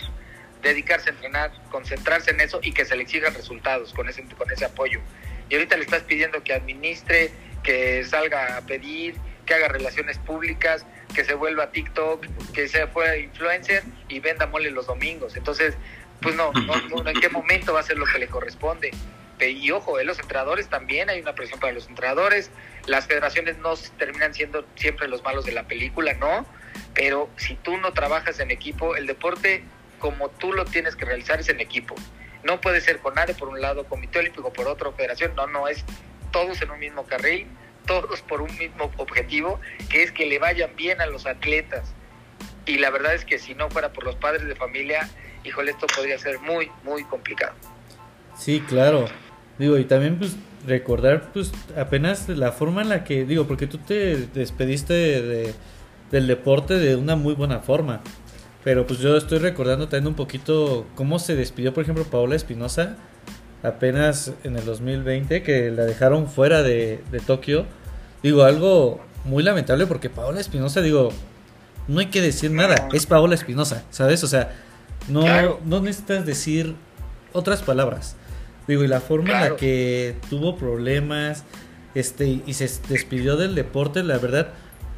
dedicarse 0.63 1.11
a 1.11 1.13
entrenar, 1.13 1.53
concentrarse 1.71 2.31
en 2.31 2.41
eso 2.41 2.61
y 2.63 2.73
que 2.73 2.85
se 2.85 2.97
le 2.97 3.03
exijan 3.03 3.35
resultados 3.35 3.93
con 3.93 4.09
ese, 4.09 4.25
con 4.25 4.51
ese 4.51 4.65
apoyo. 4.65 5.01
Y 5.49 5.55
ahorita 5.55 5.77
le 5.77 5.85
estás 5.85 6.03
pidiendo 6.03 6.43
que 6.43 6.55
administre, 6.55 7.33
que 7.63 8.05
salga 8.05 8.57
a 8.57 8.63
pedir, 8.63 9.15
que 9.51 9.55
haga 9.57 9.67
relaciones 9.67 10.17
públicas, 10.19 10.87
que 11.13 11.25
se 11.25 11.35
vuelva 11.35 11.73
TikTok, 11.73 12.25
que 12.53 12.69
se 12.69 12.87
fuera 12.87 13.17
influencer 13.17 13.83
y 14.09 14.21
venda 14.21 14.47
mole 14.47 14.71
los 14.71 14.87
domingos. 14.87 15.37
Entonces, 15.37 15.75
pues 16.23 16.37
no, 16.37 16.53
no, 16.53 17.09
en 17.09 17.21
qué 17.21 17.29
momento 17.31 17.75
va 17.75 17.81
a 17.81 17.83
ser 17.83 17.99
lo 17.99 18.07
que 18.07 18.21
le 18.21 18.29
corresponde. 18.29 18.93
Y 19.41 19.73
ojo, 19.73 19.99
en 19.99 20.07
los 20.07 20.21
entrenadores 20.21 20.69
también 20.69 21.11
hay 21.11 21.21
una 21.21 21.35
presión 21.35 21.59
para 21.59 21.73
los 21.73 21.89
entrenadores. 21.89 22.53
Las 22.87 23.09
federaciones 23.09 23.59
no 23.59 23.75
terminan 23.99 24.35
siendo 24.35 24.65
siempre 24.77 25.09
los 25.09 25.25
malos 25.25 25.45
de 25.47 25.51
la 25.51 25.65
película, 25.65 26.13
¿no? 26.13 26.47
Pero 26.95 27.29
si 27.37 27.57
tú 27.57 27.77
no 27.77 27.93
trabajas 27.93 28.39
en 28.39 28.53
equipo, 28.53 28.95
el 28.95 29.09
deporte 29.09 29.65
como 29.99 30.29
tú 30.29 30.53
lo 30.53 30.65
tienes 30.65 30.95
que 30.95 31.07
realizar 31.07 31.41
es 31.41 31.49
en 31.49 31.59
equipo. 31.59 31.97
No 32.45 32.61
puede 32.61 32.81
ser 32.81 33.01
con 33.01 33.19
ADE 33.19 33.35
por 33.35 33.49
un 33.49 33.61
lado, 33.61 33.85
Comité 33.87 34.21
Olímpico 34.21 34.53
por 34.53 34.69
otro, 34.69 34.93
Federación, 34.93 35.35
no, 35.35 35.49
no, 35.49 35.67
es 35.67 35.85
todos 36.31 36.63
en 36.63 36.71
un 36.71 36.79
mismo 36.79 37.05
carril, 37.05 37.49
todos 37.91 38.23
por 38.23 38.41
un 38.41 38.57
mismo 38.57 38.89
objetivo, 38.99 39.59
que 39.89 40.05
es 40.05 40.13
que 40.13 40.25
le 40.25 40.39
vayan 40.39 40.71
bien 40.77 41.01
a 41.01 41.07
los 41.07 41.27
atletas. 41.27 41.93
Y 42.65 42.79
la 42.79 42.89
verdad 42.91 43.15
es 43.17 43.25
que 43.25 43.41
si 43.41 43.57
no 43.57 43.69
fuera 43.69 43.93
por 43.93 44.05
los 44.05 44.15
padres 44.15 44.47
de 44.47 44.55
familia, 44.55 45.11
híjole, 45.43 45.73
esto 45.73 45.89
podría 45.89 46.17
ser 46.17 46.39
muy, 46.39 46.71
muy 46.85 47.03
complicado. 47.03 47.53
Sí, 48.39 48.61
claro. 48.61 49.07
Digo, 49.59 49.77
y 49.77 49.85
también 49.87 50.21
pues 50.21 50.37
recordar 50.65 51.33
pues 51.33 51.51
apenas 51.77 52.29
la 52.29 52.53
forma 52.53 52.83
en 52.83 52.91
la 52.91 53.03
que, 53.03 53.25
digo, 53.25 53.49
porque 53.49 53.67
tú 53.67 53.79
te 53.79 54.29
despediste 54.29 54.95
de, 54.95 55.55
del 56.13 56.29
deporte 56.29 56.75
de 56.75 56.95
una 56.95 57.17
muy 57.17 57.35
buena 57.35 57.59
forma. 57.59 58.03
Pero 58.63 58.87
pues 58.87 59.01
yo 59.01 59.17
estoy 59.17 59.41
recordando 59.41 59.89
también 59.89 60.07
un 60.07 60.15
poquito 60.15 60.87
cómo 60.95 61.19
se 61.19 61.35
despidió, 61.35 61.75
por 61.75 61.83
ejemplo, 61.83 62.05
Paola 62.05 62.37
Espinosa 62.37 62.97
apenas 63.65 64.33
en 64.45 64.57
el 64.57 64.65
2020, 64.65 65.43
que 65.43 65.71
la 65.71 65.85
dejaron 65.85 66.29
fuera 66.29 66.63
de, 66.63 67.01
de 67.11 67.19
Tokio. 67.19 67.67
Digo, 68.23 68.43
algo 68.45 69.01
muy 69.25 69.43
lamentable 69.43 69.87
porque 69.87 70.11
Paola 70.11 70.41
Espinosa, 70.41 70.81
digo, 70.81 71.11
no 71.89 72.01
hay 72.01 72.07
que 72.07 72.21
decir 72.21 72.51
nada, 72.51 72.89
es 72.93 73.07
Paola 73.07 73.35
Espinosa, 73.35 73.85
¿sabes? 73.91 74.23
O 74.25 74.27
sea, 74.27 74.55
no, 75.09 75.23
Claro. 75.23 75.61
no 75.65 75.81
necesitas 75.81 76.27
decir 76.27 76.75
otras 77.33 77.63
palabras. 77.63 78.17
Digo, 78.69 78.85
y 78.85 78.89
la 78.89 79.01
forma 79.01 79.33
en 79.33 79.51
la 79.51 79.57
que 79.57 80.17
tuvo 80.29 80.57
problemas 80.57 81.45
este 81.95 82.41
y 82.47 82.55
se 82.55 82.71
despidió 82.89 83.37
del 83.37 83.55
deporte, 83.55 84.03
la 84.03 84.19
verdad, 84.19 84.49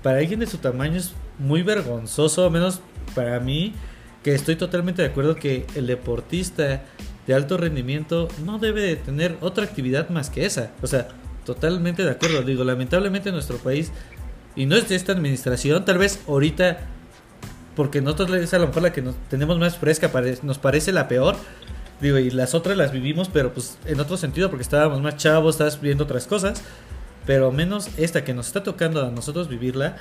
para 0.02 0.18
alguien 0.18 0.40
de 0.40 0.46
su 0.46 0.58
tamaño 0.58 0.98
es 0.98 1.12
muy 1.38 1.62
vergonzoso, 1.62 2.44
al 2.44 2.50
menos 2.50 2.80
para 3.14 3.40
mí, 3.40 3.72
que 4.22 4.34
estoy 4.34 4.56
totalmente 4.56 5.02
de 5.02 5.08
acuerdo 5.08 5.36
que 5.36 5.66
el 5.74 5.86
deportista 5.86 6.82
de 7.26 7.34
alto 7.34 7.56
rendimiento 7.56 8.28
no 8.44 8.58
debe 8.58 8.82
de 8.82 8.96
tener 8.96 9.36
otra 9.40 9.64
actividad 9.64 10.10
más 10.10 10.28
que 10.28 10.44
esa. 10.44 10.72
O 10.82 10.86
sea, 10.86 11.08
totalmente 11.44 12.02
de 12.04 12.10
acuerdo. 12.10 12.42
Digo, 12.42 12.64
lamentablemente 12.64 13.28
en 13.28 13.34
nuestro 13.34 13.58
país, 13.58 13.92
y 14.54 14.66
no 14.66 14.76
es 14.76 14.88
de 14.88 14.96
esta 14.96 15.12
administración, 15.12 15.84
tal 15.84 15.98
vez 15.98 16.20
ahorita, 16.28 16.78
porque 17.74 18.00
nosotros 18.00 18.30
es 18.32 18.52
a 18.54 18.58
lo 18.58 18.68
mejor 18.68 18.82
la 18.82 18.92
que 18.92 19.02
nos 19.02 19.14
tenemos 19.28 19.58
más 19.58 19.78
fresca, 19.78 20.10
nos 20.42 20.58
parece 20.58 20.92
la 20.92 21.08
peor. 21.08 21.36
Digo, 22.00 22.18
y 22.18 22.30
las 22.30 22.54
otras 22.54 22.76
las 22.76 22.92
vivimos, 22.92 23.28
pero 23.32 23.54
pues 23.54 23.78
en 23.86 24.00
otro 24.00 24.16
sentido, 24.16 24.50
porque 24.50 24.62
estábamos 24.62 25.00
más 25.00 25.16
chavos, 25.16 25.54
estás 25.54 25.80
viendo 25.80 26.04
otras 26.04 26.26
cosas. 26.26 26.62
Pero 27.24 27.52
menos 27.52 27.88
esta 27.96 28.24
que 28.24 28.34
nos 28.34 28.48
está 28.48 28.64
tocando 28.64 29.06
a 29.06 29.10
nosotros 29.10 29.48
vivirla. 29.48 29.96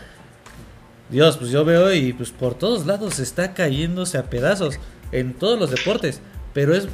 Dios, 1.09 1.37
pues 1.37 1.51
yo 1.51 1.63
veo 1.63 1.93
y 1.93 2.13
pues 2.13 2.31
por 2.31 2.55
todos 2.55 2.87
lados 2.87 3.19
está 3.19 3.53
cayéndose 3.53 4.17
a 4.17 4.23
pedazos 4.29 4.79
en 5.11 5.33
todos 5.33 5.59
los 5.59 5.69
deportes. 5.69 6.21
Pero 6.53 6.73
es 6.73 6.87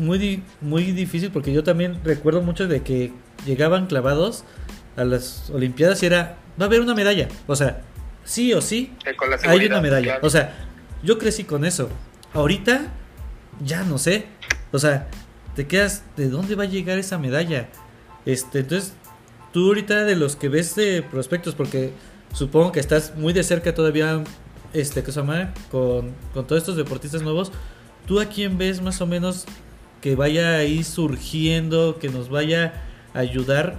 muy, 0.00 0.18
di- 0.18 0.42
muy 0.60 0.82
difícil 0.92 1.30
porque 1.30 1.52
yo 1.52 1.62
también 1.62 2.00
recuerdo 2.04 2.42
mucho 2.42 2.66
de 2.66 2.82
que 2.82 3.12
llegaban 3.46 3.86
clavados 3.86 4.44
a 4.96 5.04
las 5.04 5.50
Olimpiadas 5.50 6.02
y 6.02 6.06
era, 6.06 6.36
va 6.60 6.64
a 6.64 6.68
haber 6.68 6.80
una 6.80 6.94
medalla. 6.94 7.28
O 7.46 7.54
sea, 7.56 7.82
sí 8.24 8.52
o 8.52 8.60
sí, 8.60 8.92
Eh, 9.06 9.14
hay 9.46 9.66
una 9.66 9.80
medalla. 9.80 10.04
claro. 10.14 10.26
O 10.26 10.30
sea, 10.30 10.54
yo 11.02 11.18
crecí 11.18 11.44
con 11.44 11.64
eso. 11.64 11.88
Ahorita, 12.32 12.88
ya 13.64 13.82
no 13.84 13.98
sé. 13.98 14.26
O 14.72 14.78
sea, 14.78 15.08
te 15.54 15.66
quedas, 15.66 16.02
¿de 16.16 16.28
dónde 16.28 16.54
va 16.54 16.64
a 16.64 16.66
llegar 16.66 16.98
esa 16.98 17.18
medalla? 17.18 17.68
Este, 18.26 18.60
entonces, 18.60 18.92
tú 19.52 19.66
ahorita 19.68 20.04
de 20.04 20.16
los 20.16 20.36
que 20.36 20.48
ves 20.48 20.74
de 20.76 21.02
prospectos, 21.02 21.54
porque 21.54 21.92
supongo 22.32 22.72
que 22.72 22.80
estás 22.80 23.14
muy 23.16 23.32
de 23.32 23.42
cerca 23.42 23.74
todavía, 23.74 24.22
este, 24.72 25.02
¿qué 25.02 25.10
se 25.12 25.20
llama? 25.20 25.52
Con, 25.70 26.12
con 26.34 26.46
todos 26.46 26.60
estos 26.62 26.76
deportistas 26.76 27.22
nuevos, 27.22 27.50
¿tú 28.06 28.20
a 28.20 28.26
quién 28.26 28.58
ves 28.58 28.80
más 28.80 29.00
o 29.00 29.06
menos 29.06 29.46
que 30.00 30.14
vaya 30.14 30.56
ahí 30.56 30.82
surgiendo, 30.84 31.98
que 31.98 32.08
nos 32.08 32.28
vaya 32.30 32.84
a 33.14 33.18
ayudar, 33.18 33.76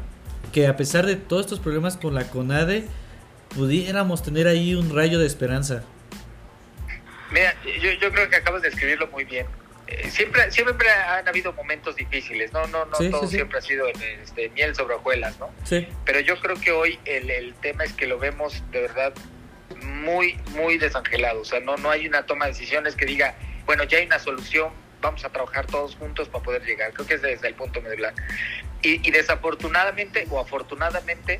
que 0.53 0.67
a 0.67 0.77
pesar 0.77 1.05
de 1.05 1.15
todos 1.15 1.45
estos 1.45 1.59
problemas 1.59 1.97
con 1.97 2.13
la 2.13 2.25
CONADE, 2.29 2.85
pudiéramos 3.55 4.23
tener 4.23 4.47
ahí 4.47 4.75
un 4.75 4.95
rayo 4.95 5.19
de 5.19 5.25
esperanza. 5.25 5.83
Mira, 7.31 7.55
yo, 7.81 7.91
yo 7.93 8.11
creo 8.11 8.29
que 8.29 8.35
acabas 8.35 8.61
de 8.61 8.69
escribirlo 8.69 9.07
muy 9.07 9.23
bien. 9.23 9.45
Eh, 9.87 10.09
siempre 10.09 10.49
siempre 10.51 10.89
han 10.89 11.27
habido 11.27 11.51
momentos 11.53 11.95
difíciles, 11.95 12.53
no 12.53 12.65
no 12.67 12.85
no 12.85 12.95
Sí, 12.95 13.09
todo 13.09 13.21
sí, 13.21 13.27
sí. 13.27 13.35
siempre 13.35 13.57
ha 13.57 13.61
sido 13.61 13.87
este, 13.87 14.49
miel 14.49 14.75
sobre 14.75 14.95
hojuelas, 14.95 15.37
¿no? 15.39 15.49
Sí, 15.63 15.87
Pero 16.05 16.19
yo 16.21 16.39
creo 16.39 16.55
que 16.59 16.71
hoy 16.71 16.99
el, 17.05 17.29
el 17.29 17.53
tema 17.55 17.83
es 17.83 17.93
que 17.93 18.05
lo 18.07 18.17
vemos 18.17 18.63
de 18.71 18.81
verdad 18.81 19.13
muy 19.83 20.37
muy 20.55 20.77
desangelado, 20.77 21.41
o 21.41 21.45
sea, 21.45 21.59
no 21.59 21.75
no 21.77 21.89
hay 21.89 22.07
una 22.07 22.25
toma 22.25 22.45
de 22.45 22.51
decisiones 22.51 22.95
que 22.95 23.05
diga, 23.05 23.35
bueno, 23.65 23.83
ya 23.83 23.97
hay 23.97 24.05
una 24.05 24.19
solución, 24.19 24.71
vamos 25.01 25.25
a 25.25 25.29
trabajar 25.29 25.65
todos 25.67 25.95
juntos 25.95 26.29
para 26.29 26.43
poder 26.43 26.63
llegar. 26.63 26.93
Creo 26.93 27.07
que 27.07 27.15
es 27.15 27.21
desde 27.21 27.47
el 27.47 27.55
punto 27.55 27.81
medio 27.81 27.97
blanco. 27.97 28.21
Y, 28.81 29.05
y 29.07 29.11
desafortunadamente 29.11 30.27
o 30.29 30.39
afortunadamente 30.39 31.39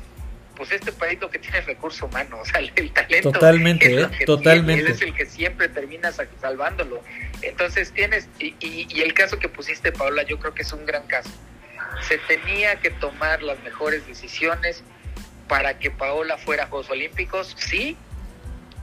pues 0.56 0.70
este 0.70 0.92
país 0.92 1.18
lo 1.20 1.30
que 1.30 1.38
tiene 1.38 1.58
es 1.58 1.66
recurso 1.66 2.06
humano, 2.06 2.38
o 2.42 2.44
sea, 2.44 2.60
el, 2.60 2.92
talento. 2.92 3.32
Totalmente, 3.32 3.86
es 3.86 4.02
¿eh? 4.20 4.24
Totalmente. 4.26 4.82
tiene, 4.82 4.90
es 4.96 5.02
el 5.02 5.14
que 5.14 5.26
siempre 5.26 5.68
termina 5.68 6.12
sa- 6.12 6.26
salvándolo. 6.40 7.02
Entonces 7.40 7.90
tienes, 7.92 8.28
y, 8.38 8.54
y- 8.60 8.86
y 8.90 9.00
el 9.00 9.14
caso 9.14 9.38
que 9.38 9.48
pusiste, 9.48 9.92
Paola, 9.92 10.24
yo 10.24 10.38
creo 10.38 10.52
que 10.54 10.62
es 10.62 10.72
un 10.72 10.84
gran 10.84 11.06
caso. 11.06 11.30
Se 12.06 12.18
tenía 12.18 12.76
que 12.76 12.90
tomar 12.90 13.42
las 13.42 13.62
mejores 13.62 14.06
decisiones 14.06 14.82
para 15.48 15.78
que 15.78 15.90
Paola 15.90 16.36
fuera 16.38 16.64
a 16.64 16.66
Juegos 16.66 16.90
Olímpicos, 16.90 17.54
sí, 17.58 17.96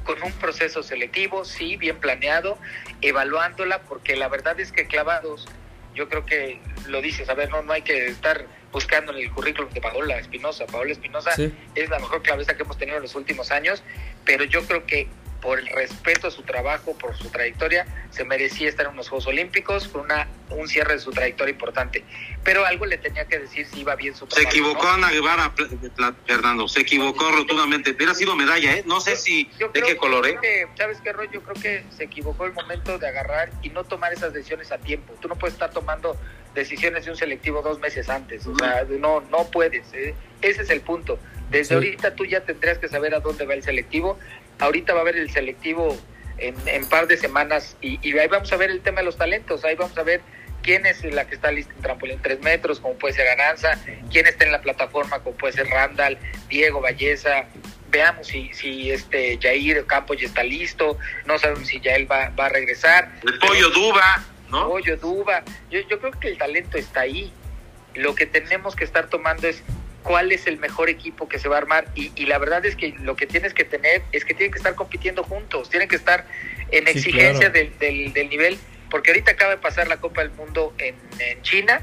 con 0.10 0.24
un 0.24 0.32
proceso 0.32 0.82
selectivo, 0.82 1.46
sí, 1.46 1.78
bien 1.78 1.98
planeado, 2.00 2.58
evaluándola, 3.00 3.84
porque 3.84 4.16
la 4.16 4.28
verdad 4.28 4.60
es 4.60 4.72
que 4.72 4.88
clavados, 4.88 5.48
yo 5.94 6.10
creo 6.10 6.26
que 6.26 6.60
lo 6.88 7.00
dices, 7.00 7.30
a 7.30 7.36
ver, 7.36 7.52
no, 7.52 7.62
no 7.62 7.74
hay 7.74 7.84
que 7.84 8.08
estar 8.08 8.48
buscando 8.72 9.12
en 9.12 9.20
el 9.20 9.32
currículum 9.32 9.70
de 9.72 9.82
Paola 9.82 10.18
Espinosa. 10.18 10.66
Paola 10.66 10.94
Espinosa 10.94 11.36
sí. 11.36 11.54
es 11.76 11.92
la 11.92 12.00
mejor 12.00 12.24
claveza 12.24 12.58
que 12.58 12.64
hemos 12.64 12.80
tenido 12.80 12.98
en 12.98 13.04
los 13.04 13.14
últimos 13.14 13.52
años, 13.52 13.84
pero 14.26 14.46
yo 14.46 14.66
creo 14.66 14.84
que 14.88 15.08
por 15.42 15.60
el 15.60 15.68
respeto 15.68 16.28
a 16.28 16.32
su 16.32 16.44
trabajo, 16.44 16.98
por 16.98 17.16
su 17.18 17.30
trayectoria, 17.30 17.86
se 18.12 18.26
merecía 18.26 18.68
estar 18.70 18.86
en 18.88 18.94
unos 18.94 19.08
Juegos 19.10 19.28
Olímpicos 19.28 19.88
con 19.88 20.02
una, 20.02 20.28
un 20.50 20.68
cierre 20.68 20.94
de 20.94 21.00
su 21.00 21.12
trayectoria 21.12 21.52
importante. 21.52 22.04
Pero 22.44 22.66
algo 22.66 22.86
le 22.86 22.98
tenía 22.98 23.26
que 23.26 23.40
decir 23.40 23.66
si 23.68 23.82
iba 23.82 23.96
bien 23.96 24.16
su 24.16 24.26
Se 24.26 24.32
trabajo. 24.32 24.50
equivocó 24.50 24.84
¿no? 24.84 24.90
Ana 24.94 25.12
Guevara, 25.12 25.54
Pla- 25.96 26.14
Fernando. 26.26 26.68
Se 26.68 26.82
equivocó 26.82 27.32
rotundamente. 27.32 27.92
Hubiera 27.92 28.14
sido 28.14 28.36
medalla, 28.36 28.74
¿eh? 28.78 28.84
No 28.86 29.00
sé 29.00 29.16
si 29.16 29.50
Yo 29.60 29.70
de 29.70 29.82
qué 29.82 29.96
color, 29.98 30.28
¿eh? 30.28 30.38
que, 30.42 30.68
¿Sabes 30.78 31.00
qué, 31.02 31.14
Roy? 31.14 31.30
Yo 31.32 31.42
creo 31.42 31.62
que 31.62 31.84
se 31.96 32.04
equivocó 32.06 32.46
el 32.46 32.54
momento 32.54 32.98
de 32.98 33.08
agarrar 33.08 33.50
y 33.62 33.70
no 33.70 33.84
tomar 33.84 34.12
esas 34.14 34.34
decisiones 34.34 34.72
a 34.72 34.78
tiempo. 34.78 35.14
Tú 35.22 35.28
no 35.28 35.36
puedes 35.36 35.54
estar 35.54 35.72
tomando 35.72 36.18
decisiones 36.54 37.06
de 37.06 37.12
un 37.12 37.18
selectivo 37.18 37.62
dos 37.62 37.80
meses 37.80 38.10
antes. 38.10 38.46
O 38.48 38.56
sea, 38.58 38.84
no, 39.00 39.22
no 39.22 39.50
puedes. 39.52 39.94
¿eh? 39.94 40.16
Ese 40.42 40.64
es 40.64 40.70
el 40.70 40.82
punto. 40.82 41.20
Desde 41.50 41.70
Sí. 41.70 41.74
ahorita 41.76 42.16
tú 42.16 42.26
ya 42.26 42.42
tendrías 42.42 42.78
que 42.78 42.88
saber 42.88 43.16
a 43.16 43.20
dónde 43.20 43.46
va 43.46 43.54
el 43.54 43.64
selectivo. 43.64 44.20
Ahorita 44.60 44.94
va 44.94 45.00
a 45.00 45.02
haber 45.02 45.18
el 45.18 45.30
selectivo 45.32 45.98
en, 46.38 46.56
en 46.68 46.86
par 46.88 47.08
de 47.08 47.18
semanas 47.18 47.78
y, 47.82 48.00
y 48.08 48.18
ahí 48.18 48.28
vamos 48.28 48.52
a 48.52 48.58
ver 48.58 48.70
el 48.70 48.82
tema 48.82 49.00
de 49.00 49.06
los 49.06 49.18
talentos. 49.18 49.64
Ahí 49.66 49.76
vamos 49.76 49.98
a 49.98 50.04
ver 50.04 50.22
quién 50.62 50.86
es 50.86 51.04
la 51.04 51.28
que 51.28 51.36
está 51.36 51.52
lista 51.52 51.74
en 51.74 51.82
trampolín 51.82 52.20
3 52.22 52.42
metros, 52.42 52.80
como 52.80 52.96
puede 52.96 53.14
ser 53.14 53.28
Aranza, 53.28 53.80
quién 54.12 54.28
está 54.28 54.46
en 54.46 54.52
la 54.52 54.62
plataforma, 54.62 55.20
como 55.20 55.36
puede 55.36 55.54
ser 55.54 55.68
Randall, 55.68 56.18
Diego 56.48 56.82
Valleza. 56.82 57.46
Veamos 57.90 58.28
si, 58.28 58.54
si 58.54 58.92
este 58.92 59.40
Jair 59.42 59.86
Campos 59.86 60.18
ya 60.20 60.28
está 60.28 60.44
listo, 60.44 60.98
no 61.26 61.40
sabemos 61.40 61.68
si 61.68 61.80
ya 61.80 61.96
él 61.96 62.12
va, 62.12 62.30
va 62.30 62.46
a 62.46 62.50
regresar. 62.50 63.12
El 63.26 63.40
pollo 63.40 63.70
Duba, 63.72 64.24
¿no? 64.50 64.68
Pollo, 64.68 64.98
Duba. 64.98 65.44
Yo, 65.72 65.80
yo 65.90 66.00
creo 66.00 66.12
que 66.12 66.28
el 66.28 66.38
talento 66.38 66.78
está 66.78 67.02
ahí. 67.02 67.34
Lo 67.96 68.14
que 68.14 68.28
tenemos 68.28 68.76
que 68.76 68.84
estar 68.84 69.08
tomando 69.08 69.48
es 69.48 69.64
cuál 70.04 70.32
es 70.32 70.48
el 70.48 70.58
mejor 70.58 70.90
equipo 70.90 71.28
que 71.28 71.40
se 71.40 71.48
va 71.48 71.56
a 71.56 71.60
armar. 71.60 71.86
Y, 71.96 72.12
y 72.16 72.26
la 72.26 72.38
verdad 72.38 72.66
es 72.66 72.76
que 72.76 72.96
lo 73.02 73.16
que 73.16 73.28
tienes 73.28 73.54
que 73.54 73.64
tener 73.66 74.02
es 74.12 74.26
que 74.26 74.34
tienen 74.34 74.52
que 74.52 74.58
estar 74.60 74.76
compitiendo 74.76 75.24
juntos, 75.24 75.70
tienen 75.70 75.88
que 75.90 75.96
estar 75.98 76.26
en 76.72 76.86
Sí, 76.86 76.92
exigencia 76.92 77.52
claro. 77.52 77.54
del, 77.54 77.78
del, 77.80 78.14
del 78.14 78.30
nivel, 78.30 78.58
porque 78.90 79.12
ahorita 79.12 79.32
acaba 79.32 79.52
de 79.52 79.58
pasar 79.58 79.88
la 79.88 79.98
Copa 79.98 80.22
del 80.22 80.32
Mundo 80.32 80.74
en, 80.78 80.96
en 81.20 81.42
China. 81.42 81.82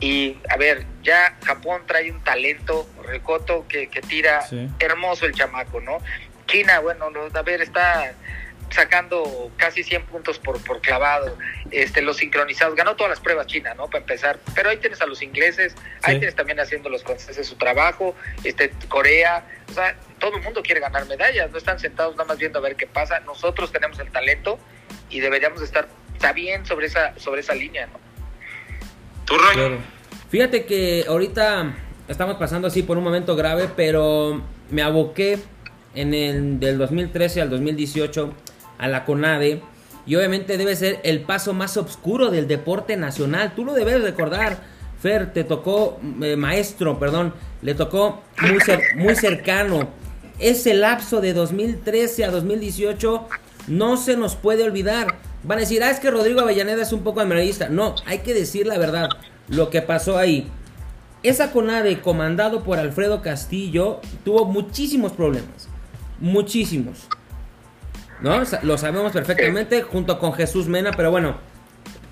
Y 0.00 0.36
a 0.48 0.56
ver, 0.56 0.84
ya 1.02 1.36
Japón 1.44 1.82
trae 1.86 2.10
un 2.12 2.22
talento, 2.22 2.88
Recoto, 3.04 3.66
que, 3.68 3.88
que 3.88 4.00
tira 4.00 4.42
Sí. 4.42 4.68
hermoso 4.78 5.26
el 5.26 5.32
chamaco, 5.34 5.80
¿no? 5.80 5.98
China, 6.46 6.78
bueno, 6.80 7.10
no, 7.10 7.28
a 7.32 7.42
ver, 7.42 7.60
está 7.62 8.14
sacando 8.70 9.50
casi 9.56 9.82
100 9.82 10.04
puntos 10.06 10.38
por, 10.38 10.62
por 10.64 10.80
clavado, 10.80 11.36
este, 11.70 12.02
los 12.02 12.18
sincronizados, 12.18 12.74
ganó 12.74 12.96
todas 12.96 13.10
las 13.10 13.20
pruebas 13.20 13.46
China, 13.46 13.74
¿no? 13.74 13.86
Para 13.86 14.00
empezar, 14.00 14.38
pero 14.54 14.70
ahí 14.70 14.76
tienes 14.78 15.00
a 15.00 15.06
los 15.06 15.22
ingleses, 15.22 15.74
ahí 16.02 16.14
Sí. 16.14 16.18
tienes 16.20 16.34
también 16.34 16.60
haciendo 16.60 16.88
los 16.88 17.02
franceses 17.02 17.46
su 17.46 17.56
trabajo, 17.56 18.14
este, 18.44 18.70
Corea, 18.88 19.44
o 19.68 19.72
sea, 19.72 19.96
todo 20.18 20.36
el 20.36 20.42
mundo 20.42 20.62
quiere 20.62 20.80
ganar 20.80 21.06
medallas, 21.06 21.50
no 21.50 21.58
están 21.58 21.78
sentados 21.78 22.14
nada 22.16 22.26
más 22.26 22.38
viendo 22.38 22.58
a 22.58 22.62
ver 22.62 22.76
qué 22.76 22.86
pasa, 22.86 23.20
nosotros 23.20 23.72
tenemos 23.72 23.98
el 24.00 24.10
talento 24.10 24.58
y 25.10 25.20
deberíamos 25.20 25.62
estar, 25.62 25.88
bien 26.34 26.66
sobre 26.66 26.86
esa, 26.86 27.18
sobre 27.18 27.40
esa 27.40 27.54
línea, 27.54 27.86
¿no? 27.86 27.98
¿Tú, 29.24 29.38
Roy? 29.38 29.54
Claro. 29.54 29.78
Fíjate 30.30 30.66
que 30.66 31.04
ahorita 31.08 31.74
estamos 32.08 32.36
pasando 32.36 32.68
así 32.68 32.82
por 32.82 32.98
un 32.98 33.04
momento 33.04 33.36
grave, 33.36 33.68
pero 33.76 34.42
me 34.70 34.82
aboqué 34.82 35.38
en 35.94 36.12
el 36.14 36.60
del 36.60 36.76
2013 36.78 37.40
al 37.40 37.50
2018 37.50 38.34
a 38.78 38.88
la 38.88 39.04
CONADE 39.04 39.62
y 40.06 40.16
obviamente 40.16 40.56
debe 40.56 40.74
ser 40.76 41.00
el 41.02 41.20
paso 41.20 41.52
más 41.52 41.76
oscuro 41.76 42.30
del 42.30 42.48
deporte 42.48 42.96
nacional. 42.96 43.52
Tú 43.54 43.64
lo 43.64 43.74
debes 43.74 44.00
recordar, 44.02 44.58
Fer, 45.02 45.32
te 45.32 45.44
tocó, 45.44 46.00
eh, 46.22 46.36
maestro, 46.36 46.98
perdón, 46.98 47.34
le 47.62 47.74
tocó 47.74 48.22
muy, 48.40 48.58
cer- 48.58 48.96
muy 48.96 49.14
cercano. 49.14 49.88
Ese 50.38 50.74
lapso 50.74 51.20
de 51.20 51.34
2013 51.34 52.24
a 52.24 52.30
2018 52.30 53.28
no 53.68 53.96
se 53.96 54.16
nos 54.16 54.34
puede 54.36 54.64
olvidar. 54.64 55.16
Van 55.44 55.58
a 55.58 55.60
decir, 55.60 55.82
ah, 55.84 55.90
es 55.90 56.00
que 56.00 56.10
Rodrigo 56.10 56.40
Avellaneda 56.40 56.82
es 56.82 56.92
un 56.92 57.02
poco 57.02 57.20
americanista. 57.20 57.68
No, 57.68 57.94
hay 58.06 58.20
que 58.20 58.34
decir 58.34 58.66
la 58.66 58.78
verdad, 58.78 59.08
lo 59.48 59.68
que 59.70 59.82
pasó 59.82 60.16
ahí. 60.18 60.48
Esa 61.22 61.50
CONADE, 61.52 62.00
comandado 62.00 62.62
por 62.62 62.78
Alfredo 62.78 63.22
Castillo, 63.22 64.00
tuvo 64.24 64.44
muchísimos 64.46 65.12
problemas. 65.12 65.68
Muchísimos. 66.20 67.08
¿No? 68.20 68.42
Lo 68.62 68.78
sabemos 68.78 69.12
perfectamente, 69.12 69.82
junto 69.82 70.18
con 70.18 70.32
Jesús 70.32 70.66
Mena, 70.66 70.90
pero 70.96 71.10
bueno, 71.10 71.36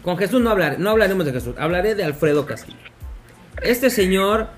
con 0.03 0.17
Jesús 0.17 0.41
no, 0.41 0.51
hablar, 0.51 0.79
no 0.79 0.91
hablaremos 0.91 1.27
de 1.27 1.33
Jesús, 1.33 1.55
hablaré 1.59 1.95
de 1.97 2.05
Alfredo 2.05 2.47
Castillo. 2.47 2.79
Este 3.63 3.91
señor, 3.91 4.49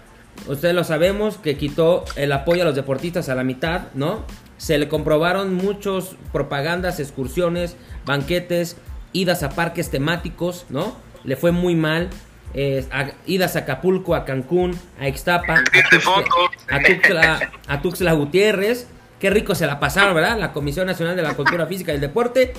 ustedes 0.47 0.75
lo 0.75 0.85
sabemos, 0.85 1.39
que 1.39 1.57
quitó 1.57 2.05
el 2.17 2.33
apoyo 2.33 2.63
a 2.63 2.65
los 2.67 2.75
deportistas 2.75 3.29
a 3.31 3.35
la 3.35 3.45
mitad, 3.45 3.85
¿no? 3.95 4.25
Se 4.59 4.77
le 4.77 4.89
comprobaron 4.89 5.55
muchos 5.55 6.17
propagandas, 6.33 7.01
excursiones, 7.01 7.77
banquetes, 8.05 8.77
idas 9.13 9.43
a 9.43 9.51
parques 9.51 9.91
temáticos, 9.91 10.67
¿no? 10.69 10.97
Le 11.25 11.37
fue 11.37 11.53
muy 11.53 11.75
mal. 11.75 12.11
eh, 12.55 12.87
a- 12.91 13.11
idas 13.27 13.57
a 13.57 13.61
Acapulco, 13.61 14.15
a 14.15 14.25
Cancún, 14.25 14.75
a 14.99 15.07
Ixtapa, 15.07 15.53
a 15.55 15.65
Tuxtla, 16.01 16.25
a 16.71 16.81
Tuxtla- 16.81 17.51
a 17.69 17.83
Tuxtla 17.83 18.13
Gutiérrez. 18.15 18.87
Qué 19.19 19.31
rico 19.31 19.55
se 19.55 19.67
la 19.67 19.81
pasaron, 19.81 20.15
¿verdad? 20.15 20.39
La 20.39 20.53
Comisión 20.53 20.87
Nacional 20.87 21.17
de 21.17 21.23
la 21.23 21.35
Cultura 21.35 21.67
Física 21.69 21.93
y 21.93 21.97
el 21.97 22.01
Deporte 22.01 22.53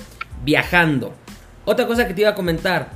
viajando. 0.44 1.14
Otra 1.64 1.86
cosa 1.86 2.06
que 2.06 2.14
te 2.14 2.22
iba 2.22 2.30
a 2.30 2.34
comentar, 2.34 2.90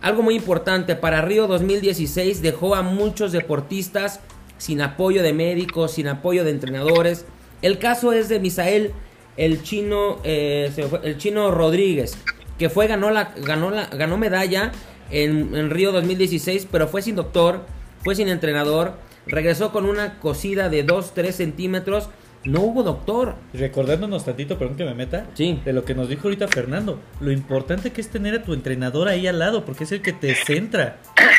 algo 0.00 0.22
muy 0.22 0.34
importante, 0.34 0.96
para 0.96 1.20
Río 1.22 1.46
2016 1.46 2.42
dejó 2.42 2.74
a 2.74 2.82
muchos 2.82 3.32
deportistas 3.32 4.20
sin 4.58 4.82
apoyo 4.82 5.22
de 5.22 5.32
médicos, 5.32 5.92
sin 5.92 6.08
apoyo 6.08 6.44
de 6.44 6.50
entrenadores. 6.50 7.26
El 7.62 7.78
caso 7.78 8.12
es 8.12 8.28
de 8.28 8.40
Misael, 8.40 8.92
el 9.36 9.62
chino, 9.62 10.18
eh, 10.24 10.72
el 11.02 11.18
chino 11.18 11.50
Rodríguez, 11.50 12.16
que 12.58 12.68
fue, 12.68 12.86
ganó, 12.86 13.10
la, 13.10 13.32
ganó, 13.36 13.70
la, 13.70 13.86
ganó 13.86 14.16
medalla 14.18 14.72
en, 15.10 15.54
en 15.54 15.70
Río 15.70 15.92
2016, 15.92 16.68
pero 16.70 16.88
fue 16.88 17.02
sin 17.02 17.16
doctor, 17.16 17.64
fue 18.02 18.14
sin 18.14 18.28
entrenador, 18.28 18.94
regresó 19.26 19.72
con 19.72 19.86
una 19.86 20.18
cosida 20.18 20.68
de 20.68 20.86
2-3 20.86 21.32
centímetros, 21.32 22.10
no 22.44 22.60
hubo 22.60 22.82
doctor. 22.82 23.34
Recordándonos 23.52 24.24
tantito, 24.24 24.58
perdón 24.58 24.76
que 24.76 24.84
me 24.84 24.94
meta, 24.94 25.26
Sí. 25.34 25.60
de 25.64 25.72
lo 25.72 25.84
que 25.84 25.94
nos 25.94 26.08
dijo 26.08 26.22
ahorita 26.24 26.48
Fernando, 26.48 27.00
lo 27.20 27.32
importante 27.32 27.92
que 27.92 28.00
es 28.00 28.08
tener 28.08 28.34
a 28.34 28.42
tu 28.42 28.54
entrenador 28.54 29.08
ahí 29.08 29.26
al 29.26 29.38
lado, 29.38 29.64
porque 29.64 29.84
es 29.84 29.92
el 29.92 30.02
que 30.02 30.12
te 30.12 30.34
centra. 30.34 30.98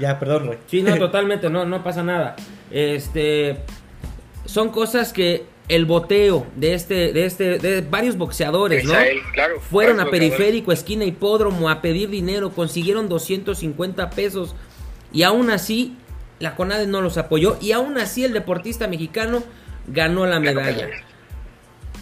Ya, 0.00 0.16
perdón, 0.20 0.46
Roy. 0.46 0.58
Sí, 0.68 0.80
no, 0.80 0.94
totalmente, 0.98 1.50
no, 1.50 1.64
no 1.64 1.82
pasa 1.82 2.04
nada. 2.04 2.36
Este 2.70 3.56
son 4.44 4.70
cosas 4.70 5.12
que 5.12 5.44
el 5.68 5.84
boteo 5.84 6.46
de 6.56 6.74
este, 6.74 7.12
de 7.12 7.26
este, 7.26 7.58
de 7.58 7.80
varios 7.82 8.16
boxeadores, 8.16 8.84
¿no? 8.84 8.94
Claro, 9.34 9.60
Fueron 9.60 10.00
a 10.00 10.08
periférico, 10.08 10.72
esquina 10.72 11.04
hipódromo 11.04 11.68
a 11.68 11.82
pedir 11.82 12.08
dinero, 12.08 12.50
consiguieron 12.50 13.08
250 13.08 14.10
pesos 14.10 14.54
y 15.12 15.24
aún 15.24 15.50
así 15.50 15.96
la 16.38 16.54
CONADE 16.56 16.86
no 16.86 17.02
los 17.02 17.18
apoyó 17.18 17.58
y 17.60 17.72
aún 17.72 17.98
así 17.98 18.24
el 18.24 18.32
deportista 18.32 18.88
mexicano 18.88 19.42
ganó 19.92 20.26
la 20.26 20.40
medalla. 20.40 20.88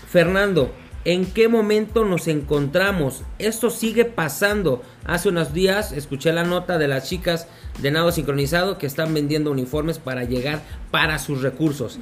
Fernando, 0.08 0.72
¿en 1.04 1.26
qué 1.26 1.48
momento 1.48 2.04
nos 2.04 2.28
encontramos? 2.28 3.22
Esto 3.38 3.70
sigue 3.70 4.04
pasando. 4.04 4.82
Hace 5.04 5.28
unos 5.28 5.52
días 5.52 5.92
escuché 5.92 6.32
la 6.32 6.44
nota 6.44 6.78
de 6.78 6.88
las 6.88 7.08
chicas 7.08 7.48
de 7.78 7.90
nado 7.90 8.12
sincronizado 8.12 8.78
que 8.78 8.86
están 8.86 9.12
vendiendo 9.14 9.50
uniformes 9.50 9.98
para 9.98 10.24
llegar 10.24 10.62
para 10.90 11.18
sus 11.18 11.42
recursos. 11.42 11.98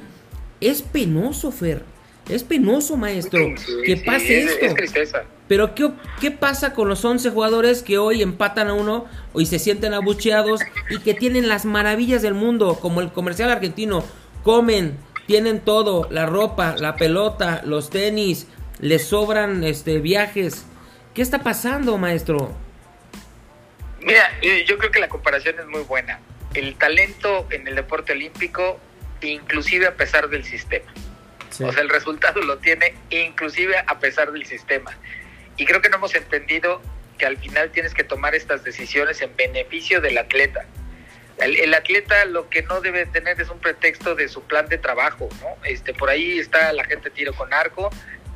Es 0.61 0.81
penoso, 0.81 1.51
Fer. 1.51 1.83
Es 2.29 2.43
penoso, 2.43 2.97
maestro, 2.97 3.39
Sí, 3.57 3.73
que 3.85 3.97
sí, 3.97 4.03
pase 4.03 4.39
es- 4.41 4.51
esto. 4.53 4.65
Es 4.65 4.73
tristeza. 4.75 5.23
Pero 5.47 5.75
¿qué, 5.75 5.91
¿qué 6.19 6.31
pasa 6.31 6.73
con 6.73 6.87
los 6.89 7.05
11 7.05 7.29
jugadores 7.29 7.83
que 7.83 7.99
hoy 7.99 8.23
empatan 8.23 8.67
a 8.69 8.73
uno 8.73 9.05
y 9.35 9.45
se 9.45 9.59
sienten 9.59 9.93
abucheados 9.93 10.61
y 10.89 10.97
que 11.01 11.13
tienen 11.13 11.47
las 11.47 11.65
maravillas 11.65 12.23
del 12.23 12.33
mundo, 12.33 12.79
como 12.81 13.01
el 13.01 13.11
comercial 13.11 13.51
argentino? 13.51 14.03
Comen, 14.41 14.97
tienen 15.25 15.59
todo, 15.59 16.07
la 16.09 16.25
ropa, 16.25 16.75
la 16.77 16.95
pelota, 16.95 17.61
los 17.65 17.89
tenis, 17.89 18.47
les 18.79 19.07
sobran 19.07 19.63
este 19.63 19.99
viajes. 19.99 20.65
¿Qué 21.13 21.21
está 21.21 21.39
pasando, 21.39 21.97
maestro? 21.97 22.53
Mira, 24.01 24.23
yo 24.65 24.77
creo 24.77 24.91
que 24.91 24.99
la 24.99 25.09
comparación 25.09 25.59
es 25.59 25.65
muy 25.67 25.81
buena. 25.81 26.19
El 26.53 26.75
talento 26.75 27.47
en 27.49 27.67
el 27.67 27.75
deporte 27.75 28.11
olímpico, 28.11 28.79
inclusive 29.21 29.87
a 29.87 29.95
pesar 29.95 30.29
del 30.29 30.43
sistema. 30.43 30.91
Sí. 31.49 31.63
O 31.63 31.71
sea, 31.71 31.81
el 31.81 31.89
resultado 31.89 32.41
lo 32.41 32.57
tiene 32.57 32.93
inclusive 33.09 33.75
a 33.87 33.99
pesar 33.99 34.31
del 34.31 34.45
sistema. 34.45 34.91
Y 35.57 35.65
creo 35.65 35.81
que 35.81 35.89
no 35.89 35.97
hemos 35.97 36.13
entendido 36.15 36.81
que 37.17 37.25
al 37.25 37.37
final 37.37 37.71
tienes 37.71 37.93
que 37.93 38.03
tomar 38.03 38.35
estas 38.35 38.63
decisiones 38.63 39.21
en 39.21 39.35
beneficio 39.35 40.01
del 40.01 40.17
atleta. 40.17 40.65
El, 41.37 41.57
el 41.57 41.73
atleta 41.73 42.23
lo 42.25 42.49
que 42.49 42.61
no 42.63 42.79
debe 42.81 43.05
tener 43.07 43.39
es 43.41 43.49
un 43.49 43.59
pretexto 43.59 44.15
de 44.15 44.27
su 44.29 44.41
plan 44.43 44.67
de 44.69 44.77
trabajo, 44.77 45.27
¿no? 45.41 45.47
Este, 45.65 45.93
por 45.93 46.09
ahí 46.09 46.39
está 46.39 46.71
la 46.73 46.85
gente 46.85 47.09
tiro 47.09 47.33
con 47.33 47.53
arco, 47.53 47.89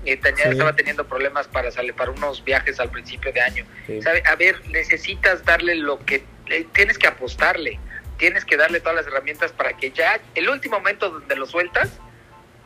eh, 0.05 0.17
tenía- 0.17 0.45
Sí. 0.45 0.51
estaba 0.51 0.75
teniendo 0.75 1.07
problemas 1.07 1.47
para 1.47 1.71
salir 1.71 1.93
para 1.93 2.11
unos 2.11 2.43
viajes 2.43 2.79
al 2.79 2.89
principio 2.91 3.31
de 3.31 3.41
año. 3.41 3.65
Sí. 3.87 4.01
¿Sabe? 4.01 4.21
A 4.25 4.35
ver, 4.35 4.61
necesitas 4.67 5.45
darle 5.45 5.75
lo 5.75 6.03
que 6.05 6.23
eh, 6.47 6.65
tienes 6.73 6.97
que 6.97 7.07
apostarle, 7.07 7.79
tienes 8.17 8.43
que 8.43 8.57
darle 8.57 8.79
todas 8.79 8.95
las 8.95 9.07
herramientas 9.07 9.51
para 9.51 9.77
que 9.77 9.91
ya 9.91 10.19
el 10.35 10.49
último 10.49 10.77
momento 10.79 11.09
donde 11.09 11.35
lo 11.35 11.45
sueltas 11.45 11.89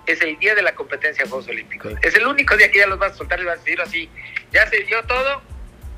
es 0.06 0.22
el 0.22 0.38
día 0.40 0.56
de 0.56 0.62
la 0.64 0.74
competencia 0.74 1.24
de 1.26 1.30
Juegos 1.30 1.48
Olímpicos. 1.50 1.92
Sí. 1.94 2.00
Es 2.02 2.16
el 2.16 2.26
único 2.26 2.56
día 2.58 2.72
que 2.72 2.80
ya 2.80 2.88
los 2.88 2.98
vas 2.98 3.12
a 3.12 3.16
soltar 3.16 3.40
y 3.40 3.44
vas 3.46 3.56
a 3.60 3.64
decir 3.64 3.80
así, 3.82 4.10
ya 4.52 4.68
se 4.70 4.80
dio 4.84 5.04
todo, 5.04 5.42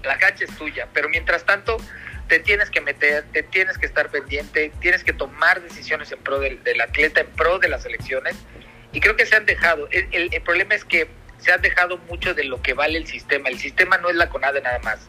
la 0.04 0.18
cancha 0.18 0.46
es 0.46 0.56
tuya, 0.58 0.88
pero 0.94 1.10
mientras 1.10 1.44
tanto 1.46 1.78
te 2.28 2.40
tienes 2.40 2.70
que 2.70 2.82
meter, 2.82 3.24
te 3.32 3.44
tienes 3.44 3.78
que 3.78 3.86
estar 3.86 4.10
pendiente, 4.10 4.72
tienes 4.80 5.04
que 5.04 5.14
tomar 5.14 5.62
decisiones 5.62 6.12
en 6.12 6.20
pro 6.20 6.40
del, 6.40 6.64
del 6.64 6.82
atleta, 6.82 7.22
en 7.22 7.28
pro 7.28 7.60
de 7.60 7.70
las 7.70 7.86
elecciones, 7.86 8.36
y 8.92 9.00
creo 9.00 9.16
que 9.16 9.26
se 9.26 9.36
han 9.36 9.46
dejado. 9.46 9.88
El, 9.92 10.08
el- 10.12 10.34
el 10.34 10.42
problema 10.42 10.74
es 10.76 10.86
que 10.86 11.08
se 11.38 11.52
han 11.52 11.62
dejado 11.62 11.98
mucho 12.10 12.34
de 12.34 12.44
lo 12.46 12.62
que 12.62 12.74
vale 12.74 12.98
el 12.98 13.06
sistema. 13.08 13.50
El 13.50 13.60
sistema 13.60 13.98
no 13.98 14.10
es 14.10 14.16
la 14.16 14.30
CONADE 14.30 14.62
nada 14.62 14.80
más. 14.80 15.08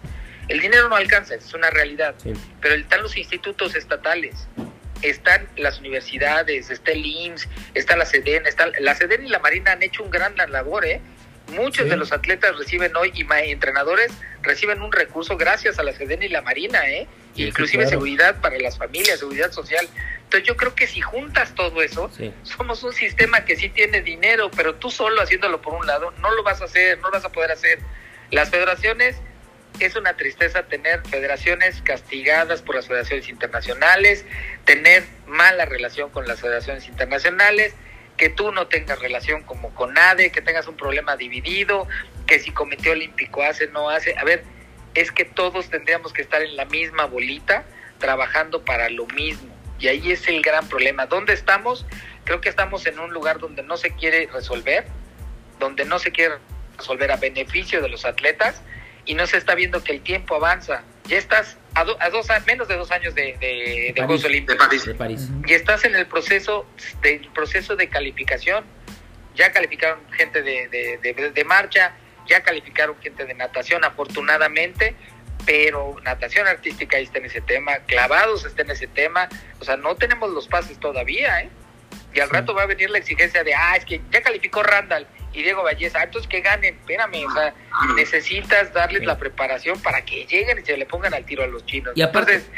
El 0.49 0.61
dinero 0.61 0.89
no 0.89 0.97
alcanza, 0.97 1.35
es 1.37 1.55
una 1.55 1.71
realidad. 1.71 2.15
Sí. 2.23 2.33
Pero 2.61 2.75
están 2.75 3.03
los 3.03 3.17
institutos 3.17 3.75
estatales, 3.75 4.47
están 5.03 5.49
las 5.57 5.79
universidades, 5.81 6.71
está 6.71 6.93
el 6.93 7.05
IMSS, 7.07 7.49
está 7.75 7.97
la 7.97 8.07
SEDEN, 8.07 8.47
está, 8.47 8.71
la 8.81 8.95
SEDEN 8.95 9.25
y 9.27 9.29
la 9.29 9.39
Marina 9.39 9.73
han 9.73 9.83
hecho 9.83 10.03
un 10.03 10.11
gran 10.11 10.35
labor, 10.51 10.85
¿eh? 10.85 11.01
Muchos 11.49 11.85
Sí. 11.85 11.91
de 11.91 11.97
los 11.97 12.13
atletas 12.13 12.57
reciben 12.59 12.95
hoy 12.97 13.13
y 13.15 13.25
entrenadores 13.51 14.13
reciben 14.43 14.83
un 14.83 14.93
recurso 14.93 15.37
gracias 15.37 15.79
a 15.79 15.83
la 15.83 15.93
SEDEN 15.93 16.23
y 16.23 16.29
la 16.29 16.43
Marina, 16.43 16.89
¿eh? 16.89 17.07
Sí, 17.35 17.45
Inclusive 17.49 17.83
claro. 17.85 17.91
seguridad 17.91 18.41
para 18.41 18.59
las 18.59 18.79
familias, 18.79 19.19
seguridad 19.19 19.51
social. 19.53 19.87
Entonces 20.25 20.45
yo 20.49 20.57
creo 20.57 20.75
que 20.75 20.87
si 20.87 21.01
juntas 21.01 21.55
todo 21.55 21.83
eso, 21.83 22.11
Sí. 22.17 22.33
somos 22.43 22.83
un 22.83 22.93
sistema 22.93 23.45
que 23.45 23.57
sí 23.57 23.69
tiene 23.69 24.01
dinero, 24.03 24.51
pero 24.57 24.75
tú 24.77 24.91
solo 24.91 25.21
haciéndolo 25.21 25.61
por 25.63 25.75
un 25.75 25.87
lado 25.87 26.13
no 26.21 26.35
lo 26.35 26.43
vas 26.43 26.63
a 26.63 26.65
hacer, 26.65 26.99
no 26.99 27.09
lo 27.09 27.13
vas 27.13 27.25
a 27.25 27.31
poder 27.31 27.53
hacer. 27.53 27.79
Las 28.31 28.51
federaciones, 28.51 29.17
es 29.79 29.95
una 29.95 30.17
tristeza 30.17 30.63
tener 30.63 31.03
federaciones 31.07 31.83
castigadas 31.83 32.63
por 32.63 32.75
las 32.77 32.87
federaciones 32.89 33.29
internacionales, 33.29 34.25
tener 34.65 35.05
mala 35.27 35.67
relación 35.67 36.09
con 36.11 36.27
las 36.27 36.41
federaciones 36.41 36.87
internacionales, 36.89 37.75
que 38.17 38.31
tú 38.31 38.53
no 38.53 38.67
tengas 38.67 38.99
relación 38.99 39.43
como 39.43 39.75
con 39.75 39.95
nadie, 39.95 40.33
que 40.33 40.41
tengas 40.41 40.67
un 40.67 40.77
problema 40.77 41.17
dividido, 41.17 41.87
que 42.27 42.39
si 42.39 42.51
Comité 42.51 42.91
Olímpico 42.91 43.43
hace, 43.43 43.69
no 43.69 43.91
hace. 43.91 44.17
A 44.19 44.25
ver, 44.25 44.45
es 44.95 45.13
que 45.13 45.25
todos 45.25 45.69
tendríamos 45.69 46.13
que 46.13 46.23
estar 46.23 46.43
en 46.43 46.57
la 46.57 46.65
misma 46.65 47.05
bolita, 47.05 47.65
trabajando 47.99 48.65
para 48.65 48.89
lo 48.89 49.07
mismo. 49.07 49.55
Y 49.79 49.89
ahí 49.89 50.11
es 50.11 50.27
el 50.29 50.43
gran 50.43 50.69
problema. 50.69 51.07
¿Dónde 51.07 51.35
estamos? 51.35 51.87
Creo 52.25 52.41
que 52.41 52.49
estamos 52.49 52.87
en 52.87 52.99
un 52.99 53.13
lugar 53.13 53.39
donde 53.39 53.63
no 53.63 53.77
se 53.77 53.91
quiere 53.91 54.29
resolver, 54.33 54.87
donde 55.59 55.85
no 55.85 55.99
se 55.99 56.13
quiere 56.13 56.37
resolver 56.79 57.13
a 57.13 57.17
beneficio 57.17 57.83
de 57.83 57.89
los 57.89 58.05
atletas 58.05 58.63
y 59.05 59.15
no 59.15 59.27
se 59.27 59.37
está 59.37 59.55
viendo 59.55 59.85
que 59.85 59.93
el 59.93 60.01
tiempo 60.01 60.35
avanza. 60.35 60.83
Ya 61.05 61.19
estás 61.19 61.57
a, 61.77 61.85
do- 61.85 61.97
a 62.01 62.11
dos 62.11 62.29
a- 62.31 62.41
menos 62.41 62.67
de 62.69 62.77
dos 62.77 62.91
años 62.91 63.15
de, 63.15 63.37
de, 63.39 63.39
de 63.39 63.93
París. 63.95 64.07
Juegos 64.07 64.23
de 64.23 64.29
Olímpicos 64.29 64.67
París. 64.67 64.85
De 64.87 64.95
París. 64.95 65.29
y 65.47 65.53
estás 65.53 65.85
en 65.85 65.95
el 65.95 66.07
proceso 66.07 66.67
del 67.03 67.29
proceso 67.29 67.77
de 67.77 67.89
calificación. 67.89 68.65
Ya 69.35 69.53
calificaron 69.53 70.01
gente 70.13 70.43
de, 70.43 70.69
de, 70.69 70.99
de- 70.99 71.31
de 71.31 71.45
marcha, 71.45 71.93
ya 72.27 72.43
calificaron 72.43 72.97
gente 73.01 73.25
de 73.27 73.35
natación, 73.35 73.85
afortunadamente, 73.85 74.97
pero 75.45 75.97
natación 76.03 76.47
artística 76.47 76.97
ahí 76.97 77.05
está 77.05 77.19
en 77.19 77.27
ese 77.27 77.41
tema, 77.43 77.77
clavados 77.87 78.45
está 78.47 78.63
en 78.63 78.71
ese 78.71 78.87
tema, 78.87 79.29
o 79.61 79.65
sea, 79.65 79.77
no 79.77 79.95
tenemos 79.95 80.31
los 80.31 80.49
pases 80.49 80.81
todavía, 80.81 81.43
¿eh? 81.43 81.51
Y 82.15 82.21
al 82.21 82.29
Sí. 82.29 82.35
rato 82.35 82.55
va 82.55 82.63
a 82.63 82.67
venir 82.67 82.89
la 82.91 82.99
exigencia 82.99 83.45
de, 83.45 83.55
ah, 83.55 83.77
es 83.77 83.85
que 83.85 84.01
ya 84.11 84.23
calificó 84.23 84.63
Randall 84.63 85.07
y 85.37 85.43
Diego 85.43 85.63
Valleza, 85.63 85.99
ah, 86.01 86.05
entonces 86.05 86.29
que 86.29 86.41
ganen, 86.41 86.75
espérame, 86.75 87.25
o 87.27 87.33
sea, 87.33 87.55
necesitas 87.95 88.73
darles 88.73 89.01
Sí. 89.01 89.07
la 89.07 89.19
preparación 89.19 89.81
para 89.81 90.05
que 90.05 90.27
lleguen 90.27 90.59
y 90.59 90.63
se 90.63 90.77
le 90.77 90.87
pongan 90.87 91.15
al 91.15 91.25
tiro 91.25 91.45
a 91.45 91.47
los 91.47 91.65
chinos. 91.67 91.93
Y 91.95 92.03
aparte- 92.03 92.35
Entonces, 92.35 92.53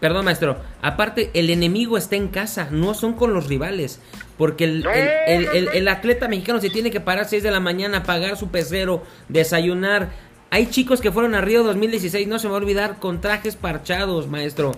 Perdón, 0.00 0.24
maestro. 0.24 0.60
Aparte, 0.80 1.30
el 1.32 1.48
enemigo 1.48 1.96
está 1.96 2.16
en 2.16 2.26
casa, 2.26 2.66
no 2.72 2.92
son 2.92 3.12
con 3.12 3.32
los 3.34 3.46
rivales. 3.46 4.00
Porque 4.36 4.64
el 4.64 5.86
atleta 5.88 6.26
mexicano 6.26 6.60
se 6.60 6.70
tiene 6.70 6.90
que 6.90 6.98
parar 6.98 7.26
6 7.28 7.44
de 7.44 7.52
la 7.52 7.60
mañana, 7.60 8.02
pagar 8.02 8.36
su 8.36 8.50
pecero, 8.50 9.04
desayunar. 9.28 10.10
Hay 10.50 10.66
chicos 10.66 11.00
que 11.00 11.12
fueron 11.12 11.36
a 11.36 11.40
Río 11.40 11.62
2016, 11.62 12.26
no 12.26 12.40
se 12.40 12.48
me 12.48 12.50
va 12.50 12.58
a 12.58 12.62
olvidar, 12.62 12.98
con 12.98 13.20
trajes 13.20 13.54
parchados, 13.54 14.26
maestro. 14.26 14.72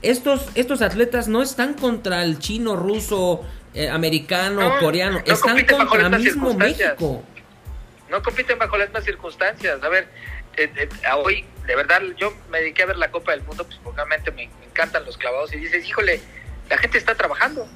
Estos, 0.00 0.46
estos 0.54 0.80
atletas 0.80 1.26
no 1.26 1.42
están 1.42 1.74
contra 1.74 2.22
el 2.22 2.38
chino, 2.38 2.76
ruso, 2.76 3.42
eh, 3.74 3.88
americano, 3.88 4.60
No, 4.60 4.78
coreano. 4.78 5.22
no 5.26 5.32
están 5.32 5.50
compiten 5.50 5.78
bajo 5.78 5.90
contra 5.90 6.08
las 6.08 6.20
mismas 6.20 6.34
mismo 6.34 6.48
circunstancias. 6.50 6.88
México. 7.00 7.24
no 8.10 8.22
compiten 8.22 8.58
bajo 8.58 8.76
las 8.76 8.88
mismas 8.88 9.04
circunstancias. 9.04 9.82
A 9.82 9.88
ver, 9.88 10.08
eh, 10.56 10.70
eh, 10.76 10.88
a 11.08 11.16
hoy, 11.16 11.44
de 11.66 11.76
verdad, 11.76 12.02
yo 12.18 12.32
me 12.50 12.58
dediqué 12.60 12.82
a 12.82 12.86
ver 12.86 12.96
la 12.98 13.10
Copa 13.10 13.32
del 13.32 13.42
Mundo, 13.42 13.64
pues 13.64 13.78
porque 13.82 13.96
realmente 13.96 14.30
me, 14.32 14.48
me 14.60 14.66
encantan 14.66 15.04
los 15.06 15.16
clavados 15.16 15.52
y 15.54 15.56
dices, 15.56 15.86
híjole, 15.86 16.20
la 16.68 16.76
gente 16.78 16.98
está 16.98 17.14
trabajando. 17.14 17.66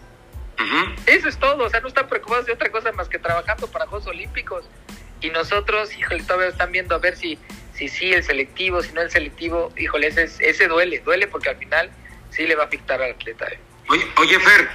Eso 1.06 1.28
es 1.28 1.36
todo, 1.38 1.64
o 1.64 1.70
sea, 1.70 1.80
no 1.80 1.88
están 1.88 2.08
preocupados 2.08 2.46
de 2.46 2.52
otra 2.52 2.70
cosa 2.70 2.90
más 2.92 3.08
que 3.08 3.18
trabajando 3.18 3.66
para 3.68 3.86
Juegos 3.86 4.06
Olímpicos. 4.08 4.64
Y 5.20 5.28
nosotros, 5.30 5.94
híjole, 5.96 6.22
todavía 6.22 6.48
están 6.48 6.72
viendo 6.72 6.94
a 6.94 6.98
ver 6.98 7.16
si 7.16 7.38
si 7.74 7.88
sí 7.88 8.10
el 8.14 8.24
selectivo, 8.24 8.82
si 8.82 8.90
no 8.94 9.02
el 9.02 9.10
selectivo, 9.10 9.70
híjole, 9.76 10.06
ese, 10.06 10.22
es- 10.24 10.40
ese 10.40 10.66
duele, 10.66 10.98
duele 11.00 11.26
porque 11.26 11.50
al 11.50 11.56
final 11.56 11.90
sí 12.30 12.46
le 12.46 12.54
va 12.54 12.62
a 12.62 12.66
afectar 12.66 13.02
al 13.02 13.10
atleta. 13.12 13.46
eh. 13.48 13.58
Oye, 13.90 14.02
oye, 14.18 14.40
Fer, 14.40 14.68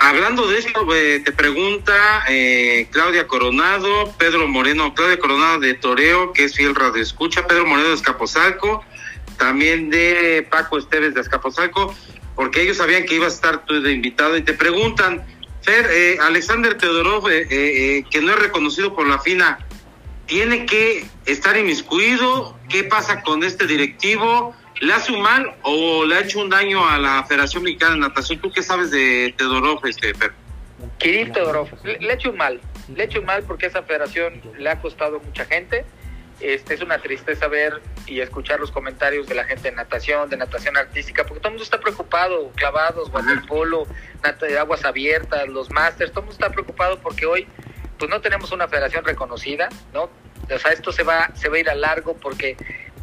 hablando 0.00 0.46
de 0.46 0.58
esto, 0.58 0.94
eh, 0.94 1.20
te 1.24 1.32
pregunta 1.32 2.24
eh, 2.28 2.88
Claudia 2.90 3.26
Coronado, 3.26 4.12
Pedro 4.18 4.48
Moreno, 4.48 4.94
Claudia 4.94 5.18
Coronado 5.18 5.60
de 5.60 5.74
Toreo, 5.74 6.32
que 6.32 6.44
es 6.44 6.54
fiel 6.54 6.74
radio 6.74 7.02
escucha, 7.02 7.46
Pedro 7.46 7.66
Moreno 7.66 7.88
de 7.88 7.94
Escaposalco, 7.94 8.84
también 9.38 9.90
de 9.90 10.46
Paco 10.50 10.78
Esteves 10.78 11.14
de 11.14 11.20
Escaposalco, 11.20 11.94
porque 12.34 12.62
ellos 12.62 12.76
sabían 12.76 13.04
que 13.04 13.16
ibas 13.16 13.32
a 13.32 13.36
estar 13.36 13.64
tú 13.64 13.80
de 13.80 13.92
invitado 13.92 14.36
y 14.36 14.42
te 14.42 14.52
preguntan, 14.52 15.24
Fer, 15.62 15.86
eh, 15.90 16.18
Alexander 16.20 16.76
Teodorov, 16.76 17.28
eh, 17.28 17.46
eh, 17.50 18.04
que 18.10 18.20
no 18.20 18.32
es 18.32 18.38
reconocido 18.38 18.94
por 18.94 19.06
la 19.06 19.18
FINA, 19.18 19.58
¿tiene 20.26 20.66
que 20.66 21.06
estar 21.26 21.56
inmiscuido? 21.56 22.56
¿Qué 22.68 22.84
pasa 22.84 23.22
con 23.22 23.42
este 23.42 23.66
directivo? 23.66 24.54
¿Le 24.80 24.92
hace 24.92 25.12
un 25.12 25.22
mal 25.22 25.56
o 25.62 26.04
le 26.04 26.14
ha 26.14 26.20
hecho 26.20 26.40
un 26.40 26.48
daño 26.48 26.88
a 26.88 26.98
la 26.98 27.24
Federación 27.24 27.64
Mexicana 27.64 27.94
de 27.94 28.00
Natación? 28.00 28.38
¿Tú 28.40 28.52
qué 28.52 28.62
sabes 28.62 28.90
de 28.90 29.34
Teodorov, 29.36 29.84
este, 29.86 30.14
Fer? 30.14 30.32
Kirill 30.98 31.32
le, 31.84 31.98
le 31.98 32.10
ha 32.10 32.14
hecho 32.14 32.30
un 32.30 32.36
mal, 32.36 32.60
le 32.94 33.02
ha 33.02 33.06
hecho 33.06 33.20
un 33.20 33.26
mal 33.26 33.42
porque 33.42 33.66
esa 33.66 33.82
federación 33.82 34.40
le 34.56 34.70
ha 34.70 34.80
costado 34.80 35.18
mucha 35.20 35.44
gente. 35.44 35.84
Este, 36.40 36.74
es 36.74 36.82
una 36.82 36.98
tristeza 36.98 37.48
ver 37.48 37.82
y 38.06 38.20
escuchar 38.20 38.60
los 38.60 38.70
comentarios 38.70 39.26
de 39.26 39.34
la 39.34 39.42
gente 39.42 39.70
de 39.70 39.76
natación, 39.76 40.30
de 40.30 40.36
natación 40.36 40.76
artística, 40.76 41.24
porque 41.24 41.40
todo 41.40 41.48
el 41.48 41.54
mundo 41.54 41.64
está 41.64 41.80
preocupado, 41.80 42.52
clavados, 42.54 43.10
waterpolo, 43.12 43.88
aguas 44.60 44.84
abiertas, 44.84 45.48
los 45.48 45.68
masters, 45.70 46.12
todo 46.12 46.20
el 46.20 46.26
mundo 46.26 46.34
está 46.34 46.52
preocupado 46.52 47.00
porque 47.00 47.26
hoy 47.26 47.48
pues 47.98 48.08
no 48.08 48.20
tenemos 48.20 48.52
una 48.52 48.68
federación 48.68 49.04
reconocida, 49.04 49.68
¿no? 49.92 50.10
O 50.48 50.58
sea, 50.58 50.70
esto 50.70 50.92
se 50.92 51.02
va, 51.02 51.30
se 51.34 51.48
va 51.48 51.56
a 51.56 51.58
ir 51.58 51.68
a 51.68 51.74
largo 51.74 52.14
porque 52.14 52.56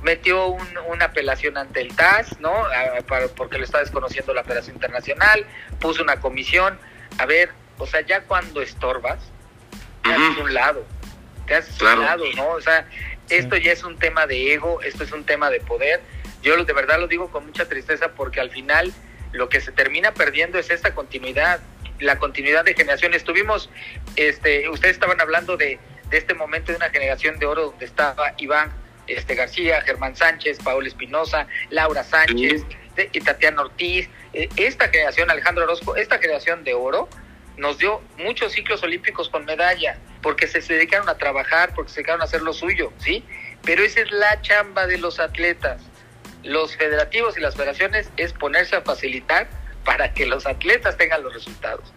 metió 0.06 0.47
un- 0.47 0.78
una 0.88 1.06
apelación 1.06 1.58
ante 1.58 1.82
el 1.82 1.95
TAS, 1.95 2.39
¿no? 2.39 2.53
A- 2.56 3.01
para- 3.08 3.28
porque 3.28 3.58
lo 3.58 3.64
está 3.66 3.80
desconociendo 3.80 4.34
la 4.36 4.43
Federación 4.43 4.76
Internacional, 4.76 5.45
puso 5.80 6.03
una 6.03 6.20
comisión. 6.22 6.80
A 7.18 7.26
ver, 7.26 7.49
o 7.80 7.88
sea, 7.88 8.01
ya 8.01 8.22
cuando 8.22 8.62
estorbas, 8.62 9.18
te 10.03 10.14
haces 10.14 10.38
un 10.38 10.53
lado, 10.53 10.86
te 11.47 11.56
haces 11.56 11.76
Claro. 11.78 12.01
un 12.01 12.06
lado, 12.06 12.24
¿no? 12.36 12.49
O 12.49 12.62
sea, 12.62 12.88
esto 13.30 13.58
ya 13.58 13.72
es 13.72 13.84
un 13.84 13.97
tema 13.97 14.28
de 14.28 14.53
ego, 14.53 14.82
esto 14.84 15.03
es 15.03 15.12
un 15.12 15.24
tema 15.26 15.49
de 15.49 15.60
poder. 15.60 16.01
Yo 16.43 16.56
lo- 16.56 16.66
de 16.66 16.74
verdad 16.74 16.99
lo 16.99 17.08
digo 17.08 17.32
con 17.32 17.47
mucha 17.47 17.66
tristeza 17.68 18.10
porque 18.10 18.39
al 18.39 18.51
final 18.51 18.93
lo 19.32 19.49
que 19.49 19.60
se 19.60 19.72
termina 19.72 20.14
perdiendo 20.14 20.60
es 20.60 20.70
esta 20.70 20.93
continuidad. 20.93 21.60
la 21.99 22.20
continuidad 22.20 22.66
de 22.66 22.74
generaciones. 22.74 23.24
Tuvimos, 23.24 23.70
este, 24.18 24.68
ustedes 24.68 24.95
estaban 24.95 25.22
hablando 25.22 25.56
de, 25.56 25.80
de 26.10 26.18
este 26.18 26.34
momento 26.34 26.74
de 26.74 26.76
una 26.76 26.89
generación 26.89 27.39
de 27.39 27.45
oro 27.45 27.68
donde 27.68 27.86
estaba 27.86 28.34
Iván 28.38 28.70
este, 29.08 29.36
García, 29.36 29.82
Germán 29.82 30.16
Sánchez, 30.16 30.60
Paul 30.64 30.88
Espinosa, 30.88 31.47
Laura 31.70 32.03
Sánchez 32.03 32.64
y 33.12 33.20
Tatiana 33.22 33.62
Ortiz. 33.62 34.10
Eh, 34.34 34.49
Esta 34.56 34.88
generación, 34.89 35.30
Alejandro 35.30 35.64
Orozco, 35.66 35.95
esta 35.95 36.18
generación 36.18 36.64
de 36.64 36.74
oro 36.74 37.10
nos 37.58 37.78
dio 37.78 38.01
muchos 38.18 38.51
ciclos 38.51 38.84
olímpicos 38.84 39.30
con 39.30 39.45
medalla, 39.45 39.97
porque 40.22 40.47
se, 40.47 40.62
se 40.62 40.74
dedicaron 40.74 41.08
a 41.08 41.18
trabajar, 41.18 41.74
porque 41.74 41.89
se 41.89 41.97
dedicaron 41.97 42.22
a 42.22 42.26
hacer 42.26 42.41
lo 42.41 42.53
suyo, 42.53 42.91
¿sí? 42.97 43.24
Pero 43.64 43.84
esa 43.84 44.01
es 44.01 44.12
la 44.12 44.41
chamba 44.41 44.88
de 44.88 44.97
los 44.97 45.20
atletas. 45.20 45.82
Los 46.43 46.76
federativos 46.76 47.38
y 47.38 47.41
las 47.41 47.56
federaciones 47.56 48.12
es 48.18 48.34
ponerse 48.34 48.76
a 48.76 48.82
facilitar 48.82 49.47
para 49.86 50.14
que 50.14 50.26
los 50.26 50.45
atletas 50.45 50.97
tengan 50.97 51.24
los 51.24 51.34
resultados. 51.34 51.93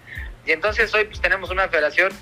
Y 0.46 0.52
entonces 0.52 0.94
hoy 0.94 1.04
pues, 1.04 1.20
tenemos 1.20 1.50
una 1.50 1.68
federación 1.68 2.12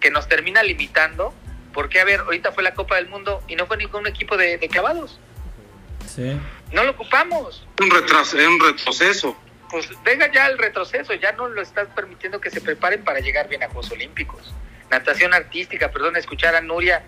que 0.00 0.10
nos 0.10 0.28
termina 0.28 0.62
limitando, 0.62 1.34
porque 1.76 2.00
a 2.00 2.04
ver, 2.04 2.20
ahorita 2.20 2.50
fue 2.52 2.64
la 2.64 2.74
Copa 2.74 2.96
del 2.96 3.06
Mundo 3.06 3.42
y 3.46 3.54
no 3.54 3.66
fue 3.66 3.76
ningún 3.76 4.06
equipo 4.06 4.36
de, 4.36 4.56
de 4.58 4.68
clavados. 4.68 5.20
Sí. 6.12 6.40
No 6.72 6.82
lo 6.82 6.92
ocupamos. 6.92 7.66
Un, 7.80 7.90
retras, 7.90 8.32
un 8.32 8.58
retroceso. 8.58 9.36
Pues 9.70 9.88
venga 10.02 10.32
ya 10.32 10.46
el 10.46 10.56
retroceso, 10.58 11.12
ya 11.14 11.32
no 11.32 11.48
lo 11.48 11.60
estás 11.60 11.88
permitiendo 11.94 12.40
que 12.40 12.50
se 12.50 12.60
preparen 12.60 13.04
para 13.04 13.20
llegar 13.20 13.48
bien 13.48 13.62
a 13.62 13.66
Juegos 13.66 13.90
Olímpicos. 13.92 14.54
Natación 14.90 15.34
artística, 15.34 15.90
perdón, 15.90 16.16
escuchar 16.16 16.54
a 16.54 16.60
Nuria 16.60 17.04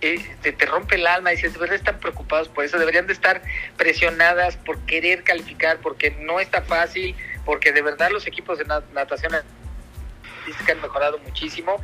eh, 0.00 0.36
te, 0.42 0.52
te 0.52 0.66
rompe 0.66 0.96
el 0.96 1.06
alma, 1.06 1.30
dices, 1.30 1.52
de 1.52 1.58
verdad 1.58 1.76
están 1.76 2.00
preocupados 2.00 2.48
por 2.48 2.64
eso, 2.64 2.78
deberían 2.78 3.06
de 3.06 3.12
estar 3.12 3.42
presionadas 3.76 4.56
por 4.56 4.78
querer 4.86 5.22
calificar, 5.22 5.78
porque 5.78 6.10
no 6.10 6.40
está 6.40 6.62
fácil, 6.62 7.14
porque 7.44 7.72
de 7.72 7.82
verdad 7.82 8.10
los 8.10 8.26
equipos 8.26 8.58
de 8.58 8.64
na- 8.64 8.82
natación 8.94 9.32
artística 9.34 10.72
han 10.72 10.80
mejorado 10.80 11.18
muchísimo. 11.18 11.80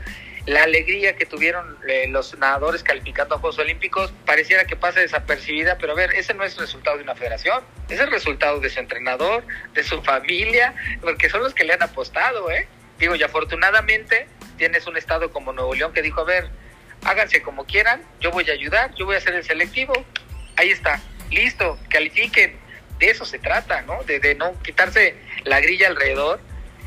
La 0.46 0.64
alegría 0.64 1.16
que 1.16 1.24
tuvieron 1.24 1.78
eh, 1.88 2.06
los 2.08 2.36
nadadores 2.36 2.82
calificando 2.82 3.34
a 3.34 3.38
Juegos 3.38 3.58
Olímpicos 3.58 4.12
pareciera 4.26 4.66
que 4.66 4.76
pasa 4.76 5.00
desapercibida, 5.00 5.78
pero 5.78 5.92
a 5.92 5.96
ver, 5.96 6.12
ese 6.12 6.34
no 6.34 6.44
es 6.44 6.52
el 6.54 6.60
resultado 6.60 6.98
de 6.98 7.02
una 7.02 7.14
federación, 7.14 7.64
es 7.88 7.98
el 7.98 8.10
resultado 8.10 8.60
de 8.60 8.68
su 8.68 8.78
entrenador, 8.78 9.44
de 9.72 9.82
su 9.82 10.02
familia, 10.02 10.74
porque 11.00 11.30
son 11.30 11.42
los 11.42 11.54
que 11.54 11.64
le 11.64 11.72
han 11.72 11.82
apostado, 11.82 12.50
¿eh? 12.50 12.68
Digo, 12.98 13.14
y 13.14 13.22
afortunadamente 13.22 14.28
tienes 14.58 14.86
un 14.86 14.98
estado 14.98 15.30
como 15.32 15.54
Nuevo 15.54 15.74
León 15.74 15.94
que 15.94 16.02
dijo, 16.02 16.20
a 16.20 16.24
ver, 16.24 16.50
háganse 17.04 17.40
como 17.40 17.64
quieran, 17.64 18.02
yo 18.20 18.30
voy 18.30 18.48
a 18.50 18.52
ayudar, 18.52 18.94
yo 18.96 19.06
voy 19.06 19.14
a 19.14 19.18
hacer 19.18 19.34
el 19.34 19.44
selectivo, 19.44 19.94
ahí 20.56 20.68
está, 20.70 21.00
listo, 21.30 21.78
califiquen, 21.88 22.58
de 22.98 23.10
eso 23.10 23.24
se 23.24 23.38
trata, 23.38 23.80
¿no? 23.82 24.02
De, 24.04 24.20
de 24.20 24.34
no 24.34 24.60
quitarse 24.62 25.16
la 25.44 25.60
grilla 25.60 25.88
alrededor, 25.88 26.38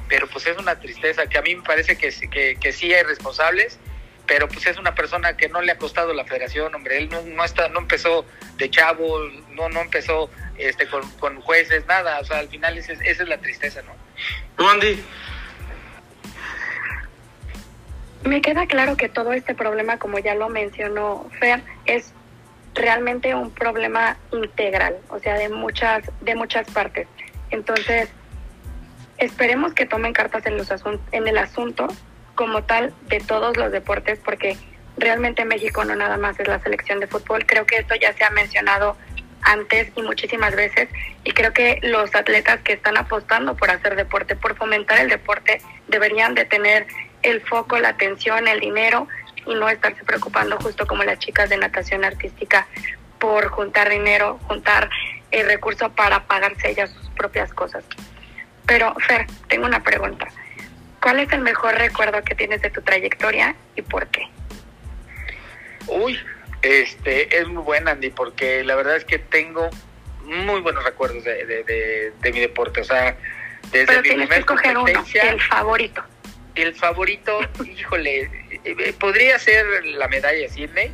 pero 0.08 0.28
pues 0.28 0.46
es 0.48 0.58
una 0.58 0.80
tristeza, 0.80 1.28
que 1.28 1.38
a 1.38 1.42
mí 1.42 1.56
me 1.56 1.64
parece 1.64 1.98
que, 1.98 2.12
sí- 2.12 2.30
que, 2.30 2.56
que 2.60 2.72
sí 2.72 2.94
hay 2.94 3.04
responsables, 3.04 3.78
pero 4.26 4.48
pues 4.48 4.66
es 4.68 4.78
una 4.78 4.94
persona 4.94 5.38
que 5.38 5.48
no 5.50 5.62
le 5.62 5.72
ha 5.72 5.78
costado 5.78 6.14
la 6.14 6.26
federación, 6.26 6.74
hombre, 6.76 6.98
él 6.98 7.10
no, 7.10 7.22
no 7.22 7.44
está, 7.46 7.70
no 7.70 7.80
empezó 7.80 8.26
de 8.58 8.70
chavo, 8.70 9.20
no, 9.52 9.70
no 9.70 9.82
empezó 9.82 10.30
este 10.58 10.88
con, 10.88 11.10
con 11.20 11.40
jueces, 11.42 11.86
nada, 11.88 12.20
o 12.20 12.26
sea, 12.26 12.40
al 12.40 12.50
final 12.50 12.78
ese 12.78 12.94
es- 12.94 13.02
esa 13.02 13.24
es 13.24 13.30
la 13.30 13.38
tristeza, 13.38 13.82
¿no? 13.84 13.94
¿Tú, 14.58 14.68
Andy? 14.70 15.02
Me 18.24 18.42
queda 18.42 18.66
claro 18.68 18.98
que 18.98 19.08
todo 19.10 19.32
este 19.32 19.56
problema, 19.56 19.98
como 20.00 20.20
ya 20.20 20.36
lo 20.36 20.50
mencionó 20.50 21.30
Fer, 21.40 21.62
es 21.86 22.12
realmente 22.74 23.34
un 23.34 23.52
problema 23.52 24.18
integral, 24.32 24.98
o 25.10 25.20
sea, 25.20 25.36
de 25.36 25.50
muchas, 25.50 26.04
de 26.22 26.36
muchas 26.36 26.70
partes. 26.72 27.08
Entonces, 27.52 28.10
esperemos 29.18 29.74
que 29.74 29.86
tomen 29.86 30.14
cartas 30.14 30.46
en, 30.46 30.58
los 30.58 30.70
en 31.12 31.28
el 31.28 31.38
asunto 31.38 31.88
como 32.36 32.64
tal 32.64 32.94
de 33.08 33.20
todos 33.20 33.58
los 33.58 33.72
deportes, 33.72 34.20
porque 34.24 34.58
realmente 34.98 35.46
México 35.46 35.84
no 35.86 35.96
nada 35.96 36.18
más 36.18 36.40
es 36.40 36.48
la 36.48 36.60
selección 36.60 37.00
de 37.00 37.08
fútbol. 37.08 37.46
Creo 37.46 37.66
que 37.66 37.78
esto 37.78 37.96
ya 37.96 38.14
se 38.14 38.24
ha 38.24 38.30
mencionado 38.30 38.98
antes 39.42 39.92
y 39.96 40.02
muchísimas 40.02 40.56
veces, 40.56 40.90
y 41.24 41.32
creo 41.32 41.54
que 41.54 41.80
los 41.84 42.14
atletas 42.16 42.60
que 42.62 42.74
están 42.74 42.98
apostando 42.98 43.56
por 43.56 43.72
hacer 43.72 43.96
deporte, 43.96 44.36
por 44.36 44.56
fomentar 44.56 45.00
el 45.00 45.10
deporte, 45.10 45.62
deberían 45.88 46.36
de 46.36 46.46
tener 46.46 46.88
el 47.22 47.42
foco, 47.42 47.78
la 47.80 47.90
atención, 47.90 48.48
el 48.48 48.60
dinero 48.60 49.08
y 49.46 49.56
no 49.56 49.70
estarse 49.70 50.04
preocupando 50.04 50.58
justo 50.58 50.86
como 50.86 51.04
las 51.04 51.20
chicas 51.20 51.50
de 51.50 51.58
natación 51.58 52.04
artística 52.04 52.68
por 53.20 53.48
juntar 53.48 53.90
dinero, 53.90 54.40
juntar 54.48 54.90
el 55.32 55.48
recurso 55.48 55.90
para 55.90 56.26
pagarse 56.26 56.70
ellas 56.70 56.92
sus 56.92 57.10
propias 57.10 57.54
cosas. 57.54 57.84
Pero 58.68 58.94
Fer, 59.08 59.26
tengo 59.48 59.66
una 59.66 59.82
pregunta. 59.82 60.28
¿Cuál 61.02 61.20
es 61.22 61.32
el 61.32 61.42
mejor 61.42 61.76
recuerdo 61.76 62.22
que 62.24 62.36
tienes 62.36 62.62
de 62.62 62.70
tu 62.70 62.82
trayectoria 62.82 63.56
y 63.76 63.82
por 63.82 64.08
qué? 64.08 64.24
Uy, 65.88 66.20
este, 66.62 67.38
es 67.40 67.48
muy 67.48 67.64
buena, 67.64 67.92
Andy, 67.92 68.10
porque 68.10 68.64
la 68.64 68.76
verdad 68.76 68.98
es 68.98 69.06
que 69.06 69.20
tengo 69.20 69.70
muy 70.24 70.60
buenos 70.60 70.84
recuerdos 70.84 71.24
de, 71.24 71.46
de, 71.46 71.64
de- 71.64 72.14
de 72.20 72.34
mi 72.34 72.40
deporte. 72.42 72.82
O 72.82 72.84
sea, 72.84 73.16
desde 73.72 73.86
Pero 73.88 74.02
mi 74.02 74.08
tienes 74.10 74.30
que 74.30 74.36
primer 74.36 74.40
escoger 74.40 74.78
uno, 74.78 75.06
el 75.24 75.42
favorito. 75.42 76.04
el 76.56 76.76
favorito, 76.76 77.40
híjole, 77.66 78.22
eh, 78.24 78.30
eh, 78.66 78.94
podría 79.00 79.40
ser 79.40 79.66
la 79.86 80.08
medalla 80.10 80.40
de 80.40 80.50
Sydney, 80.50 80.92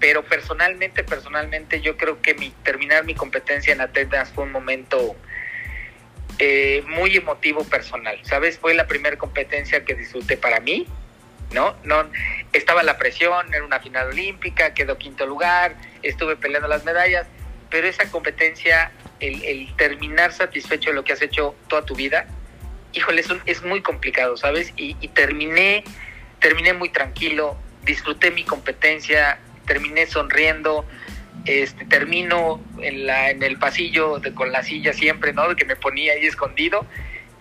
pero 0.00 0.24
personalmente, 0.24 1.04
personalmente, 1.04 1.80
yo 1.80 1.96
creo 1.96 2.20
que 2.22 2.34
mi 2.34 2.50
terminar 2.64 3.04
mi 3.04 3.14
competencia 3.14 3.72
en 3.72 3.80
Atenas 3.82 4.30
fue 4.32 4.44
un 4.44 4.52
momento 4.52 5.14
eh, 6.38 6.82
muy 6.86 7.16
emotivo 7.16 7.64
personal, 7.64 8.18
¿sabes? 8.22 8.58
Fue 8.58 8.74
la 8.74 8.86
primera 8.86 9.16
competencia 9.16 9.84
que 9.84 9.94
disfruté 9.94 10.36
para 10.36 10.60
mí, 10.60 10.86
¿no? 11.52 11.74
no 11.84 12.08
Estaba 12.52 12.82
la 12.82 12.98
presión, 12.98 13.52
era 13.52 13.64
una 13.64 13.80
final 13.80 14.08
olímpica, 14.08 14.74
quedó 14.74 14.98
quinto 14.98 15.26
lugar, 15.26 15.74
estuve 16.02 16.36
peleando 16.36 16.68
las 16.68 16.84
medallas, 16.84 17.26
pero 17.70 17.86
esa 17.88 18.10
competencia, 18.10 18.90
el, 19.20 19.74
terminar 19.76 20.32
satisfecho 20.32 20.90
de 20.90 20.96
lo 20.96 21.04
que 21.04 21.12
has 21.12 21.22
hecho 21.22 21.54
toda 21.68 21.84
tu 21.84 21.94
vida, 21.94 22.26
híjole, 22.92 23.20
es, 23.20 23.30
un- 23.30 23.42
es 23.46 23.62
muy 23.62 23.82
complicado, 23.82 24.36
¿sabes? 24.36 24.72
Y, 24.76 24.96
y 25.00 25.08
terminé, 25.08 25.84
terminé 26.40 26.72
muy 26.72 26.88
tranquilo, 26.90 27.56
disfruté 27.82 28.30
mi 28.30 28.44
competencia, 28.44 29.38
terminé 29.66 30.06
sonriendo, 30.06 30.86
este, 31.48 31.86
termino 31.86 32.60
en, 32.82 33.06
la, 33.06 33.30
en 33.30 33.42
el 33.42 33.58
pasillo 33.58 34.18
de, 34.18 34.34
con 34.34 34.52
la 34.52 34.62
silla 34.62 34.92
siempre, 34.92 35.32
¿no? 35.32 35.56
Que 35.56 35.64
me 35.64 35.76
ponía 35.76 36.12
ahí 36.12 36.26
escondido 36.26 36.86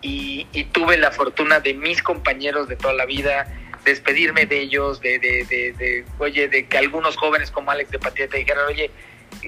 y, 0.01 0.45
tuve 0.72 0.97
la 0.97 1.12
fortuna 1.12 1.60
de 1.60 1.74
mis 1.74 2.01
compañeros 2.01 2.70
de 2.70 2.78
toda 2.78 2.93
la 2.93 3.05
vida, 3.05 3.47
despedirme 3.84 4.45
de 4.45 4.62
ellos, 4.62 5.01
de, 5.01 5.20
de, 5.20 5.43
de, 5.78 6.05
oye, 6.20 6.47
de 6.47 6.68
que 6.68 6.78
algunos 6.78 7.18
jóvenes 7.18 7.51
como 7.51 7.72
Alex 7.72 7.91
de 7.91 7.99
Patía 7.99 8.28
te 8.30 8.38
dijeran, 8.38 8.66
oye, 8.68 8.91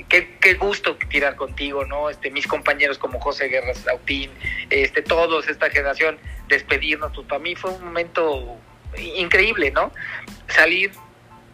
qué, 0.10 0.38
qué 0.42 0.56
gusto 0.56 0.98
tirar 1.10 1.38
contigo, 1.38 1.86
¿no? 1.86 2.10
Este, 2.10 2.30
mis 2.30 2.46
compañeros 2.46 2.98
como 2.98 3.20
José 3.22 3.48
Guerra 3.48 3.74
Sautín, 3.76 4.30
este, 4.70 5.02
todos, 5.02 5.48
esta 5.48 5.70
generación, 5.70 6.18
despedirnos, 6.50 7.14
pues 7.16 7.28
para 7.28 7.40
mí 7.40 7.56
fue 7.56 7.72
un 7.72 7.86
momento 7.86 8.58
increíble, 9.16 9.72
¿no? 9.72 9.94
Salir 10.48 10.92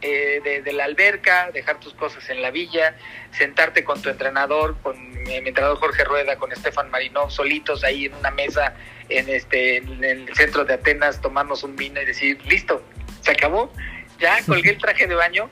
eh, 0.06 0.42
de, 0.44 0.62
de, 0.62 0.74
la 0.74 0.84
alberca, 0.84 1.50
dejar 1.52 1.80
tus 1.80 1.96
cosas 1.96 2.30
en 2.30 2.42
la 2.44 2.52
villa, 2.52 2.96
sentarte 3.32 3.84
con 3.84 4.02
tu 4.04 4.10
entrenador, 4.10 4.78
con 4.84 4.96
mi, 5.24 5.42
mi 5.42 5.48
entrenador 5.48 5.80
Jorge 5.80 6.04
Rueda, 6.04 6.36
con 6.36 6.52
Estefan 6.52 6.92
Marinov, 6.92 7.32
solitos 7.32 7.84
ahí 7.84 8.06
en 8.06 8.14
una 8.14 8.30
mesa 8.30 8.76
en 9.10 9.28
este 9.30 9.78
en 9.78 10.04
el 10.04 10.36
centro 10.36 10.64
de 10.64 10.76
Atenas, 10.76 11.22
tomarnos 11.22 11.64
un 11.64 11.76
vino 11.76 12.00
y 12.00 12.06
decir, 12.06 12.40
listo, 12.46 12.84
se 13.22 13.32
acabó, 13.32 13.74
ya 14.20 14.38
colgué 14.46 14.72
el 14.72 14.78
traje 14.78 15.08
de 15.08 15.16
baño. 15.16 15.50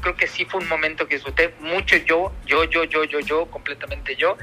Creo 0.00 0.14
que 0.14 0.28
sí 0.28 0.44
fue 0.44 0.60
un 0.60 0.68
momento 0.68 1.08
que 1.08 1.16
disfruté 1.16 1.52
mucho 1.58 1.96
yo, 1.96 2.32
yo, 2.46 2.64
yo, 2.64 2.84
yo, 2.84 3.02
yo, 3.02 3.18
yo, 3.18 3.46
completamente 3.46 4.14
yo. 4.14 4.36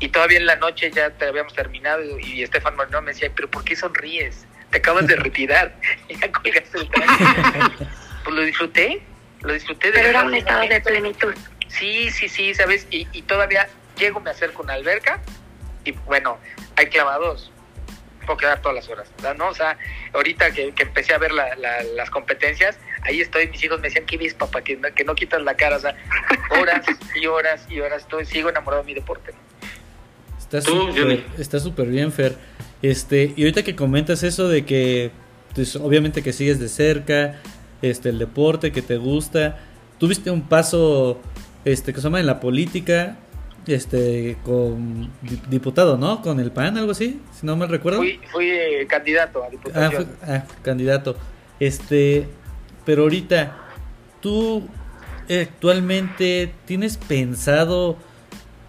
Y 0.00 0.08
todavía 0.08 0.36
en 0.36 0.44
la 0.44 0.56
noche 0.56 0.90
ya 0.90 1.08
te 1.08 1.24
habíamos 1.24 1.54
terminado 1.54 2.02
y 2.18 2.42
Estefan 2.42 2.76
Marinov 2.76 3.04
me 3.04 3.12
decía, 3.12 3.32
pero 3.34 3.50
¿por 3.50 3.64
qué 3.64 3.74
sonríes? 3.74 4.44
Te 4.70 4.78
acabas 4.78 5.06
de 5.06 5.16
retirar 5.26 5.74
ya 6.10 6.30
colgaste 6.30 6.78
el 6.78 6.90
traje 6.90 7.24
pues 8.26 8.36
lo 8.36 8.42
disfruté, 8.42 9.02
lo 9.42 9.52
disfruté. 9.52 9.92
De 9.92 9.94
Pero 9.94 10.08
era 10.08 10.22
un 10.24 10.34
estado 10.34 10.68
de 10.68 10.80
plenitud. 10.80 11.32
Sí, 11.68 12.10
sí, 12.10 12.28
sí, 12.28 12.54
¿sabes? 12.54 12.88
Y, 12.90 13.06
y, 13.12 13.22
todavía 13.22 13.68
llego, 13.96 14.18
me 14.18 14.30
acerco 14.30 14.62
a 14.62 14.64
una 14.64 14.72
alberca 14.74 15.20
y 15.84 15.92
bueno, 15.92 16.38
hay 16.74 16.86
clavados, 16.86 17.52
puedo 18.24 18.36
quedar 18.36 18.60
todas 18.60 18.74
las 18.74 18.88
horas, 18.88 19.08
¿no? 19.38 19.48
O 19.48 19.54
sea, 19.54 19.78
ahorita 20.12 20.50
que, 20.50 20.72
que 20.72 20.82
empecé 20.82 21.14
a 21.14 21.18
ver 21.18 21.30
la, 21.30 21.54
la, 21.54 21.84
las 21.94 22.10
competencias, 22.10 22.78
ahí 23.02 23.20
estoy, 23.20 23.46
mis 23.48 23.62
hijos 23.62 23.78
me 23.78 23.88
decían, 23.88 24.06
¿qué 24.06 24.16
ves, 24.16 24.34
papá? 24.34 24.62
Que 24.62 24.76
no, 24.76 24.92
que 24.92 25.04
no 25.04 25.14
quitas 25.14 25.40
la 25.42 25.54
cara, 25.54 25.76
o 25.76 25.80
sea, 25.80 25.94
horas 26.60 26.84
y 27.14 27.26
horas 27.26 27.64
y 27.70 27.78
horas, 27.78 28.02
estoy, 28.02 28.26
sigo 28.26 28.48
enamorado 28.48 28.82
de 28.82 28.86
mi 28.86 28.94
deporte. 28.94 29.32
Está 30.36 30.60
súper 30.60 31.24
está 31.38 31.60
súper 31.60 31.86
bien, 31.86 32.10
Fer. 32.10 32.36
Este, 32.82 33.32
y 33.36 33.42
ahorita 33.42 33.62
que 33.62 33.76
comentas 33.76 34.24
eso 34.24 34.48
de 34.48 34.64
que, 34.64 35.12
pues, 35.54 35.76
obviamente 35.76 36.22
que 36.22 36.32
sigues 36.32 36.58
de 36.58 36.68
cerca, 36.68 37.40
este 37.82 38.08
el 38.10 38.18
deporte 38.18 38.72
que 38.72 38.82
te 38.82 38.96
gusta 38.96 39.58
tuviste 39.98 40.30
un 40.30 40.42
paso 40.42 41.20
este 41.64 41.92
que 41.92 42.00
se 42.00 42.04
llama 42.04 42.20
en 42.20 42.26
la 42.26 42.40
política 42.40 43.16
este 43.66 44.36
con 44.44 45.10
di- 45.22 45.40
diputado, 45.50 45.98
¿no? 45.98 46.22
Con 46.22 46.38
el 46.38 46.52
PAN, 46.52 46.76
algo 46.78 46.92
así, 46.92 47.20
si 47.38 47.44
no 47.46 47.56
me 47.56 47.66
recuerdo. 47.66 47.98
Fui, 47.98 48.20
fui 48.30 48.48
eh, 48.48 48.86
candidato 48.88 49.42
a 49.42 49.46
Ah, 49.46 49.50
diputación. 49.50 49.92
fue- 50.20 50.34
ah, 50.36 50.44
candidato. 50.62 51.16
Este, 51.58 52.28
pero 52.84 53.02
ahorita, 53.02 53.56
tú 54.20 54.62
eh, 55.28 55.48
actualmente 55.50 56.52
tienes 56.64 56.96
pensado, 56.96 57.96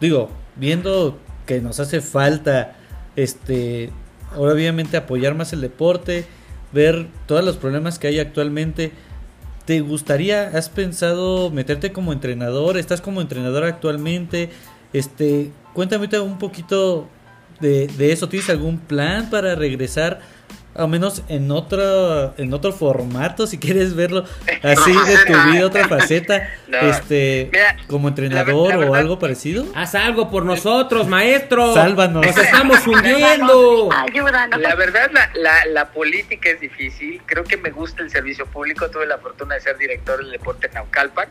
digo, 0.02 0.32
viendo 0.56 1.20
que 1.46 1.62
nos 1.62 1.80
hace 1.80 2.02
falta, 2.02 2.76
este, 3.16 3.92
ahora 4.34 4.54
obviamente 4.54 4.98
apoyar 4.98 5.36
más 5.36 5.54
el 5.54 5.62
deporte, 5.62 6.26
ver 6.78 7.08
todos 7.26 7.44
los 7.44 7.58
problemas 7.58 7.98
que 7.98 8.08
hay 8.08 8.20
actualmente. 8.20 8.92
¿Te 9.66 9.82
gustaría, 9.82 10.44
has 10.50 10.70
pensado 10.70 11.50
meterte 11.50 11.92
como 11.92 12.14
entrenador? 12.14 12.78
¿Estás 12.78 13.02
como 13.02 13.20
entrenador 13.20 13.64
actualmente? 13.64 14.52
Este, 14.94 15.52
cuéntame 15.74 16.08
un 16.22 16.38
poquito 16.38 17.10
de, 17.60 17.88
de 17.88 18.12
eso. 18.12 18.30
¿Tienes 18.30 18.50
algún 18.52 18.78
plan 18.78 19.32
para 19.32 19.56
regresar? 19.56 20.22
Al 20.78 20.88
menos 20.90 21.24
en 21.28 21.50
otro, 21.52 22.34
en 22.38 22.54
otro 22.54 22.72
formato, 22.72 23.48
si 23.48 23.58
quieres 23.58 23.96
verlo 23.96 24.24
así 24.64 24.92
de 24.94 25.18
tu 25.26 25.52
vida, 25.52 25.66
otra 25.66 25.88
faceta, 25.88 26.50
No. 26.68 26.78
este, 26.80 27.50
Mira, 27.52 27.78
como 27.88 28.08
entrenador 28.10 28.70
la 28.70 28.76
o 28.76 28.80
verdad- 28.80 28.96
algo 29.00 29.20
parecido. 29.20 29.66
Haz 29.76 29.96
algo 29.96 30.30
por 30.30 30.44
nosotros, 30.46 31.08
maestro. 31.08 31.74
Sálvanos. 31.74 32.26
Nos 32.26 32.38
estamos 32.38 32.86
hundiendo. 32.88 33.90
Ayúdanos. 33.92 34.60
La 34.62 34.76
verdad, 34.76 35.10
la, 35.14 35.30
la, 35.36 35.66
la 35.66 35.90
política 35.92 36.50
es 36.50 36.60
difícil. 36.60 37.22
Creo 37.26 37.44
que 37.44 37.58
me 37.58 37.72
gusta 37.72 38.04
el 38.04 38.10
servicio 38.10 38.46
público. 38.46 38.90
Tuve 38.90 39.06
la 39.08 39.18
fortuna 39.18 39.56
de 39.56 39.62
ser 39.62 39.78
director 39.78 40.18
del 40.20 40.32
deporte 40.32 40.68
en 40.68 40.74
Naucalpan, 40.74 41.30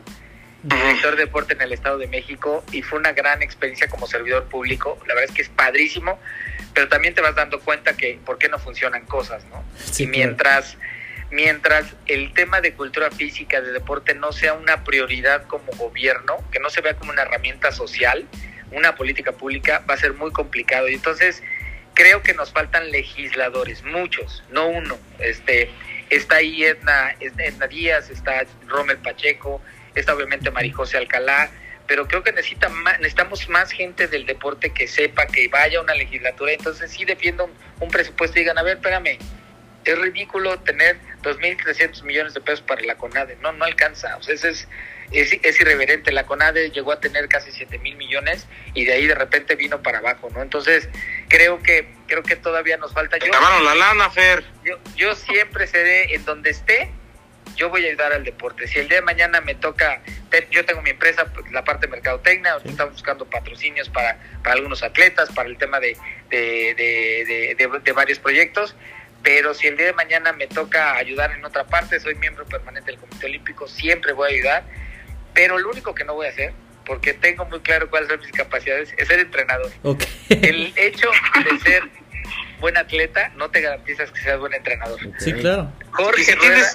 director 0.63 1.15
de 1.15 1.25
deporte 1.25 1.53
en 1.53 1.61
el 1.61 1.71
Estado 1.71 1.97
de 1.97 2.07
México, 2.07 2.63
y 2.71 2.81
fue 2.81 2.99
una 2.99 3.11
gran 3.13 3.41
experiencia 3.41 3.87
como 3.87 4.07
servidor 4.07 4.45
público. 4.45 4.97
La 5.07 5.13
verdad 5.13 5.29
es 5.29 5.35
que 5.35 5.41
es 5.43 5.49
padrísimo, 5.49 6.19
pero 6.77 6.89
también 6.89 7.15
te 7.15 7.21
vas 7.21 7.33
dando 7.33 7.59
cuenta 7.59 7.97
que 7.97 8.19
por 8.23 8.37
qué 8.37 8.49
no 8.49 8.59
funcionan 8.59 9.03
cosas, 9.07 9.43
¿no? 9.45 9.63
Sí, 9.77 10.03
y 10.03 10.05
claro. 10.05 10.19
mientras, 10.19 10.77
mientras 11.31 11.95
el 12.05 12.31
tema 12.33 12.61
de 12.61 12.73
cultura 12.73 13.09
física, 13.09 13.61
de 13.61 13.71
deporte, 13.71 14.13
no 14.13 14.31
sea 14.31 14.53
una 14.53 14.83
prioridad 14.83 15.47
como 15.47 15.71
gobierno, 15.71 16.37
que 16.51 16.59
no 16.59 16.69
se 16.69 16.81
vea 16.81 16.93
como 16.93 17.11
una 17.11 17.23
herramienta 17.23 17.71
social, 17.71 18.27
una 18.71 18.93
política 18.93 19.31
pública, 19.31 19.83
va 19.89 19.95
a 19.95 19.97
ser 19.97 20.13
muy 20.13 20.31
complicado. 20.31 20.87
Y 20.87 20.93
entonces 20.93 21.41
creo 21.95 22.21
que 22.21 22.35
nos 22.35 22.51
faltan 22.51 22.91
legisladores, 22.91 23.83
muchos, 23.83 24.43
no 24.51 24.67
uno. 24.67 24.99
Este, 25.17 25.71
está 26.11 26.35
ahí 26.35 26.63
Edna, 26.63 27.15
Edna 27.19 27.65
Díaz, 27.65 28.11
está 28.11 28.45
Rommel 28.67 28.97
Pacheco, 28.97 29.63
está 29.95 30.13
obviamente 30.13 30.51
Marijose 30.51 30.95
Alcalá, 30.95 31.49
pero 31.87 32.07
creo 32.07 32.23
que 32.23 32.31
necesita 32.31 32.69
más, 32.69 32.97
necesitamos 32.99 33.47
más 33.49 33.71
gente 33.71 34.07
del 34.07 34.25
deporte 34.25 34.71
que 34.71 34.87
sepa, 34.87 35.25
que 35.27 35.47
vaya 35.47 35.79
a 35.79 35.81
una 35.81 35.93
legislatura. 35.93 36.51
Entonces 36.51 36.91
sí 36.91 37.05
defiendo 37.05 37.45
un, 37.45 37.53
un 37.79 37.89
presupuesto 37.89 38.37
y 38.37 38.41
digan, 38.41 38.57
a 38.57 38.63
ver, 38.63 38.77
espérame, 38.77 39.17
es 39.87 39.97
ridículo 39.97 40.59
tener 40.59 40.97
2.300 41.23 42.03
millones 42.03 42.33
de 42.33 42.41
pesos 42.41 42.61
para 42.61 42.81
la 42.81 42.95
CONADE. 42.95 43.37
No, 43.41 43.53
no 43.53 43.65
alcanza. 43.65 44.17
O 44.17 44.23
sea, 44.23 44.35
eso 44.35 44.49
es, 44.49 44.67
es, 45.11 45.31
es 45.41 45.61
irreverente. 45.61 46.11
La 46.11 46.25
CONADE 46.25 46.71
llegó 46.71 46.91
a 46.91 46.99
tener 46.99 47.27
casi 47.29 47.51
7 47.51 47.79
mil 47.79 47.95
millones 47.95 48.47
y 48.73 48.85
de 48.85 48.93
ahí 48.93 49.07
de 49.07 49.15
repente 49.15 49.55
vino 49.55 49.81
para 49.81 49.99
abajo, 49.99 50.29
¿no? 50.33 50.41
Entonces, 50.41 50.89
creo 51.29 51.61
que 51.63 51.87
creo 52.07 52.23
que 52.23 52.35
todavía 52.35 52.77
nos 52.77 52.93
falta. 52.93 53.17
Yo, 53.17 53.27
la 53.27 53.75
lana, 53.75 54.09
Fer. 54.09 54.43
yo, 54.63 54.77
yo 54.95 55.15
siempre 55.15 55.67
seré 55.67 56.13
en 56.15 56.25
donde 56.25 56.49
esté, 56.49 56.91
yo 57.55 57.69
voy 57.69 57.85
a 57.85 57.89
ayudar 57.89 58.13
al 58.13 58.23
deporte. 58.23 58.67
Si 58.67 58.79
el 58.79 58.87
día 58.87 58.97
de 58.99 59.03
mañana 59.03 59.41
me 59.41 59.55
toca, 59.55 60.01
te- 60.29 60.47
yo 60.51 60.65
tengo 60.65 60.81
mi 60.81 60.89
empresa, 60.91 61.25
pues, 61.33 61.51
la 61.51 61.63
parte 61.63 61.87
de 61.87 61.91
mercadotecnia, 61.91 62.57
estamos 62.65 62.93
buscando 62.93 63.25
patrocinios 63.25 63.89
para, 63.89 64.17
para 64.43 64.55
algunos 64.55 64.83
atletas, 64.83 65.29
para 65.33 65.49
el 65.49 65.57
tema 65.57 65.79
de, 65.79 65.97
de, 66.29 66.73
de, 66.75 67.55
de- 67.57 67.67
de- 67.67 67.79
de 67.79 67.91
varios 67.91 68.19
proyectos. 68.19 68.75
Pero 69.23 69.53
si 69.53 69.67
el 69.67 69.77
día 69.77 69.87
de 69.87 69.93
mañana 69.93 70.31
me 70.31 70.47
toca 70.47 70.95
ayudar 70.95 71.31
en 71.31 71.43
otra 71.43 71.65
parte, 71.65 71.99
soy 71.99 72.15
miembro 72.15 72.45
permanente 72.45 72.91
del 72.91 72.99
Comité 72.99 73.25
Olímpico, 73.25 73.67
siempre 73.67 74.13
voy 74.13 74.29
a 74.31 74.33
ayudar. 74.35 74.63
Pero 75.33 75.57
lo 75.57 75.69
único 75.69 75.93
que 75.95 76.03
no 76.05 76.13
voy 76.13 76.27
a 76.27 76.29
hacer, 76.29 76.53
porque 76.85 77.13
tengo 77.13 77.45
muy 77.45 77.59
claro 77.61 77.89
cuáles 77.89 78.09
son 78.09 78.19
mis 78.19 78.31
capacidades, 78.31 78.93
es 78.97 79.07
ser 79.07 79.19
entrenador 79.19 79.71
Ok. 79.83 80.03
el 80.29 80.71
hecho 80.77 81.09
de 81.51 81.59
ser 81.59 81.83
buen 82.59 82.75
atleta 82.77 83.31
no 83.35 83.51
te 83.51 83.61
garantizas 83.61 84.09
que 84.11 84.21
seas 84.21 84.39
buen 84.39 84.53
entrenador. 84.53 84.99
Sí, 85.19 85.33
claro. 85.33 85.71
Jorge 85.91 86.23
si 86.23 86.31
Rueda. 86.33 86.67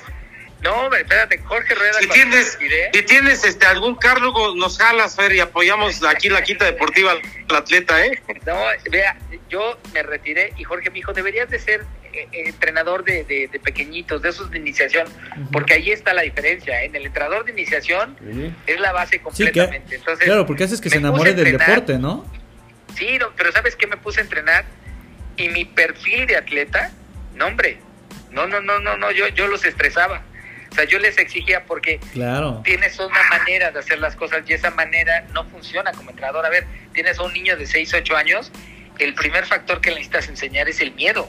No, 0.63 0.95
espérate, 0.95 1.39
Jorge 1.39 1.75
Rueda. 1.75 1.95
Si 2.01 2.09
tienes, 2.09 2.59
si 2.93 3.03
tienes 3.03 3.45
este 3.45 3.67
algún 3.67 3.97
cargo, 3.97 4.55
nos 4.55 4.79
jalas, 4.79 5.17
Fer, 5.17 5.33
y 5.35 5.41
apoyamos 5.41 6.03
aquí 6.05 6.29
la 6.29 6.43
quinta 6.43 6.65
deportiva 6.67 7.13
al 7.13 7.57
atleta, 7.57 8.05
¿eh? 8.07 8.23
No, 8.47 8.55
vea, 8.91 9.17
yo 9.49 9.79
me 9.93 10.03
retiré 10.05 10.53
y 10.57 10.65
Jorge 10.65 10.91
me 10.91 10.97
dijo, 10.97 11.13
deberías 11.13 11.51
de 11.51 11.59
ser 11.59 11.85
eh, 12.13 12.29
eh, 12.33 12.43
entrenador 12.47 13.03
de, 13.05 13.25
de- 13.25 13.49
de 13.49 13.59
pequeñitos, 13.59 14.23
de 14.23 14.29
esos 14.29 14.51
de 14.53 14.59
iniciación, 14.59 15.09
porque 15.51 15.75
ahí 15.75 15.91
está 15.91 16.15
la 16.15 16.23
diferencia. 16.23 16.81
¿eh? 16.83 16.87
En 16.87 16.95
el 16.95 17.07
entrenador 17.07 17.45
de 17.45 17.53
iniciación 17.53 18.17
es 18.67 18.79
la 18.81 18.93
base 18.93 19.17
Sí, 19.17 19.19
que, 19.19 19.23
completamente. 19.25 19.97
Entonces, 19.97 20.25
claro, 20.27 20.47
porque 20.47 20.65
haces 20.65 20.81
que 20.81 20.91
se 20.91 20.99
enamore 20.99 21.35
del 21.35 21.59
deporte, 21.59 21.99
¿no? 21.99 22.25
Sí, 22.95 23.19
no, 23.19 23.31
pero 23.37 23.51
¿sabes 23.51 23.75
qué 23.75 23.87
me 23.89 23.97
puse 23.97 24.21
a 24.21 24.23
entrenar? 24.23 24.65
Y 25.37 25.49
mi 25.49 25.65
perfil 25.65 26.27
de 26.27 26.37
atleta, 26.37 26.93
no 27.35 27.47
hombre, 27.47 27.79
no, 28.31 28.47
no, 28.47 28.61
no, 28.61 28.79
no, 28.79 28.97
no, 28.97 29.11
yo, 29.11 29.27
yo 29.29 29.49
los 29.49 29.65
estresaba. 29.65 30.23
O 30.73 30.75
sea, 30.75 30.85
yo 30.85 30.99
les 30.99 31.19
exigía 31.19 31.65
porque 31.67 32.01
Claro. 32.15 32.63
tienes 32.65 32.99
una 32.99 33.23
manera 33.29 33.71
de 33.71 33.79
hacer 33.79 33.99
las 34.01 34.17
cosas 34.17 34.43
y 34.49 34.55
esa 34.55 34.71
manera 34.71 35.27
no 35.35 35.45
funciona 35.51 35.93
como 35.93 36.09
entrenador. 36.11 36.47
A 36.47 36.49
ver, 36.49 36.67
tienes 36.95 37.19
a 37.19 37.23
un 37.25 37.33
niño 37.35 37.57
de 37.59 37.67
6, 37.67 37.93
8 37.93 38.17
años, 38.17 38.51
el 38.99 39.13
primer 39.15 39.45
factor 39.45 39.83
que 39.83 39.91
le 39.91 39.97
necesitas 39.97 40.29
enseñar 40.29 40.69
es 40.71 40.81
el 40.81 40.93
miedo. 40.95 41.29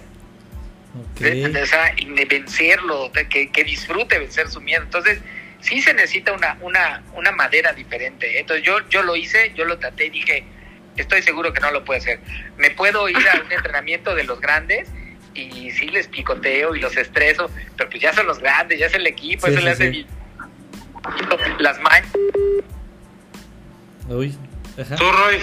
De, 1.19 1.31
de- 1.49 1.59
o 1.59 1.63
Ok. 1.63 1.67
sea, 1.67 1.93
y 1.97 2.05
de 2.05 2.23
vencerlo, 2.25 3.09
de 3.09 3.27
que, 3.27 3.51
que 3.51 3.63
disfrute 3.65 4.17
vencer 4.17 4.47
su 4.49 4.61
miedo. 4.61 4.81
Entonces, 4.83 5.19
sí 5.59 5.81
se 5.81 5.93
necesita 5.93 6.31
una, 6.31 6.57
una, 6.61 7.03
una 7.13 7.31
madera 7.33 7.73
diferente. 7.73 8.37
¿eh? 8.37 8.39
Entonces, 8.41 8.65
yo, 8.65 8.77
yo 8.89 9.03
lo 9.03 9.15
hice, 9.17 9.51
yo 9.55 9.65
lo 9.65 9.77
traté 9.77 10.05
y 10.05 10.09
dije, 10.11 10.45
estoy 10.95 11.21
seguro 11.21 11.51
que 11.51 11.59
no 11.59 11.71
lo 11.71 11.83
puedo 11.83 11.99
hacer. 11.99 12.19
Me 12.55 12.69
puedo 12.71 13.09
ir 13.09 13.27
a 13.27 13.41
un 13.41 13.51
entrenamiento 13.51 14.15
de 14.15 14.23
los 14.23 14.39
grandes 14.39 14.87
y 15.35 15.71
sí 15.71 15.87
les 15.87 16.07
picoteo 16.07 16.75
y 16.75 16.79
los 16.79 16.95
estreso, 16.97 17.49
pero 17.77 17.89
pues 17.89 18.01
ya 18.01 18.13
son 18.13 18.27
los 18.27 18.39
grandes, 18.39 18.79
ya 18.79 18.85
es 18.87 18.93
el 18.93 19.07
equipo, 19.07 19.47
Sí, 19.47 19.51
eso 19.53 19.59
sí, 19.59 19.65
le 19.65 19.71
hace 19.71 19.91
sí. 19.91 20.05
las 21.59 21.79
mañas. 21.81 22.07
Uy. 24.09 24.35
Ajá. 24.79 24.95
Tú, 24.95 25.03
Roy. 25.11 25.37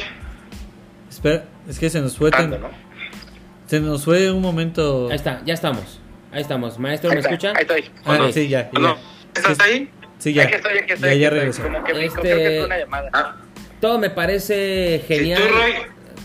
Espera, 1.08 1.44
es 1.68 1.78
que 1.78 1.90
se 1.90 2.00
nos 2.00 2.16
fue 2.16 2.30
tan- 2.30 2.50
¿no? 2.50 2.70
Se 3.66 3.80
nos 3.80 4.04
fue 4.04 4.30
un 4.30 4.42
momento. 4.42 5.08
Ahí 5.10 5.16
está, 5.16 5.42
ya 5.44 5.54
estamos. 5.54 6.00
Ahí 6.32 6.42
estamos. 6.42 6.78
Maestro, 6.78 7.10
Ahí 7.10 7.14
¿me 7.16 7.20
está, 7.20 7.30
escucha? 7.30 7.52
Ahí 7.56 7.62
estoy. 7.62 7.90
Ah, 8.04 8.28
sí, 8.32 8.48
ya. 8.48 8.70
ya. 8.72 8.78
¿No? 8.80 8.96
¿Estás 9.34 9.60
ahí? 9.60 9.90
Sí, 10.18 10.32
ya. 10.32 10.44
Aquí 10.44 10.54
estoy, 10.54 10.78
aquí 10.78 10.92
estoy. 10.92 11.10
ya, 11.10 11.14
ya 11.16 11.30
regresó. 11.30 11.62
Como 11.62 11.84
que 11.84 11.94
me- 11.94 12.04
Este- 12.04 12.20
creo 12.20 12.36
que 12.36 12.56
fue 12.58 12.64
una 12.66 12.78
llamada. 12.78 13.10
Ah, 13.12 13.36
Todo 13.80 13.98
me 13.98 14.10
parece 14.10 15.02
genial. 15.06 15.40
¿Y 15.42 15.48
tú, 15.48 15.54
Roy? 15.54 15.72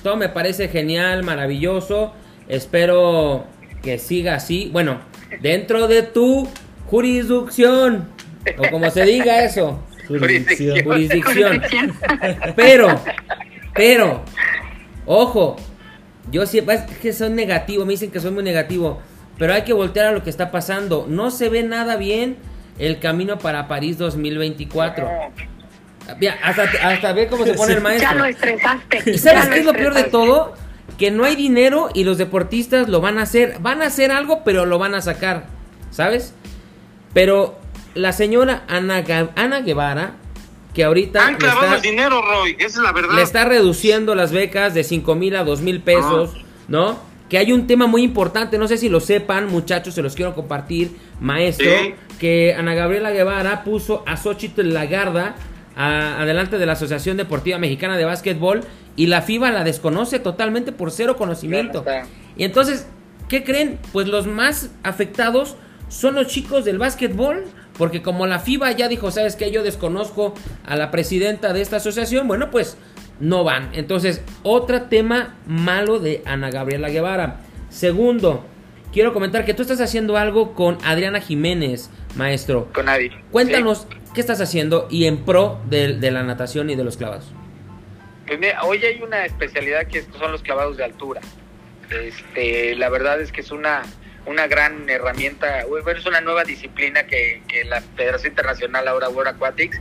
Todo 0.03 0.17
me 0.17 0.29
parece 0.29 0.67
genial, 0.67 1.23
maravilloso. 1.23 2.13
Espero 2.47 3.47
que 3.85 3.99
siga 3.99 4.35
así. 4.35 4.69
Bueno, 4.73 4.99
dentro 5.41 5.87
de 5.87 6.01
tu 6.01 6.49
jurisdicción. 6.87 8.09
O 8.57 8.69
como 8.69 8.89
se 8.89 9.03
diga 9.03 9.43
eso. 9.43 9.79
Jurisdicción. 10.07 10.83
Jurisdicción. 10.83 11.61
Pero, 12.55 12.99
pero, 13.73 14.23
ojo, 15.05 15.55
yo 16.31 16.45
siempre, 16.45 16.75
es 16.75 16.81
que 16.97 17.13
soy 17.13 17.29
negativo, 17.29 17.85
me 17.85 17.93
dicen 17.93 18.11
que 18.11 18.19
soy 18.19 18.31
muy 18.31 18.43
negativo, 18.43 18.99
pero 19.37 19.53
hay 19.53 19.61
que 19.61 19.73
voltear 19.73 20.07
a 20.07 20.11
lo 20.11 20.23
que 20.23 20.29
está 20.29 20.51
pasando. 20.51 21.05
No 21.07 21.31
se 21.31 21.49
ve 21.49 21.63
nada 21.63 21.95
bien 21.95 22.37
el 22.79 22.99
camino 22.99 23.37
para 23.37 23.67
París 23.67 23.97
2024. 23.97 25.05
No. 25.05 25.31
Mira, 26.19 26.37
hasta, 26.43 26.63
hasta 26.63 27.13
ve 27.13 27.27
cómo 27.27 27.45
se 27.45 27.53
pone 27.53 27.73
el 27.73 27.81
maestro. 27.81 28.09
Ya 28.09 28.15
lo 28.15 28.25
estresaste. 28.25 29.11
¿Y 29.11 29.17
sabes 29.17 29.45
ya 29.45 29.49
qué 29.51 29.59
es 29.59 29.65
lo 29.65 29.73
peor 29.73 29.93
de 29.93 30.03
todo? 30.03 30.53
Que 30.97 31.11
no 31.11 31.25
hay 31.25 31.35
dinero 31.35 31.89
y 31.93 32.03
los 32.03 32.17
deportistas 32.17 32.87
lo 32.89 33.01
van 33.01 33.17
a 33.19 33.23
hacer. 33.23 33.57
Van 33.59 33.81
a 33.81 33.87
hacer 33.87 34.11
algo, 34.11 34.43
pero 34.43 34.65
lo 34.65 34.77
van 34.79 34.95
a 34.95 35.01
sacar. 35.01 35.47
¿Sabes? 35.91 36.33
Pero 37.13 37.57
la 37.93 38.11
señora 38.13 38.63
Ana, 38.67 39.03
Ana 39.35 39.61
Guevara, 39.61 40.13
que 40.73 40.83
ahorita 40.83 41.25
Han 41.25 41.33
le 41.33 41.39
clavado 41.39 41.63
está, 41.63 41.75
el 41.77 41.81
dinero, 41.81 42.21
Roy. 42.21 42.55
Esa 42.59 42.67
es 42.67 42.77
la 42.77 42.91
verdad. 42.91 43.15
le 43.15 43.21
está 43.21 43.45
reduciendo 43.45 44.13
las 44.15 44.31
becas 44.31 44.73
de 44.73 44.83
5 44.83 45.15
mil 45.15 45.35
a 45.35 45.43
2 45.43 45.61
mil 45.61 45.81
pesos, 45.81 46.31
Ah. 46.35 46.41
¿no? 46.67 46.99
Que 47.29 47.37
hay 47.37 47.53
un 47.53 47.65
tema 47.65 47.87
muy 47.87 48.03
importante, 48.03 48.57
no 48.57 48.67
sé 48.67 48.77
si 48.77 48.89
lo 48.89 48.99
sepan, 48.99 49.47
muchachos, 49.47 49.95
se 49.95 50.01
los 50.01 50.15
quiero 50.15 50.35
compartir, 50.35 50.95
maestro, 51.21 51.65
Sí. 51.81 51.95
que 52.19 52.53
Ana 52.57 52.75
Gabriela 52.75 53.11
Guevara 53.11 53.63
puso 53.63 54.03
a 54.05 54.17
Xochitl 54.17 54.73
Lagarda 54.73 55.35
a- 55.75 56.21
adelante 56.21 56.57
de 56.57 56.65
la 56.65 56.73
Asociación 56.73 57.17
Deportiva 57.17 57.57
Mexicana 57.57 57.97
de 57.97 58.05
Básquetbol 58.05 58.61
y 58.95 59.07
la 59.07 59.21
FIBA 59.21 59.51
la 59.51 59.63
desconoce 59.63 60.19
totalmente 60.19 60.71
por 60.71 60.91
cero 60.91 61.17
conocimiento. 61.17 61.83
Y 62.37 62.43
entonces, 62.43 62.87
¿qué 63.27 63.43
creen? 63.43 63.79
Pues 63.91 64.07
los 64.07 64.27
más 64.27 64.69
afectados 64.83 65.55
son 65.89 66.15
los 66.15 66.27
chicos 66.27 66.65
del 66.65 66.77
básquetbol, 66.77 67.43
porque 67.77 68.01
como 68.01 68.25
la 68.25 68.39
FIBA 68.39 68.71
ya 68.71 68.87
dijo, 68.87 69.11
¿sabes 69.11 69.35
qué? 69.35 69.51
Yo 69.51 69.63
desconozco 69.63 70.33
a 70.65 70.75
la 70.75 70.91
presidenta 70.91 71.51
de 71.53 71.61
esta 71.61 71.77
asociación, 71.77 72.27
bueno, 72.27 72.49
pues 72.51 72.77
no 73.19 73.43
van. 73.43 73.69
Entonces, 73.73 74.21
otro 74.43 74.83
tema 74.83 75.35
malo 75.45 75.99
de 75.99 76.21
Ana 76.25 76.49
Gabriela 76.51 76.89
Guevara. 76.89 77.41
Segundo, 77.69 78.45
quiero 78.95 79.11
comentar 79.11 79.43
que 79.43 79.53
tú 79.53 79.61
estás 79.61 79.81
haciendo 79.81 80.15
algo 80.15 80.53
con 80.53 80.77
Adriana 80.85 81.19
Jiménez, 81.19 81.89
maestro. 82.15 82.71
Con 82.73 82.87
Adi. 82.87 83.11
Cuéntanos 83.29 83.87
qué 84.13 84.21
estás 84.21 84.39
haciendo 84.39 84.87
y 84.89 85.05
en 85.05 85.25
pro 85.25 85.59
de, 85.65 85.95
de 85.95 86.11
la 86.11 86.23
natación 86.23 86.69
y 86.69 86.77
de 86.77 86.85
los 86.85 86.95
clavados. 86.95 87.29
Pues 88.25 88.39
mira, 88.39 88.63
hoy 88.63 88.83
hay 88.85 89.01
una 89.01 89.25
especialidad 89.25 89.85
que 89.87 90.01
son 90.17 90.31
los 90.31 90.41
clavados 90.41 90.77
de 90.77 90.85
altura. 90.85 91.19
Este, 91.91 92.73
la 92.75 92.87
verdad 92.87 93.19
es 93.19 93.33
que 93.33 93.41
es 93.41 93.51
una, 93.51 93.81
una 94.27 94.47
gran 94.47 94.89
herramienta, 94.89 95.65
bueno, 95.67 95.91
es 95.91 96.05
una 96.05 96.21
nueva 96.21 96.45
disciplina 96.45 97.05
que, 97.05 97.43
que 97.49 97.65
la 97.65 97.81
Federación 97.81 98.31
Internacional 98.31 98.87
ahora 98.87 99.09
World 99.09 99.35
Aquatics, 99.35 99.77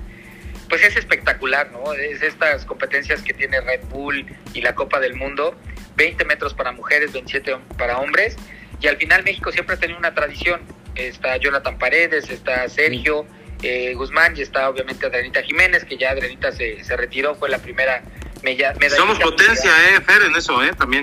pues 0.69 0.83
es 0.83 0.97
espectacular, 0.97 1.71
¿no? 1.71 1.93
Es 1.93 2.21
estas 2.21 2.65
competencias 2.65 3.23
que 3.23 3.33
tiene 3.33 3.61
Red 3.61 3.83
Bull 3.91 4.27
y 4.55 4.61
la 4.61 4.75
Copa 4.75 4.99
del 4.99 5.15
Mundo, 5.15 5.55
20 5.95 6.25
metros 6.25 6.53
para 6.53 6.73
mujeres, 6.73 7.13
27 7.13 7.59
para 7.79 7.99
hombres, 7.99 8.37
y 8.85 8.89
al 8.89 8.99
final 8.99 9.25
México 9.25 9.51
siempre 9.51 9.77
ha 9.77 9.79
tenido 9.79 9.99
una 9.99 10.15
tradición. 10.15 10.61
Está 10.95 11.39
Jonathan 11.39 11.79
Paredes, 11.79 12.29
está 12.29 12.69
Sergio 12.69 13.27
eh, 13.63 13.95
Guzmán 13.95 14.37
y 14.37 14.43
está 14.43 14.69
obviamente 14.69 15.07
Adrianita 15.07 15.43
Jiménez, 15.43 15.87
que 15.87 15.97
ya 15.97 16.11
Adrianita 16.11 16.53
se, 16.53 16.85
se 16.85 16.97
retiró, 16.97 17.35
fue 17.35 17.49
la 17.49 17.59
primera 17.59 18.03
medalla. 18.43 18.75
Somos 18.91 19.19
potencia, 19.19 19.71
eh, 19.89 20.01
Fer, 20.03 20.23
en 20.23 20.37
eso, 20.37 20.63
eh, 20.63 20.73
también. 20.77 21.03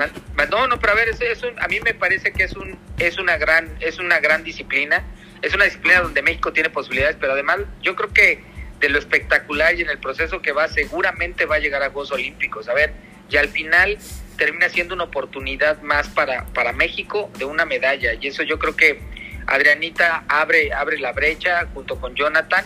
No, 0.52 0.68
no, 0.68 0.80
pero 0.80 0.94
a 0.94 0.96
ver, 0.96 1.10
es, 1.10 1.20
es 1.22 1.42
un, 1.42 1.60
a 1.60 1.68
mí 1.68 1.80
me 1.80 1.96
parece 1.96 2.32
que 2.32 2.44
es 2.44 2.54
un, 2.54 2.78
es 3.00 3.18
una 3.18 3.38
gran, 3.38 3.68
es 3.80 3.98
una 3.98 4.20
gran 4.20 4.44
disciplina, 4.44 5.04
es 5.42 5.56
una 5.56 5.66
disciplina 5.66 6.02
donde 6.02 6.22
México 6.22 6.54
tiene 6.54 6.70
posibilidades, 6.70 7.18
pero 7.20 7.34
además 7.34 7.62
yo 7.82 7.96
creo 7.96 8.14
que 8.14 8.44
de 8.80 8.90
lo 8.90 9.00
espectacular 9.00 9.74
y 9.74 9.82
en 9.82 9.90
el 9.90 9.98
proceso 9.98 10.42
que 10.42 10.52
va, 10.52 10.68
seguramente 10.68 11.48
va 11.48 11.56
a 11.56 11.60
llegar 11.60 11.82
a 11.82 11.90
Juegos 11.90 12.12
Olímpicos. 12.12 12.70
A 12.70 12.76
ver, 12.76 12.94
y 13.28 13.38
al 13.38 13.48
final 13.48 13.98
termina 14.42 14.70
siendo 14.70 14.96
una 14.96 15.04
oportunidad 15.04 15.84
más 15.84 16.08
para, 16.08 16.48
para 16.48 16.74
México 16.74 17.30
de 17.38 17.46
una 17.46 17.64
medalla, 17.64 18.16
y 18.20 18.26
eso 18.26 18.42
yo 18.42 18.58
creo 18.58 18.76
que 18.76 19.00
Adrianita 19.46 20.24
abre, 20.28 20.74
abre 20.74 20.98
la 20.98 21.12
brecha 21.12 21.68
junto 21.76 22.02
con 22.02 22.16
Jonathan. 22.16 22.66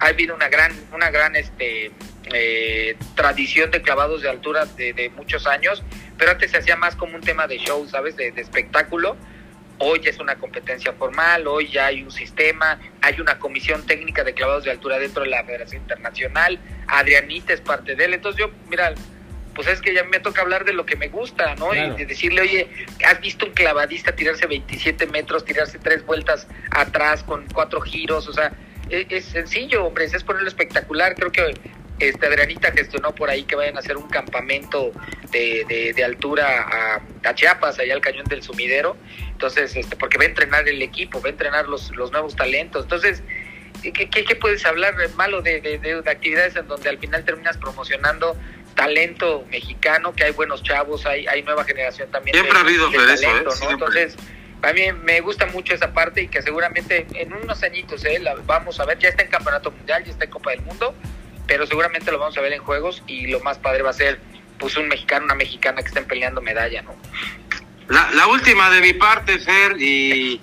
Ha 0.00 0.08
habido 0.08 0.34
una 0.34 0.50
gran, 0.50 0.70
una 0.92 1.10
gran 1.10 1.34
este, 1.34 1.92
eh, 2.30 2.98
tradición 3.14 3.70
de 3.70 3.80
clavados 3.80 4.20
de 4.20 4.28
altura 4.28 4.66
de, 4.66 5.10
muchos 5.16 5.46
años, 5.46 5.82
pero 6.18 6.32
antes 6.32 6.50
se 6.50 6.58
hacía 6.58 6.76
más 6.76 6.94
como 6.94 7.14
un 7.14 7.22
tema 7.22 7.46
de 7.46 7.56
show, 7.56 7.88
¿sabes? 7.88 8.16
De, 8.16 8.30
de, 8.30 8.42
espectáculo. 8.42 9.16
Hoy 9.78 10.02
es 10.04 10.18
una 10.18 10.36
competencia 10.36 10.92
formal, 10.92 11.46
hoy 11.46 11.68
ya 11.68 11.86
hay 11.86 12.02
un 12.02 12.10
sistema, 12.10 12.78
hay 13.00 13.18
una 13.18 13.38
comisión 13.38 13.86
técnica 13.86 14.24
de 14.24 14.34
clavados 14.34 14.64
de 14.64 14.72
altura 14.72 14.98
dentro 14.98 15.22
de 15.22 15.30
la 15.30 15.42
Federación 15.42 15.80
Internacional. 15.80 16.58
Adrianita 16.86 17.54
es 17.54 17.62
parte 17.62 17.96
de 17.96 18.04
él. 18.04 18.12
Entonces 18.12 18.40
yo, 18.40 18.50
mira, 18.68 18.92
pues 19.54 19.68
es 19.68 19.80
que 19.80 19.94
ya 19.94 20.04
me 20.04 20.20
toca 20.20 20.42
hablar 20.42 20.64
de 20.64 20.72
lo 20.72 20.84
que 20.84 20.96
me 20.96 21.08
gusta, 21.08 21.54
¿no? 21.56 21.70
Claro. 21.70 21.94
Y 21.94 21.98
de 21.98 22.06
decirle, 22.06 22.42
oye, 22.42 22.68
¿has 23.06 23.20
visto 23.20 23.46
un 23.46 23.52
clavadista 23.52 24.14
tirarse 24.14 24.46
27 24.46 25.06
metros, 25.06 25.44
tirarse 25.44 25.78
tres 25.78 26.04
vueltas 26.04 26.46
atrás 26.70 27.22
con 27.22 27.46
cuatro 27.52 27.80
giros? 27.80 28.28
O 28.28 28.32
sea, 28.32 28.52
es, 28.90 29.06
es 29.10 29.24
sencillo, 29.26 29.86
hombre, 29.86 30.04
es 30.04 30.24
ponerlo 30.24 30.48
espectacular. 30.48 31.14
Creo 31.14 31.32
que 31.32 31.54
este 31.98 32.26
Adrianita 32.26 32.72
gestionó 32.72 33.14
por 33.14 33.30
ahí 33.30 33.44
que 33.44 33.54
vayan 33.54 33.76
a 33.76 33.80
hacer 33.80 33.96
un 33.96 34.08
campamento 34.08 34.92
de, 35.30 35.64
de, 35.68 35.92
de 35.92 36.04
altura 36.04 36.62
a, 36.62 37.28
a, 37.28 37.34
Chiapas, 37.34 37.78
allá 37.78 37.94
al 37.94 38.00
cañón 38.00 38.24
del 38.24 38.42
sumidero. 38.42 38.96
Entonces, 39.30 39.76
este, 39.76 39.96
porque 39.96 40.18
va 40.18 40.24
a 40.24 40.28
entrenar 40.28 40.68
el 40.68 40.82
equipo, 40.82 41.20
va 41.20 41.28
a 41.28 41.32
entrenar 41.32 41.68
los, 41.68 41.94
los 41.96 42.10
nuevos 42.12 42.34
talentos. 42.34 42.84
Entonces, 42.84 43.22
¿qué, 43.82 43.92
qué, 43.92 44.24
qué 44.24 44.36
puedes 44.36 44.64
hablar 44.66 44.94
malo 45.16 45.42
de, 45.42 45.60
de, 45.60 45.78
de, 45.78 46.02
actividades 46.10 46.56
en 46.56 46.66
donde 46.66 46.88
al 46.88 46.98
final 46.98 47.24
terminas 47.24 47.56
promocionando 47.58 48.36
talento 48.74 49.44
mexicano, 49.50 50.12
que 50.12 50.24
hay 50.24 50.32
buenos 50.32 50.62
chavos, 50.62 51.06
hay, 51.06 51.26
hay 51.26 51.42
nueva 51.42 51.64
generación 51.64 52.10
también. 52.10 52.34
Siempre 52.34 52.54
de, 52.54 52.58
ha 52.58 52.62
habido 52.62 52.90
de 52.90 52.98
talento, 52.98 53.50
eso, 53.50 53.64
¿no? 53.64 53.70
Entonces, 53.72 54.16
a 54.62 54.72
mí 54.72 54.82
me 55.04 55.20
gusta 55.20 55.46
mucho 55.46 55.74
esa 55.74 55.92
parte 55.92 56.22
y 56.22 56.28
que 56.28 56.42
seguramente 56.42 57.06
en 57.14 57.32
unos 57.32 57.62
añitos 57.62 58.04
eh, 58.04 58.18
la 58.18 58.34
vamos 58.46 58.80
a 58.80 58.84
ver, 58.84 58.98
ya 58.98 59.08
está 59.08 59.22
en 59.22 59.30
Campeonato 59.30 59.70
Mundial, 59.70 60.04
ya 60.04 60.12
está 60.12 60.24
en 60.24 60.30
Copa 60.30 60.50
del 60.50 60.62
Mundo, 60.62 60.94
pero 61.46 61.66
seguramente 61.66 62.10
lo 62.10 62.18
vamos 62.18 62.36
a 62.38 62.40
ver 62.40 62.52
en 62.52 62.62
juegos 62.62 63.02
y 63.06 63.26
lo 63.26 63.40
más 63.40 63.58
padre 63.58 63.82
va 63.82 63.90
a 63.90 63.94
ser 63.94 64.18
pues 64.58 64.76
un 64.76 64.88
mexicano, 64.88 65.26
una 65.26 65.34
mexicana 65.34 65.82
que 65.82 65.88
estén 65.88 66.06
peleando 66.06 66.40
medalla, 66.40 66.82
¿no? 66.82 66.94
La, 67.88 68.10
la 68.12 68.26
última 68.28 68.70
de 68.70 68.80
mi 68.80 68.94
parte, 68.94 69.38
Fer, 69.38 69.76
y 69.78 70.40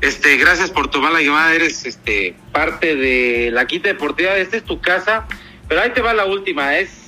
este, 0.00 0.36
gracias 0.36 0.70
por 0.70 0.88
tomar 0.88 1.12
la 1.12 1.20
llamada, 1.20 1.54
eres 1.54 1.84
este 1.84 2.36
parte 2.52 2.94
de 2.94 3.50
la 3.50 3.66
quinta 3.66 3.88
deportiva, 3.88 4.36
esta 4.36 4.56
es 4.56 4.64
tu 4.64 4.80
casa, 4.80 5.26
pero 5.66 5.80
ahí 5.80 5.90
te 5.90 6.00
va 6.00 6.14
la 6.14 6.24
última, 6.24 6.78
es, 6.78 7.07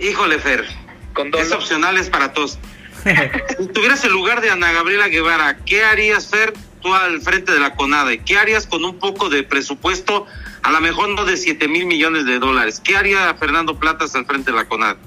híjole, 0.00 0.38
Fer, 0.38 0.64
Con 1.12 1.34
es 1.34 1.52
opcional, 1.52 1.96
es 1.96 2.10
para 2.10 2.32
todos. 2.32 2.58
si 3.58 3.66
tuvieras 3.68 4.04
el 4.04 4.12
lugar 4.12 4.40
de 4.40 4.50
Ana 4.50 4.72
Gabriela 4.72 5.08
Guevara, 5.08 5.56
¿qué 5.64 5.84
harías, 5.84 6.28
Fer, 6.28 6.52
tú 6.82 6.94
al 6.94 7.20
frente 7.20 7.52
de 7.52 7.60
la 7.60 7.74
CONADE? 7.74 8.18
¿Qué 8.18 8.36
harías 8.36 8.66
con 8.66 8.84
un 8.84 8.98
poco 8.98 9.28
de 9.28 9.42
presupuesto, 9.42 10.26
a 10.62 10.70
lo 10.70 10.80
mejor 10.80 11.08
no 11.10 11.24
de 11.24 11.36
7 11.36 11.68
mil 11.68 11.86
millones 11.86 12.26
de 12.26 12.38
dólares? 12.38 12.80
¿Qué 12.82 12.96
haría 12.96 13.32
Fernando 13.34 13.78
Platas 13.78 14.14
al 14.14 14.26
frente 14.26 14.50
de 14.50 14.56
la 14.56 14.66
CONADE? 14.66 14.98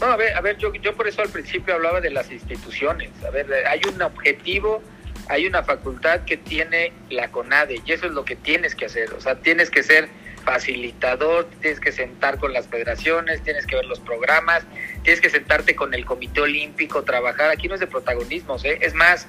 No, 0.00 0.06
a 0.06 0.16
ver, 0.16 0.36
a 0.36 0.40
ver, 0.40 0.58
yo, 0.58 0.72
yo 0.74 0.94
por 0.94 1.08
eso 1.08 1.22
al 1.22 1.30
principio 1.30 1.74
hablaba 1.74 2.00
de 2.00 2.10
las 2.10 2.30
instituciones. 2.30 3.10
A 3.26 3.30
ver, 3.30 3.50
hay 3.66 3.80
un 3.88 4.00
objetivo, 4.02 4.82
hay 5.28 5.46
una 5.46 5.62
facultad 5.62 6.24
que 6.24 6.36
tiene 6.36 6.92
la 7.08 7.28
CONADE 7.30 7.80
y 7.84 7.92
eso 7.92 8.06
es 8.06 8.12
lo 8.12 8.24
que 8.24 8.36
tienes 8.36 8.74
que 8.74 8.86
hacer. 8.86 9.14
O 9.14 9.20
sea, 9.20 9.36
tienes 9.36 9.70
que 9.70 9.82
ser 9.82 10.08
facilitador, 10.46 11.50
tienes 11.60 11.80
que 11.80 11.90
sentar 11.90 12.38
con 12.38 12.52
las 12.52 12.68
federaciones, 12.68 13.42
tienes 13.42 13.66
que 13.66 13.74
ver 13.74 13.84
los 13.84 13.98
programas, 13.98 14.62
tienes 15.02 15.20
que 15.20 15.28
sentarte 15.28 15.74
con 15.74 15.92
el 15.92 16.06
Comité 16.06 16.40
Olímpico, 16.40 17.02
trabajar. 17.02 17.50
Aquí 17.50 17.66
no 17.66 17.74
es 17.74 17.80
de 17.80 17.88
protagonismos, 17.88 18.64
¿eh? 18.64 18.78
Es 18.80 18.94
más, 18.94 19.26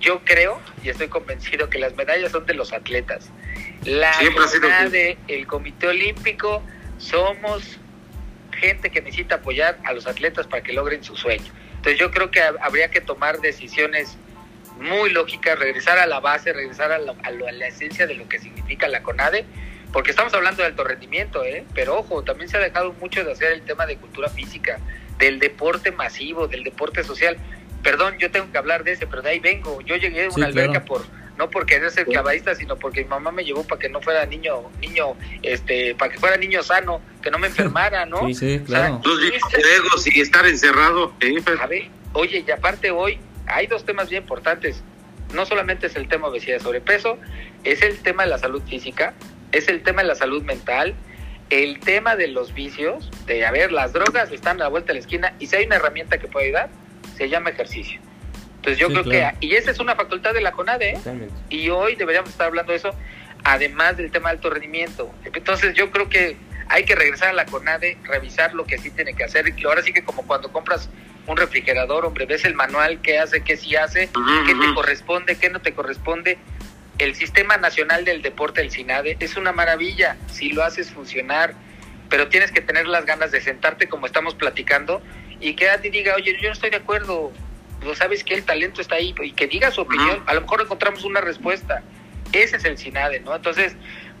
yo 0.00 0.20
creo 0.22 0.60
y 0.84 0.90
estoy 0.90 1.08
convencido 1.08 1.70
que 1.70 1.78
las 1.78 1.96
medallas 1.96 2.30
son 2.30 2.44
de 2.44 2.52
los 2.52 2.74
atletas. 2.74 3.30
La 3.86 4.12
CONADE, 4.60 5.16
el 5.28 5.46
Comité 5.46 5.88
Olímpico, 5.88 6.62
somos 6.98 7.78
gente 8.52 8.90
que 8.90 9.00
necesita 9.00 9.36
apoyar 9.36 9.78
a 9.84 9.94
los 9.94 10.06
atletas 10.06 10.46
para 10.46 10.62
que 10.62 10.74
logren 10.74 11.02
su 11.02 11.16
sueño. 11.16 11.50
Entonces 11.76 11.98
yo 11.98 12.10
creo 12.10 12.30
que 12.30 12.42
habría 12.42 12.90
que 12.90 13.00
tomar 13.00 13.40
decisiones 13.40 14.18
muy 14.78 15.08
lógicas, 15.10 15.58
regresar 15.58 15.98
a 15.98 16.06
la 16.06 16.20
base, 16.20 16.52
regresar 16.52 16.92
a 16.92 16.98
la, 16.98 17.14
a 17.22 17.30
la, 17.30 17.48
a 17.48 17.52
la 17.52 17.66
esencia 17.66 18.06
de 18.06 18.14
lo 18.14 18.28
que 18.28 18.38
significa 18.38 18.88
la 18.88 19.02
CONADE, 19.02 19.46
porque 19.92 20.10
estamos 20.10 20.32
hablando 20.34 20.62
de 20.62 20.68
alto 20.68 20.84
rendimiento, 20.84 21.44
¿eh? 21.44 21.64
pero 21.74 21.98
ojo, 21.98 22.22
también 22.22 22.48
se 22.48 22.56
ha 22.56 22.60
dejado 22.60 22.92
mucho 22.94 23.24
de 23.24 23.32
hacer 23.32 23.52
el 23.52 23.62
tema 23.62 23.86
de 23.86 23.96
cultura 23.96 24.28
física, 24.28 24.78
del 25.18 25.38
deporte 25.38 25.90
masivo, 25.90 26.48
del 26.48 26.64
deporte 26.64 27.04
social. 27.04 27.36
Perdón, 27.82 28.16
yo 28.18 28.30
tengo 28.30 28.50
que 28.52 28.58
hablar 28.58 28.84
de 28.84 28.92
ese, 28.92 29.06
pero 29.06 29.22
de 29.22 29.30
ahí 29.30 29.40
vengo. 29.40 29.80
Yo 29.80 29.96
llegué 29.96 30.26
a 30.26 30.28
una 30.28 30.34
sí, 30.34 30.42
alberca 30.42 30.84
claro. 30.84 30.84
por 30.84 31.20
no 31.40 31.48
por 31.48 31.64
querer 31.64 31.90
ser 31.90 32.04
clavadista, 32.04 32.54
sino 32.54 32.76
porque 32.76 33.02
mi 33.02 33.08
mamá 33.08 33.32
me 33.32 33.42
llevó 33.42 33.64
para 33.64 33.78
que 33.78 33.88
no 33.88 34.02
fuera 34.02 34.26
niño, 34.26 34.70
niño, 34.78 35.16
este, 35.42 35.94
para 35.94 36.12
que 36.12 36.18
fuera 36.18 36.36
niño 36.36 36.62
sano, 36.62 37.00
que 37.22 37.30
no 37.30 37.38
me 37.38 37.46
enfermara, 37.52 38.04
¿no? 38.04 38.26
Sí, 38.26 38.34
sí, 38.34 38.60
claro. 38.60 39.00
Los 39.02 39.18
videojuegos 39.18 40.06
y 40.06 40.20
estar 40.20 40.46
encerrado. 40.46 41.14
¿eh? 41.20 41.42
A 41.58 41.66
ver, 41.66 41.88
oye, 42.12 42.44
y 42.46 42.50
aparte 42.50 42.90
hoy 42.90 43.18
hay 43.46 43.66
dos 43.66 43.86
temas 43.86 44.10
bien 44.10 44.22
importantes. 44.22 44.82
No 45.32 45.46
solamente 45.46 45.86
es 45.86 45.96
el 45.96 46.08
tema 46.08 46.26
de 46.26 46.32
obesidad 46.32 46.58
y 46.58 46.60
sobrepeso, 46.60 47.16
es 47.64 47.80
el 47.80 47.98
tema 48.00 48.24
de 48.24 48.28
la 48.28 48.38
salud 48.38 48.62
física, 48.68 49.14
es 49.52 49.68
el 49.68 49.82
tema 49.82 50.02
de 50.02 50.08
la 50.08 50.14
salud 50.14 50.42
mental, 50.42 50.94
el 51.50 51.80
tema 51.80 52.16
de 52.16 52.28
los 52.28 52.54
vicios, 52.54 53.10
de, 53.26 53.44
a 53.44 53.50
ver, 53.50 53.72
las 53.72 53.92
drogas 53.92 54.30
están 54.30 54.56
a 54.56 54.64
la 54.64 54.68
vuelta 54.68 54.88
de 54.88 54.94
la 54.94 55.00
esquina 55.00 55.34
y 55.38 55.46
si 55.46 55.56
hay 55.56 55.66
una 55.66 55.76
herramienta 55.76 56.18
que 56.18 56.28
puede 56.28 56.46
ayudar, 56.46 56.70
se 57.16 57.28
llama 57.28 57.50
ejercicio. 57.50 58.00
Entonces 58.56 58.78
yo 58.78 58.88
sí, 58.88 58.92
creo 58.92 59.04
claro. 59.04 59.38
que, 59.40 59.46
y 59.46 59.54
esa 59.54 59.70
es 59.70 59.78
una 59.80 59.96
facultad 59.96 60.34
de 60.34 60.42
la 60.42 60.52
CONADE, 60.52 60.90
¿eh? 60.90 61.28
y 61.48 61.70
hoy 61.70 61.96
deberíamos 61.96 62.30
estar 62.30 62.48
hablando 62.48 62.72
de 62.72 62.78
eso, 62.78 62.94
además 63.42 63.96
del 63.96 64.10
tema 64.10 64.28
de 64.28 64.36
alto 64.36 64.50
rendimiento. 64.50 65.12
Entonces 65.24 65.74
yo 65.74 65.90
creo 65.90 66.08
que 66.08 66.36
hay 66.68 66.84
que 66.84 66.94
regresar 66.94 67.30
a 67.30 67.32
la 67.32 67.46
CONADE, 67.46 67.98
revisar 68.04 68.54
lo 68.54 68.64
que 68.64 68.78
sí 68.78 68.90
tiene 68.90 69.14
que 69.14 69.24
hacer, 69.24 69.52
y 69.56 69.64
ahora 69.64 69.82
sí 69.82 69.92
que 69.92 70.04
como 70.04 70.26
cuando 70.26 70.52
compras 70.52 70.88
un 71.26 71.36
refrigerador, 71.36 72.04
hombre, 72.04 72.26
ves 72.26 72.44
el 72.44 72.54
manual, 72.54 73.00
qué 73.00 73.18
hace, 73.18 73.42
qué 73.42 73.56
sí 73.56 73.76
hace, 73.76 74.08
uh 74.14 74.18
-huh. 74.18 74.46
qué 74.46 74.54
te 74.54 74.74
corresponde, 74.74 75.36
qué 75.36 75.50
no 75.50 75.60
te 75.60 75.72
corresponde. 75.72 76.38
El 77.00 77.14
Sistema 77.14 77.56
Nacional 77.56 78.04
del 78.04 78.20
Deporte, 78.20 78.60
el 78.60 78.70
SINADE, 78.70 79.16
es 79.20 79.38
una 79.38 79.52
maravilla 79.52 80.18
si 80.30 80.52
lo 80.52 80.62
haces 80.62 80.90
funcionar, 80.90 81.54
pero 82.10 82.28
tienes 82.28 82.52
que 82.52 82.60
tener 82.60 82.86
las 82.86 83.06
ganas 83.06 83.32
de 83.32 83.40
sentarte 83.40 83.88
como 83.88 84.04
estamos 84.04 84.34
platicando 84.34 85.00
y 85.40 85.54
que 85.54 85.70
a 85.70 85.80
ti 85.80 85.88
diga, 85.88 86.14
oye, 86.14 86.36
yo 86.38 86.48
no 86.48 86.52
estoy 86.52 86.68
de 86.68 86.76
acuerdo, 86.76 87.32
pues 87.82 87.96
sabes 87.96 88.22
que 88.22 88.34
el 88.34 88.44
talento 88.44 88.82
está 88.82 88.96
ahí 88.96 89.14
y 89.22 89.32
que 89.32 89.46
diga 89.46 89.70
su 89.70 89.80
opinión, 89.80 90.22
a 90.26 90.34
lo 90.34 90.42
mejor 90.42 90.60
encontramos 90.60 91.02
una 91.04 91.22
respuesta. 91.22 91.82
Ese 92.34 92.58
es 92.58 92.64
el 92.66 92.76
SINADE, 92.76 93.20
¿no? 93.20 93.34
Entonces, 93.34 93.76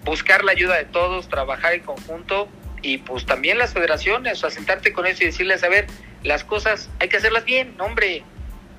buscar 0.06 0.42
la 0.42 0.52
ayuda 0.52 0.78
de 0.78 0.86
todos, 0.86 1.28
trabajar 1.28 1.74
en 1.74 1.82
conjunto 1.82 2.48
y 2.80 2.96
pues 2.96 3.26
también 3.26 3.58
las 3.58 3.74
federaciones, 3.74 4.38
o 4.38 4.40
sea, 4.40 4.50
sentarte 4.50 4.94
con 4.94 5.06
eso 5.06 5.22
y 5.22 5.26
decirles, 5.26 5.62
a 5.64 5.68
ver, 5.68 5.86
las 6.22 6.44
cosas 6.44 6.88
hay 6.98 7.10
que 7.10 7.18
hacerlas 7.18 7.44
bien, 7.44 7.74
hombre. 7.78 8.24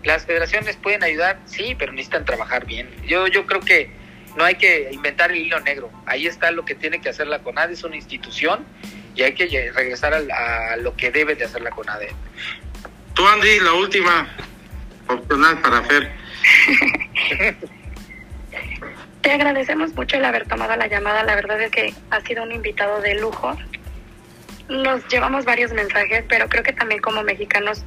Las 0.03 0.25
federaciones 0.25 0.77
pueden 0.77 1.03
ayudar, 1.03 1.39
sí, 1.45 1.75
pero 1.77 1.91
necesitan 1.91 2.25
trabajar 2.25 2.65
bien. 2.65 2.89
Yo, 3.07 3.27
yo 3.27 3.45
creo 3.45 3.59
que 3.61 3.89
no 4.35 4.43
hay 4.43 4.55
que 4.55 4.89
inventar 4.91 5.31
el 5.31 5.37
hilo 5.37 5.59
negro. 5.59 5.91
Ahí 6.05 6.25
está 6.27 6.51
lo 6.51 6.65
que 6.65 6.73
tiene 6.75 6.99
que 7.01 7.09
hacer 7.09 7.27
la 7.27 7.39
CONAD, 7.39 7.71
es 7.71 7.83
una 7.83 7.95
institución 7.95 8.65
y 9.15 9.23
hay 9.23 9.33
que 9.33 9.71
regresar 9.75 10.13
al- 10.13 10.31
a, 10.31 10.77
lo 10.77 10.95
que 10.95 11.11
debe 11.11 11.35
de 11.35 11.45
hacer 11.45 11.61
la 11.61 11.69
CONADE. 11.71 12.09
Tú, 13.13 13.27
Andy, 13.27 13.59
la 13.59 13.73
última 13.73 14.27
opcional 15.07 15.59
para 15.61 15.81
Fer. 15.83 16.11
Te 19.21 19.31
agradecemos 19.31 19.93
mucho 19.93 20.17
el 20.17 20.25
haber 20.25 20.47
tomado 20.47 20.75
la 20.75 20.87
llamada. 20.87 21.23
La 21.23 21.35
verdad 21.35 21.61
es 21.61 21.69
que 21.71 21.93
ha 22.09 22.21
sido 22.21 22.43
un 22.43 22.51
invitado 22.51 23.01
de 23.01 23.15
lujo. 23.15 23.55
Nos 24.69 25.07
llevamos 25.09 25.45
varios 25.45 25.71
mensajes, 25.73 26.23
pero 26.27 26.49
creo 26.49 26.63
que 26.63 26.73
también 26.73 27.01
como 27.01 27.21
mexicanos 27.23 27.83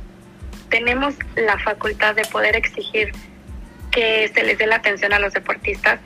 tenemos 0.74 1.14
la 1.36 1.56
facultad 1.56 2.16
de 2.16 2.24
poder 2.24 2.56
exigir 2.56 3.12
que 3.92 4.28
se 4.34 4.42
les 4.42 4.58
dé 4.58 4.66
la 4.66 4.74
atención 4.74 5.12
a 5.12 5.20
los 5.20 5.32
deportistas. 5.32 6.00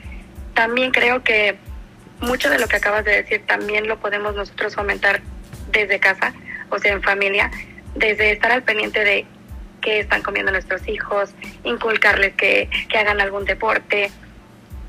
También 0.53 0.91
creo 0.91 1.23
que 1.23 1.57
mucho 2.21 2.51
de 2.51 2.59
lo 2.59 2.67
que 2.67 2.75
acabas 2.75 3.03
de 3.03 3.23
decir 3.23 3.43
también 3.47 3.87
lo 3.87 3.97
podemos 3.99 4.35
nosotros 4.35 4.75
fomentar 4.75 5.21
desde 5.71 5.99
casa, 5.99 6.35
o 6.69 6.77
sea, 6.77 6.93
en 6.93 7.01
familia, 7.01 7.49
desde 7.95 8.31
estar 8.31 8.51
al 8.51 8.61
pendiente 8.61 9.03
de 9.03 9.25
qué 9.81 10.01
están 10.01 10.21
comiendo 10.21 10.51
nuestros 10.51 10.87
hijos, 10.87 11.31
inculcarles 11.63 12.35
que, 12.35 12.69
que 12.89 12.97
hagan 12.99 13.21
algún 13.21 13.45
deporte, 13.45 14.11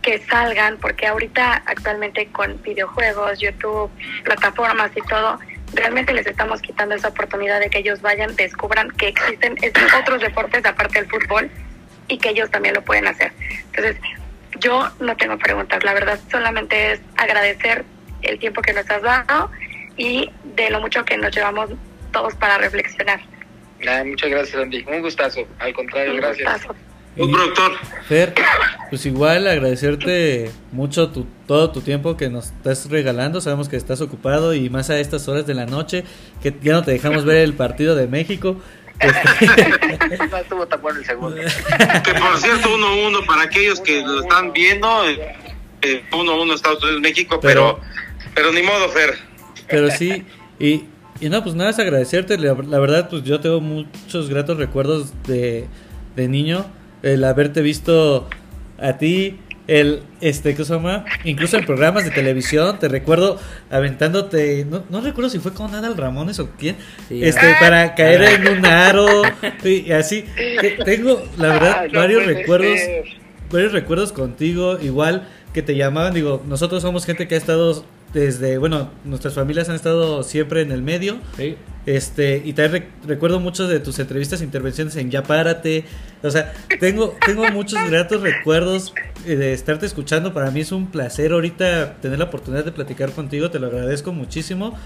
que 0.03 0.19
salgan, 0.27 0.77
porque 0.77 1.07
ahorita 1.07 1.63
actualmente 1.65 2.27
con 2.27 2.61
videojuegos, 2.61 3.39
YouTube, 3.39 3.91
plataformas 4.25 4.91
y 4.95 5.01
todo, 5.09 5.39
realmente 5.75 6.13
les 6.13 6.27
estamos 6.27 6.61
quitando 6.61 6.95
esa 6.95 7.09
oportunidad 7.09 7.61
de 7.61 7.71
que 7.71 7.79
ellos 7.79 8.01
vayan, 8.01 8.35
descubran 8.37 8.91
que 8.93 9.09
existen 9.09 9.57
otros 10.01 10.21
deportes 10.21 10.65
aparte 10.65 11.01
del 11.01 11.11
fútbol 11.11 11.51
y 12.09 12.19
que 12.19 12.31
ellos 12.31 12.51
también 12.51 12.75
lo 12.75 12.83
pueden 12.83 13.07
hacer. 13.07 13.33
Entonces, 13.73 13.97
yo 14.59 14.91
no 15.01 15.17
tengo 15.17 15.39
preguntas, 15.39 15.83
la 15.85 15.95
verdad 15.95 16.19
solamente 16.31 16.93
es 16.93 17.01
agradecer 17.17 17.85
el 18.23 18.39
tiempo 18.39 18.61
que 18.63 18.73
nos 18.73 18.89
has 18.91 19.03
dado 19.03 19.51
y 19.97 20.31
de 20.45 20.71
lo 20.71 20.81
mucho 20.81 21.05
que 21.05 21.17
nos 21.17 21.35
llevamos 21.35 21.71
todos 22.13 22.35
para 22.35 22.59
reflexionar. 22.59 23.21
Muchas 24.05 24.31
gracias, 24.31 24.63
Andy. 24.63 24.85
Un 24.87 25.01
gustazo. 25.01 25.47
Al 25.59 25.73
contrario, 25.73 26.13
Un 26.13 26.21
gracias. 26.21 26.53
gustazo. 26.53 26.90
Un 27.17 27.33
productor. 27.33 27.73
Fer, 28.09 28.35
pues 28.89 29.05
igual 29.05 29.47
agradecerte 29.47 30.51
mucho 30.73 31.09
tu, 31.11 31.27
todo 31.47 31.71
tu 31.71 31.81
tiempo 31.81 32.17
que 32.17 32.31
nos 32.31 32.47
estás 32.47 32.89
regalando. 32.89 33.41
Sabemos 33.41 33.69
que 33.69 33.77
estás 33.77 34.01
ocupado 34.01 34.55
y 34.55 34.71
más 34.71 34.91
a 34.91 34.99
estas 35.01 35.27
horas 35.29 35.47
de 35.47 35.55
la 35.55 35.67
noche 35.67 36.05
que 36.43 36.55
ya 36.63 36.73
no 36.73 36.83
te 36.85 36.93
dejamos 36.93 37.25
ver 37.25 37.39
el 37.39 37.55
partido 37.55 37.95
de 37.97 38.07
México. 38.07 38.57
Este, 39.01 40.27
no 40.29 40.37
estuvo 40.37 40.67
tan 40.67 40.83
bueno 40.83 40.99
el 40.99 41.07
segundo. 41.07 41.37
Que 41.37 42.13
por 42.15 42.37
cierto, 42.37 42.69
1-1 42.77 43.25
para 43.27 43.43
aquellos 43.45 43.81
que 43.81 44.03
lo 44.03 44.21
están 44.21 44.53
viendo. 44.53 45.09
eh, 45.09 45.35
eh, 45.81 46.03
1-1 46.13 46.55
Estados 46.55 46.83
Unidos, 46.83 47.01
México, 47.01 47.41
pero, 47.41 47.81
pero 48.35 48.53
ni 48.53 48.63
modo, 48.63 48.91
Fer. 48.91 49.17
pero 49.69 49.91
sí, 49.91 50.25
y, 50.59 50.85
y 51.19 51.31
no, 51.31 51.43
pues 51.43 51.55
nada, 51.55 51.71
es 51.71 51.79
agradecerte. 51.79 52.37
La, 52.37 52.53
la 52.55 52.79
verdad, 52.79 53.09
pues 53.09 53.23
yo 53.25 53.41
tengo 53.41 53.63
muchos 53.63 54.29
gratos 54.29 54.59
recuerdos 54.59 55.13
de, 55.27 55.67
de 56.15 56.29
niño. 56.29 56.67
El 57.03 57.25
haberte 57.25 57.63
visto 57.63 58.29
a 58.79 58.95
ti, 58.99 59.39
el, 59.67 60.03
este, 60.21 60.55
¿qué 60.55 60.65
se 60.65 60.75
llama? 60.75 61.05
Incluso 61.25 61.57
en 61.57 61.65
programas 61.65 62.05
de 62.05 62.11
televisión, 62.11 62.79
te 62.79 62.89
recuerdo 62.89 63.39
aventándote, 63.71 64.67
no, 64.69 64.83
no 64.91 65.01
recuerdo 65.01 65.31
si 65.31 65.39
fue 65.39 65.53
con 65.55 65.75
Adal 65.75 65.97
Ramones 65.97 66.39
o 66.41 66.51
quién, 66.59 66.77
Sí. 67.09 67.23
este, 67.25 67.55
para 67.61 67.95
caer 67.95 68.23
en 68.41 68.49
un 68.59 68.67
aro, 68.67 69.23
y 69.65 69.93
así. 69.93 70.25
Te- 70.61 70.79
Tengo, 70.85 71.23
la 71.39 71.49
verdad, 71.49 71.87
no 71.93 71.99
varios 72.01 72.27
recuerdos 72.27 72.79
ser. 72.79 73.05
varios 73.51 73.73
recuerdos 73.73 74.13
contigo, 74.13 74.79
igual 74.81 75.29
que 75.55 75.63
te 75.63 75.77
llamaban, 75.77 76.15
digo, 76.15 76.43
nosotros 76.47 76.83
somos 76.83 77.07
gente 77.07 77.27
que 77.29 77.35
ha 77.35 77.39
estado 77.39 77.85
desde, 78.13 78.59
bueno, 78.59 78.91
nuestras 79.05 79.35
familias 79.35 79.69
han 79.69 79.77
estado 79.77 80.23
siempre 80.23 80.63
en 80.63 80.73
el 80.73 80.83
medio, 80.83 81.19
Sí. 81.37 81.57
este, 81.87 82.43
y 82.45 82.53
también 82.55 82.85
rec- 82.85 83.07
recuerdo 83.07 83.39
muchos 83.41 83.69
de 83.69 83.79
tus 83.81 83.99
entrevistas 83.99 84.41
e 84.41 84.45
intervenciones 84.45 84.97
en 84.97 85.11
Ya 85.11 85.23
Párate, 85.23 85.85
o 86.23 86.31
sea, 86.31 86.53
tengo, 86.81 87.15
tengo 87.25 87.49
muchos 87.51 87.79
gratos 87.89 88.21
recuerdos 88.21 88.93
eh, 89.27 89.37
de 89.37 89.53
estarte 89.53 89.87
escuchando, 89.87 90.35
para 90.35 90.51
mí 90.51 90.61
es 90.61 90.73
un 90.73 90.89
placer 90.89 91.33
ahorita 91.33 91.97
tener 92.01 92.19
la 92.19 92.25
oportunidad 92.27 92.65
de 92.65 92.73
platicar 92.73 93.13
contigo, 93.13 93.51
te 93.51 93.59
lo 93.61 93.69
agradezco 93.69 94.13
muchísimo, 94.13 94.77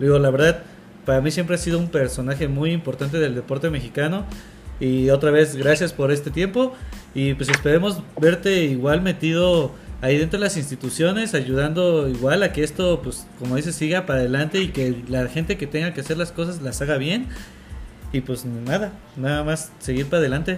digo, 0.00 0.18
la 0.18 0.30
verdad, 0.30 0.62
para 1.06 1.20
mí 1.20 1.30
siempre 1.30 1.54
has 1.54 1.60
sido 1.62 1.78
un 1.78 1.88
personaje 1.88 2.48
muy 2.48 2.72
importante 2.72 3.18
del 3.18 3.34
deporte 3.34 3.70
mexicano, 3.70 4.24
y 4.80 5.10
otra 5.10 5.30
vez, 5.30 5.54
gracias 5.54 5.92
por 5.92 6.10
este 6.10 6.32
tiempo. 6.32 6.72
Y 7.14 7.34
pues 7.34 7.48
esperemos 7.50 8.02
verte 8.20 8.64
igual 8.64 9.00
metido 9.00 9.70
ahí 10.02 10.18
dentro 10.18 10.38
de 10.38 10.44
las 10.44 10.56
instituciones, 10.58 11.32
ayudando 11.34 12.08
igual 12.08 12.42
a 12.42 12.52
que 12.52 12.62
esto, 12.62 13.00
pues 13.02 13.26
como 13.38 13.56
dices, 13.56 13.74
siga 13.74 14.04
para 14.04 14.18
adelante 14.20 14.58
y 14.60 14.68
que 14.68 14.94
la 15.08 15.26
gente 15.28 15.56
que 15.56 15.66
tenga 15.66 15.94
que 15.94 16.02
hacer 16.02 16.18
las 16.18 16.30
cosas 16.32 16.60
las 16.60 16.82
haga 16.82 16.98
bien. 16.98 17.28
Y 18.12 18.20
pues 18.20 18.44
nada, 18.44 18.92
nada 19.16 19.42
más 19.42 19.72
seguir 19.78 20.06
para 20.06 20.18
adelante. 20.20 20.56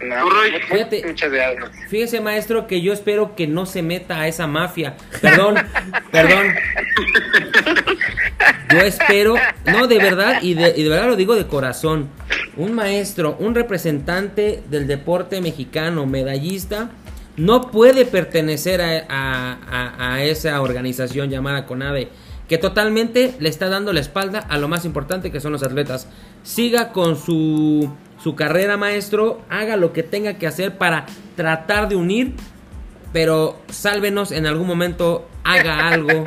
No, 0.00 0.30
Roy. 0.30 0.52
mu- 0.52 0.58
Fíjate. 0.74 1.04
Muchas 1.06 1.32
gracias. 1.32 1.70
Fíjese, 1.88 2.20
maestro, 2.20 2.66
que 2.66 2.80
yo 2.82 2.92
espero 2.92 3.34
que 3.34 3.46
no 3.48 3.66
se 3.66 3.82
meta 3.82 4.20
a 4.20 4.28
esa 4.28 4.46
mafia. 4.46 4.96
Perdón, 5.20 5.56
perdón. 6.12 6.46
Yo 8.72 8.78
espero, 8.80 9.34
no, 9.66 9.86
de 9.86 9.98
verdad, 9.98 10.40
y 10.42 10.54
de, 10.54 10.72
y 10.76 10.82
de 10.82 10.88
verdad 10.88 11.06
lo 11.08 11.16
digo 11.16 11.34
de 11.36 11.46
corazón. 11.46 12.08
Un 12.56 12.72
maestro, 12.74 13.36
un 13.38 13.54
representante 13.54 14.62
del 14.70 14.86
deporte 14.86 15.40
mexicano, 15.40 16.06
medallista, 16.06 16.90
no 17.36 17.70
puede 17.70 18.04
pertenecer 18.04 18.80
a, 18.82 20.18
esa 20.22 20.60
organización 20.60 21.30
llamada 21.30 21.66
CONADE, 21.66 22.08
que 22.48 22.58
totalmente 22.58 23.34
le 23.38 23.48
está 23.48 23.68
dando 23.68 23.92
la 23.92 24.00
espalda 24.00 24.40
a 24.40 24.58
lo 24.58 24.68
más 24.68 24.84
importante 24.84 25.30
que 25.30 25.40
son 25.40 25.52
los 25.52 25.62
atletas. 25.62 26.08
Siga 26.42 26.92
con 26.92 27.16
su, 27.16 27.90
su 28.22 28.34
carrera, 28.34 28.76
maestro, 28.76 29.40
haga 29.48 29.76
lo 29.76 29.92
que 29.92 30.02
tenga 30.02 30.34
que 30.34 30.46
hacer 30.46 30.76
para 30.76 31.06
tratar 31.36 31.88
de 31.88 31.96
unir 31.96 32.34
pero 33.12 33.60
sálvenos 33.68 34.32
en 34.32 34.46
algún 34.46 34.66
momento, 34.66 35.28
haga 35.44 35.88
algo, 35.88 36.24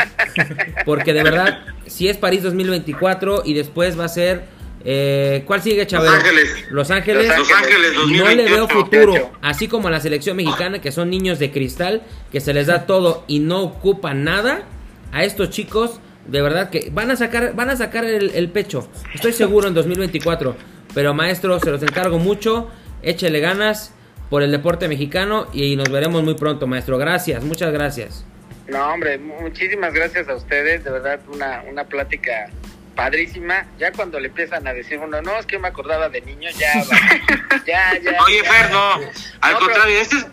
porque 0.85 1.13
de 1.13 1.23
verdad, 1.23 1.59
si 1.87 2.07
es 2.07 2.17
París 2.17 2.43
2024 2.43 3.41
y 3.43 3.53
después 3.53 3.99
va 3.99 4.05
a 4.05 4.09
ser, 4.09 4.45
eh, 4.85 5.43
¿cuál 5.45 5.61
sigue, 5.61 5.85
Chabelo? 5.87 6.11
Los 6.11 6.23
Ángeles. 6.23 6.65
Los 6.69 6.91
Ángeles. 6.91 7.37
Los 7.37 7.51
Ángeles 7.51 7.93
No 7.95 8.29
le 8.29 8.43
veo 8.45 8.67
2028. 8.67 8.67
futuro, 8.69 9.31
así 9.41 9.67
como 9.67 9.87
a 9.87 9.91
la 9.91 9.99
selección 9.99 10.37
mexicana, 10.37 10.79
que 10.79 10.91
son 10.91 11.09
niños 11.09 11.39
de 11.39 11.51
cristal, 11.51 12.03
que 12.31 12.39
se 12.39 12.53
les 12.53 12.67
da 12.67 12.85
todo 12.85 13.23
y 13.27 13.39
no 13.39 13.63
ocupan 13.63 14.23
nada, 14.23 14.63
a 15.11 15.23
estos 15.23 15.49
chicos, 15.49 15.99
de 16.27 16.41
verdad 16.41 16.69
que 16.69 16.89
van 16.91 17.09
a 17.09 17.15
sacar, 17.15 17.55
van 17.55 17.69
a 17.69 17.75
sacar 17.75 18.05
el, 18.05 18.31
el 18.35 18.49
pecho, 18.49 18.87
estoy 19.13 19.33
seguro 19.33 19.67
en 19.67 19.73
2024, 19.73 20.55
pero 20.93 21.13
maestro, 21.13 21.59
se 21.59 21.71
los 21.71 21.81
encargo 21.81 22.19
mucho, 22.19 22.69
échele 23.01 23.39
ganas 23.39 23.93
por 24.29 24.43
el 24.43 24.51
deporte 24.51 24.87
mexicano 24.87 25.47
y 25.53 25.75
nos 25.75 25.89
veremos 25.89 26.23
muy 26.23 26.35
pronto, 26.35 26.67
maestro. 26.67 26.97
Gracias, 26.97 27.43
muchas 27.43 27.71
gracias. 27.71 28.25
No, 28.67 28.93
hombre, 28.93 29.17
muchísimas 29.17 29.93
gracias 29.93 30.27
a 30.27 30.35
ustedes. 30.35 30.83
De 30.83 30.91
verdad, 30.91 31.19
una, 31.31 31.63
una 31.69 31.83
plática 31.85 32.49
padrísima. 32.95 33.65
Ya 33.77 33.91
cuando 33.91 34.19
le 34.19 34.27
empiezan 34.29 34.67
a 34.67 34.73
decir 34.73 34.99
uno, 34.99 35.21
no, 35.21 35.37
es 35.37 35.45
que 35.45 35.59
me 35.59 35.67
acordaba 35.67 36.09
de 36.09 36.21
niño, 36.21 36.49
ya, 36.57 36.73
va. 36.89 37.61
ya, 37.65 37.99
ya. 37.99 38.23
Oye, 38.23 38.41
ya. 38.43 38.51
Fer, 38.51 38.71
no. 38.71 38.93
Al 39.41 39.53
No, 39.53 39.59
contrario, 39.59 39.99
este 39.99 40.17
es, 40.17 40.27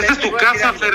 esta 0.00 0.12
es 0.12 0.18
tu 0.20 0.32
casa. 0.36 0.72
Fer. 0.74 0.94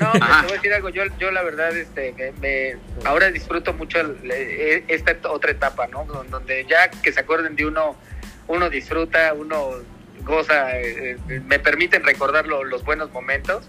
No, 0.00 0.12
pero 0.12 0.24
te 0.26 0.42
voy 0.42 0.50
a 0.50 0.54
decir 0.54 0.72
algo. 0.74 0.88
Yo, 0.90 1.02
yo 1.18 1.30
la 1.32 1.42
verdad, 1.42 1.76
este, 1.76 2.12
me, 2.16 2.32
me- 2.40 2.76
ahora 3.04 3.30
disfruto 3.30 3.72
mucho 3.72 3.98
el- 4.00 4.16
eh, 4.30 4.84
esta 4.88 5.16
otra 5.28 5.50
etapa, 5.50 5.88
¿no? 5.88 6.04
Don- 6.04 6.30
Donde 6.30 6.64
ya 6.66 6.88
que 6.90 7.12
se 7.12 7.18
acuerden 7.20 7.56
de 7.56 7.66
uno, 7.66 7.96
uno 8.46 8.70
disfruta, 8.70 9.32
uno 9.34 9.70
goza, 10.20 10.78
eh, 10.78 11.16
eh, 11.28 11.40
me 11.46 11.58
permiten 11.58 12.04
recordar 12.04 12.46
lo- 12.46 12.62
los 12.64 12.84
buenos 12.84 13.10
momentos. 13.12 13.68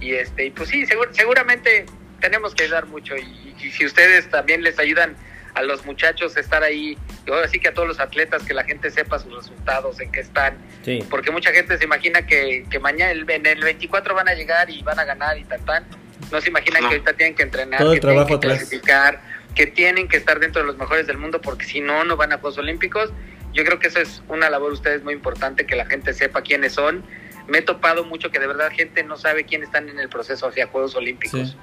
Y 0.00 0.12
este, 0.14 0.46
y 0.46 0.50
pues 0.50 0.68
sí, 0.68 0.84
segur- 0.86 1.12
seguramente 1.12 1.86
tenemos 2.20 2.54
que 2.54 2.64
ayudar 2.64 2.84
mucho. 2.86 3.16
Y, 3.16 3.54
y 3.58 3.70
si 3.70 3.86
ustedes 3.86 4.28
también 4.28 4.62
les 4.62 4.78
ayudan 4.78 5.16
a 5.54 5.62
los 5.62 5.84
muchachos 5.84 6.36
estar 6.36 6.62
ahí, 6.62 6.96
y 7.26 7.30
ahora 7.30 7.48
sí 7.48 7.58
que 7.58 7.68
a 7.68 7.74
todos 7.74 7.88
los 7.88 8.00
atletas, 8.00 8.42
que 8.44 8.54
la 8.54 8.64
gente 8.64 8.90
sepa 8.90 9.18
sus 9.18 9.34
resultados, 9.34 10.00
en 10.00 10.10
qué 10.12 10.20
están, 10.20 10.56
Sí. 10.84 11.04
porque 11.10 11.30
mucha 11.30 11.50
gente 11.52 11.76
se 11.78 11.84
imagina 11.84 12.26
que, 12.26 12.64
que 12.70 12.78
mañana 12.78 13.10
el- 13.10 13.28
en 13.30 13.46
el 13.46 13.60
24 13.62 14.14
van 14.14 14.28
a 14.28 14.34
llegar 14.34 14.70
y 14.70 14.82
van 14.82 14.98
a 14.98 15.04
ganar 15.04 15.38
y 15.38 15.44
tan 15.44 15.64
tan. 15.64 15.84
No 16.30 16.40
se 16.40 16.48
imaginan 16.50 16.82
No. 16.82 16.88
que 16.88 16.94
ahorita 16.96 17.12
tienen 17.14 17.34
que 17.34 17.42
entrenar, 17.42 17.78
Todo 17.80 17.92
el 17.92 18.00
que 18.00 18.06
tienen 18.06 18.26
que 18.26 18.34
atrás. 18.34 18.58
clasificar, 18.58 19.20
que 19.54 19.66
tienen 19.66 20.06
que 20.08 20.16
estar 20.16 20.38
dentro 20.38 20.62
de 20.62 20.66
los 20.68 20.76
mejores 20.78 21.06
del 21.06 21.18
mundo 21.18 21.40
porque 21.40 21.64
si 21.64 21.80
no, 21.80 22.04
no 22.04 22.16
van 22.16 22.32
a 22.32 22.38
Juegos 22.38 22.58
Olímpicos. 22.58 23.12
Yo 23.52 23.64
creo 23.64 23.80
que 23.80 23.88
eso 23.88 23.98
es 24.00 24.22
una 24.28 24.48
labor 24.48 24.68
de 24.68 24.74
ustedes 24.74 25.02
muy 25.02 25.12
importante, 25.14 25.66
que 25.66 25.74
la 25.74 25.86
gente 25.86 26.12
sepa 26.14 26.42
quiénes 26.42 26.74
son. 26.74 27.04
Me 27.48 27.58
he 27.58 27.62
topado 27.62 28.04
mucho 28.04 28.30
que 28.30 28.38
de 28.38 28.46
verdad 28.46 28.70
gente 28.72 29.02
no 29.02 29.16
sabe 29.16 29.42
quiénes 29.44 29.66
están 29.68 29.88
en 29.88 29.98
el 29.98 30.08
proceso 30.08 30.46
hacia 30.46 30.68
Juegos 30.68 30.94
Olímpicos. 30.94 31.56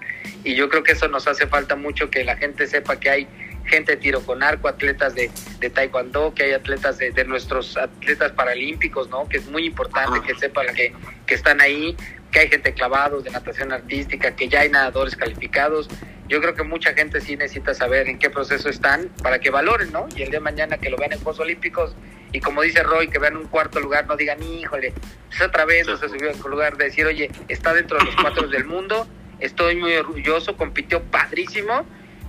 Y 0.43 0.55
yo 0.55 0.67
creo 0.67 0.83
que 0.83 0.91
eso 0.91 1.07
nos 1.07 1.27
hace 1.29 1.47
falta 1.47 1.77
mucho, 1.77 2.09
que 2.09 2.25
la 2.25 2.35
gente 2.35 2.67
sepa 2.67 2.99
que 2.99 3.09
hay 3.09 3.27
gente 3.67 3.93
de 3.93 3.97
tiro 3.97 4.21
con 4.21 4.43
arco, 4.43 4.67
atletas 4.67 5.15
de, 5.15 5.29
taekwondo, 5.69 6.33
que 6.33 6.43
hay 6.43 6.53
atletas 6.53 6.97
de, 6.97 7.25
nuestros 7.25 7.77
atletas 7.77 8.31
paralímpicos, 8.31 9.09
¿no? 9.09 9.27
Que 9.27 9.37
es 9.37 9.47
muy 9.47 9.65
importante 9.65 10.21
que 10.21 10.35
sepan 10.35 10.67
que, 10.75 10.93
que 11.25 11.35
están 11.35 11.61
ahí, 11.61 11.95
que 12.31 12.39
hay 12.39 12.49
gente 12.49 12.73
clavados 12.73 13.23
de 13.23 13.31
natación 13.31 13.71
artística, 13.71 14.35
que 14.35 14.47
ya 14.47 14.61
hay 14.61 14.69
nadadores 14.69 15.15
calificados. 15.15 15.89
yo 16.27 16.41
creo 16.41 16.55
que 16.55 16.63
mucha 16.63 16.93
gente 16.93 17.21
sí 17.21 17.35
necesita 17.35 17.73
saber 17.73 18.07
en 18.07 18.19
qué 18.19 18.29
proceso 18.29 18.69
están 18.69 19.09
para 19.21 19.39
que 19.39 19.49
valoren, 19.49 19.91
¿no? 19.91 20.07
Y 20.15 20.23
el 20.23 20.29
día 20.29 20.39
de 20.39 20.41
mañana 20.41 20.77
que 20.77 20.89
lo 20.89 20.97
vean 20.97 21.13
en 21.13 21.19
Juegos 21.19 21.39
Olímpicos 21.39 21.95
y 22.31 22.39
como 22.39 22.61
dice 22.61 22.83
Roy, 22.83 23.07
que 23.07 23.19
vean 23.19 23.37
un 23.37 23.47
cuarto 23.47 23.79
lugar, 23.79 24.05
no 24.07 24.17
digan, 24.17 24.41
híjole, 24.43 24.93
pues 25.29 25.41
otra 25.41 25.65
vez 25.65 25.87
no 25.87 25.97
se 25.97 26.09
subió 26.09 26.29
al 26.29 26.51
lugar, 26.51 26.77
de 26.77 26.85
decir, 26.85 27.05
oye, 27.05 27.31
está 27.47 27.73
dentro 27.73 27.97
de 27.97 28.05
los 28.05 28.15
cuatro 28.15 28.47
del 28.47 28.65
mundo, 28.65 29.07
estoy 29.39 29.75
muy 29.75 29.93
orgulloso, 29.95 30.57
compitió 30.57 31.01
padrísimo, 31.03 31.85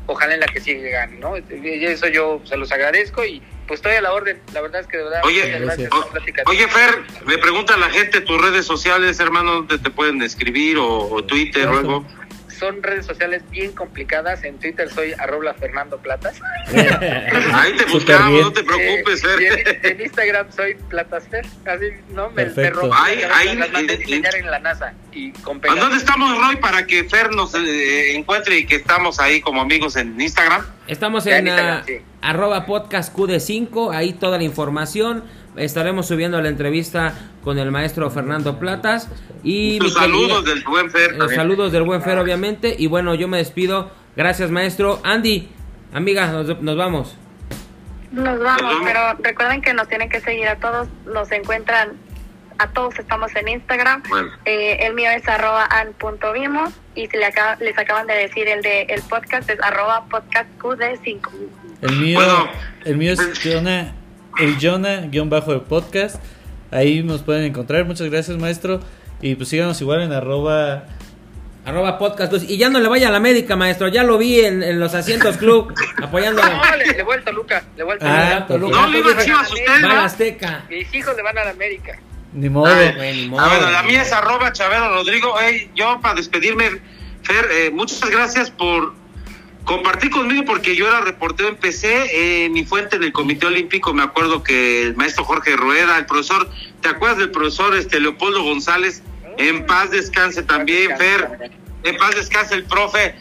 ojalá 0.09 0.35
en 0.35 0.41
la 0.41 0.47
que 0.47 0.61
sigue 0.61 0.91
gane, 0.91 1.19
¿no? 1.19 1.37
Y 1.37 1.85
eso 1.85 2.09
yo 2.09 2.41
se 2.45 2.57
los 2.57 2.73
agradezco 2.73 3.25
y 3.25 3.43
pues 3.67 3.79
estoy 3.79 3.97
a 3.97 4.01
la 4.01 4.13
orden, 4.13 4.41
la 4.55 4.63
verdad 4.63 4.81
es 4.81 4.87
que 4.87 4.97
de 4.97 5.05
verdad, 5.05 5.21
Oye, 5.25 5.59
gracias 5.61 5.93
o-. 5.93 6.11
Oye, 6.47 6.67
Fer, 6.67 7.03
me 7.27 7.37
pregunta 7.37 7.77
la 7.77 7.91
gente 7.91 8.23
tus 8.23 8.41
redes 8.41 8.65
sociales, 8.65 9.21
hermano, 9.21 9.53
¿dónde 9.57 9.79
te 9.79 9.91
pueden 9.91 10.23
escribir 10.23 10.79
o, 10.79 11.11
o 11.11 11.23
Twitter 11.23 11.69
o 11.69 11.79
algo? 11.79 12.07
Son 12.59 12.83
redes 12.83 13.07
sociales 13.07 13.43
bien 13.51 13.73
complicadas, 13.73 14.43
en 14.45 14.59
Twitter 14.59 14.89
soy 14.91 15.13
arroba 15.19 15.55
Fernando 15.55 15.99
Platas. 15.99 16.41
Ahí 16.73 17.77
te 17.77 17.85
buscamos, 17.87 18.41
no 18.41 18.53
te 18.53 18.63
preocupes, 18.65 19.23
Eh, 19.25 19.81
en, 19.83 19.93
en 19.93 20.01
Instagram 20.03 20.47
soy 20.55 20.75
Platasfer, 20.89 21.47
así, 21.67 21.87
¿no? 22.11 22.31
Me, 22.31 22.47
me 22.47 22.71
robó, 22.71 22.93
Ahí- 22.95 23.21
las 23.21 23.31
ahí- 23.33 23.57
mandé 23.73 23.93
a 23.93 23.97
eh, 23.97 23.99
diseñar 23.99 24.35
en 24.37 24.51
la 24.51 24.59
NASA 24.59 24.95
y 25.13 25.33
con 25.33 25.61
¿A. 25.69 25.75
¿Dónde 25.75 25.97
estamos, 25.97 26.37
Roy, 26.39 26.57
para 26.57 26.87
que 26.87 27.05
Fer 27.05 27.31
nos 27.33 27.55
eh, 27.55 28.15
encuentre 28.17 28.59
y 28.59 28.67
que 28.67 28.77
estamos 28.77 29.21
ahí 29.21 29.41
como 29.41 29.61
amigos 29.63 29.97
en 29.97 30.21
Instagram? 30.21 30.65
Estamos 30.87 31.27
en 31.27 31.35
en 31.35 31.47
Instagram, 31.49 31.79
ah, 31.79 31.85
sí. 31.87 31.99
arroba 32.23 32.67
podcast 32.67 33.15
QD5, 33.17 33.95
ahí 33.95 34.13
toda 34.15 34.39
la 34.39 34.45
información. 34.45 35.25
Estaremos 35.59 36.07
subiendo 36.07 36.41
la 36.41 36.49
entrevista 36.49 37.15
con 37.43 37.59
el 37.59 37.71
maestro 37.71 38.11
Fernando 38.11 38.59
Platas. 38.59 39.09
Y 39.43 39.79
querida- 39.79 40.01
saludos 40.01 40.45
del 40.45 40.63
buen 40.65 40.91
Fer. 40.91 41.11
Los 41.11 41.19
también. 41.19 41.37
saludos 41.41 41.73
del 41.73 41.83
buen 41.83 42.03
Fer, 42.03 42.19
obviamente. 42.19 42.75
Y 42.79 42.87
bueno, 42.87 43.15
yo 43.15 43.29
me 43.29 43.39
despido. 43.39 43.91
Gracias, 44.17 44.51
maestro. 44.51 45.01
Andy, 45.05 45.49
amiga, 45.93 46.27
nos, 46.33 46.61
nos 46.63 46.77
vamos. 46.77 47.17
Nos 48.11 48.39
vamos, 48.41 48.75
pero 48.85 49.01
recuerden 49.23 49.61
que 49.61 49.75
nos 49.75 49.87
tienen 49.89 50.09
que 50.09 50.21
seguir 50.21 50.49
a 50.49 50.57
todos, 50.57 50.89
nos 51.13 51.31
encuentran, 51.31 51.91
a 52.59 52.67
todos 52.69 52.99
estamos 52.99 53.31
en 53.37 53.49
Instagram. 53.49 54.03
Bueno. 54.09 54.31
Eh, 54.47 54.79
el 54.81 54.95
mío 54.95 55.11
es 55.11 55.29
arroba 55.29 55.67
an.vimos 55.71 56.71
y 56.95 57.07
si 57.07 57.17
le 57.19 57.27
acaba- 57.27 57.57
les 57.61 57.77
acaban 57.79 58.07
de 58.07 58.15
decir 58.15 58.49
el 58.49 58.63
de 58.63 58.83
el 58.85 59.03
podcast 59.03 59.49
es 59.51 59.59
arroba 59.63 60.07
podcastqd5. 60.09 61.29
El 61.83 61.97
mío, 62.01 62.19
Bueno. 62.19 62.49
el 62.87 62.97
mío 62.97 63.13
es 63.13 63.21
Jonah, 63.45 63.93
el 64.39 64.57
Jonah 64.61 65.03
guion 65.11 65.30
bajo 65.30 65.53
el 65.53 65.61
podcast. 65.62 66.16
Ahí 66.70 67.03
nos 67.03 67.22
pueden 67.22 67.45
encontrar. 67.45 67.84
Muchas 67.84 68.11
gracias, 68.11 68.36
maestro. 68.39 68.80
Y 69.20 69.34
pues 69.34 69.49
síganos 69.49 69.80
igual 69.80 70.03
en 70.03 70.12
arroba. 70.12 70.84
Arroba 71.64 71.99
podcast. 71.99 72.32
Y 72.49 72.57
ya 72.57 72.70
no 72.70 72.78
le 72.80 72.89
vaya 72.89 73.09
a 73.09 73.11
la 73.11 73.16
América, 73.18 73.57
maestro. 73.57 73.89
Ya 73.89 74.03
lo 74.03 74.16
vi 74.16 74.41
en, 74.41 74.62
en 74.62 74.80
los 74.80 74.95
asientos 74.95 75.36
club 75.36 75.72
apoyando 76.03 76.41
No, 76.43 76.76
le, 76.76 76.86
le 76.86 77.03
voy 77.03 77.16
al 77.16 77.24
Toluca, 77.24 77.62
le 77.76 77.84
voy 77.84 77.97
al 78.01 78.07
Ah, 78.07 78.47
Toluca. 78.47 78.72
perfecto. 78.72 78.86
No 78.86 78.86
le 78.89 78.99
iba 78.99 79.11
a 79.20 79.24
Chivas 79.24 79.53
usted, 79.53 79.84
Va 79.84 80.01
a. 80.01 80.05
Azteca. 80.05 80.64
Mis 80.70 80.95
hijos 80.95 81.14
le 81.16 81.22
van 81.22 81.36
a 81.36 81.45
la 81.45 81.51
América. 81.51 81.99
Ni 82.32 82.49
modo. 82.49 82.66
Ay, 82.72 82.93
güey, 82.95 83.16
ni 83.16 83.24
ah, 83.24 83.28
modo. 83.28 83.49
bueno, 83.49 83.70
la 83.70 83.82
mía 83.82 84.03
es 84.03 84.12
arroba 84.12 84.53
Chavero 84.53 84.95
Rodrigo. 84.95 85.34
Yo 85.74 85.99
para 86.01 86.14
despedirme, 86.14 86.70
Fer, 87.22 87.47
eh, 87.51 87.70
muchas 87.70 88.01
gracias 88.09 88.51
por 88.51 88.95
compartir 89.69 90.11
conmigo 90.11 90.45
porque 90.47 90.75
yo 90.75 90.89
era 90.89 91.03
reportero, 91.03 91.51
empecé 91.51 92.45
en 92.47 92.53
mi 92.53 92.64
fuente 92.64 92.97
en 92.97 93.03
el 93.05 93.12
Comité 93.12 93.45
Olímpico, 93.47 93.93
me 93.93 94.03
acuerdo 94.03 94.43
que 94.43 94.83
el 94.83 94.97
maestro 94.97 95.25
Jorge 95.25 95.57
Rueda, 95.57 95.99
el 95.99 96.07
profesor, 96.07 96.49
¿te 96.81 96.89
acuerdas 96.89 97.19
del 97.19 97.31
profesor 97.31 97.77
este 97.77 98.01
Leopoldo 98.01 98.43
González? 98.43 99.03
En 99.37 99.66
paz 99.66 99.91
descanse 99.91 100.43
también, 100.43 100.97
Fer, 100.97 101.51
en 101.85 101.97
paz 101.99 102.14
descanse 102.14 102.55
el 102.55 102.64
profe. 102.64 103.14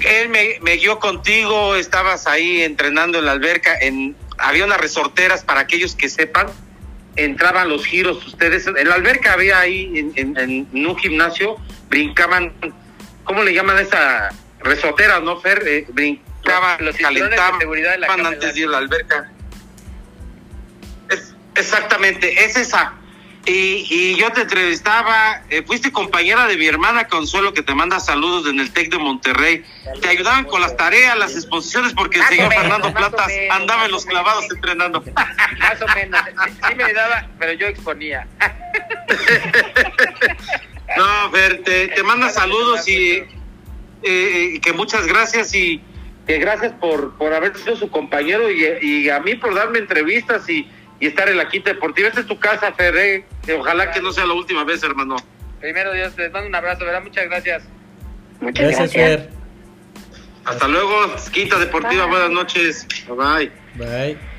Él 0.00 0.28
me, 0.28 0.58
me 0.60 0.72
guió 0.76 0.98
contigo, 0.98 1.76
estabas 1.76 2.26
ahí 2.26 2.62
entrenando 2.62 3.20
en 3.20 3.26
la 3.26 3.32
alberca, 3.32 3.78
había 4.38 4.64
unas 4.64 4.80
resorteras 4.80 5.44
para 5.44 5.60
aquellos 5.60 5.94
que 5.94 6.08
sepan, 6.08 6.48
entraban 7.14 7.68
los 7.68 7.86
giros 7.86 8.26
ustedes. 8.26 8.66
En 8.66 8.88
la 8.88 8.96
alberca 8.96 9.34
había 9.34 9.60
ahí, 9.60 9.92
en, 9.94 10.12
en- 10.16 10.66
en 10.72 10.86
un 10.86 10.96
gimnasio, 10.98 11.56
brincaban, 11.88 12.52
¿cómo 13.22 13.44
le 13.44 13.54
llaman 13.54 13.76
a 13.76 13.82
esa 13.82 14.30
resortera, 14.62 15.20
no, 15.20 15.40
Fer? 15.40 15.62
Eh, 15.66 15.86
brincaban, 15.88 16.84
Los 16.84 16.96
cinturones 16.96 17.30
de 17.30 17.36
calentaban 17.36 17.60
seguridad 17.60 17.92
de 17.92 17.98
la 17.98 18.06
cama 18.06 18.28
antes 18.28 18.54
de 18.54 18.60
ir 18.60 18.66
a 18.68 18.70
la 18.70 18.78
alberca. 18.78 19.30
Es- 21.08 21.34
exactamente, 21.54 22.44
es 22.44 22.56
esa. 22.56 22.94
Y, 23.44 23.86
y 23.90 24.14
yo 24.16 24.30
te 24.30 24.42
entrevistaba, 24.42 25.42
eh, 25.50 25.64
fuiste 25.66 25.90
compañera 25.90 26.46
de 26.46 26.56
mi 26.56 26.66
hermana 26.68 27.08
Consuelo, 27.08 27.52
que 27.52 27.62
te 27.64 27.74
manda 27.74 27.98
saludos 27.98 28.46
en 28.48 28.60
el 28.60 28.72
TEC 28.72 28.92
de 28.92 28.98
Monterrey. 28.98 29.64
Te 30.00 30.08
ayudaban 30.10 30.44
con 30.44 30.60
las 30.60 30.76
tareas, 30.76 31.18
las 31.18 31.34
exposiciones, 31.34 31.92
porque 31.92 32.20
el 32.20 32.26
señor 32.26 32.50
menos, 32.50 32.62
Fernando 32.62 32.94
Platas 32.94 33.26
menos, 33.26 33.56
andaba 33.56 33.86
en 33.86 33.90
los 33.90 34.06
menos. 34.06 34.22
clavados 34.22 34.44
entrenando. 34.48 35.02
Más 35.58 35.82
o 35.82 35.86
menos. 35.92 36.20
Sí, 36.46 36.52
sí 36.68 36.74
me 36.76 36.92
daba, 36.92 37.26
pero 37.40 37.52
yo 37.54 37.66
exponía. 37.66 38.28
No, 40.96 41.30
Fer, 41.30 41.62
te, 41.62 41.88
te 41.88 42.02
manda 42.02 42.28
saludos 42.28 42.86
y 42.86 43.22
eh, 44.02 44.54
eh, 44.54 44.60
que 44.60 44.72
muchas 44.72 45.06
gracias 45.06 45.54
y 45.54 45.80
que 46.26 46.38
gracias 46.38 46.72
por, 46.74 47.16
por 47.18 47.32
haber 47.34 47.56
sido 47.56 47.76
su 47.76 47.90
compañero 47.90 48.50
y, 48.50 48.64
y 48.80 49.10
a 49.10 49.20
mí 49.20 49.34
por 49.34 49.54
darme 49.54 49.78
entrevistas 49.78 50.48
y, 50.48 50.68
y 51.00 51.06
estar 51.06 51.28
en 51.28 51.36
la 51.36 51.48
quinta 51.48 51.70
deportiva. 51.72 52.08
Esta 52.08 52.20
es 52.20 52.26
tu 52.26 52.38
casa, 52.38 52.72
Fer, 52.72 52.96
eh, 52.96 53.24
ojalá 53.58 53.90
que 53.90 54.00
no 54.00 54.12
sea 54.12 54.24
la 54.24 54.34
última 54.34 54.64
vez, 54.64 54.82
hermano. 54.82 55.16
Primero 55.60 55.92
Dios, 55.92 56.16
les 56.16 56.30
mando 56.32 56.48
un 56.48 56.54
abrazo, 56.54 56.84
¿verdad? 56.84 57.02
Muchas 57.02 57.24
gracias. 57.24 57.64
Muchas 58.40 58.66
Gracias, 58.66 58.92
gracias. 58.92 59.20
Fer. 59.20 59.30
Hasta 60.44 60.68
luego, 60.68 61.14
quinta 61.32 61.58
deportiva, 61.58 62.04
Bye. 62.04 62.10
buenas 62.10 62.30
noches. 62.30 62.86
Bye. 63.08 63.50
Bye. 63.76 64.31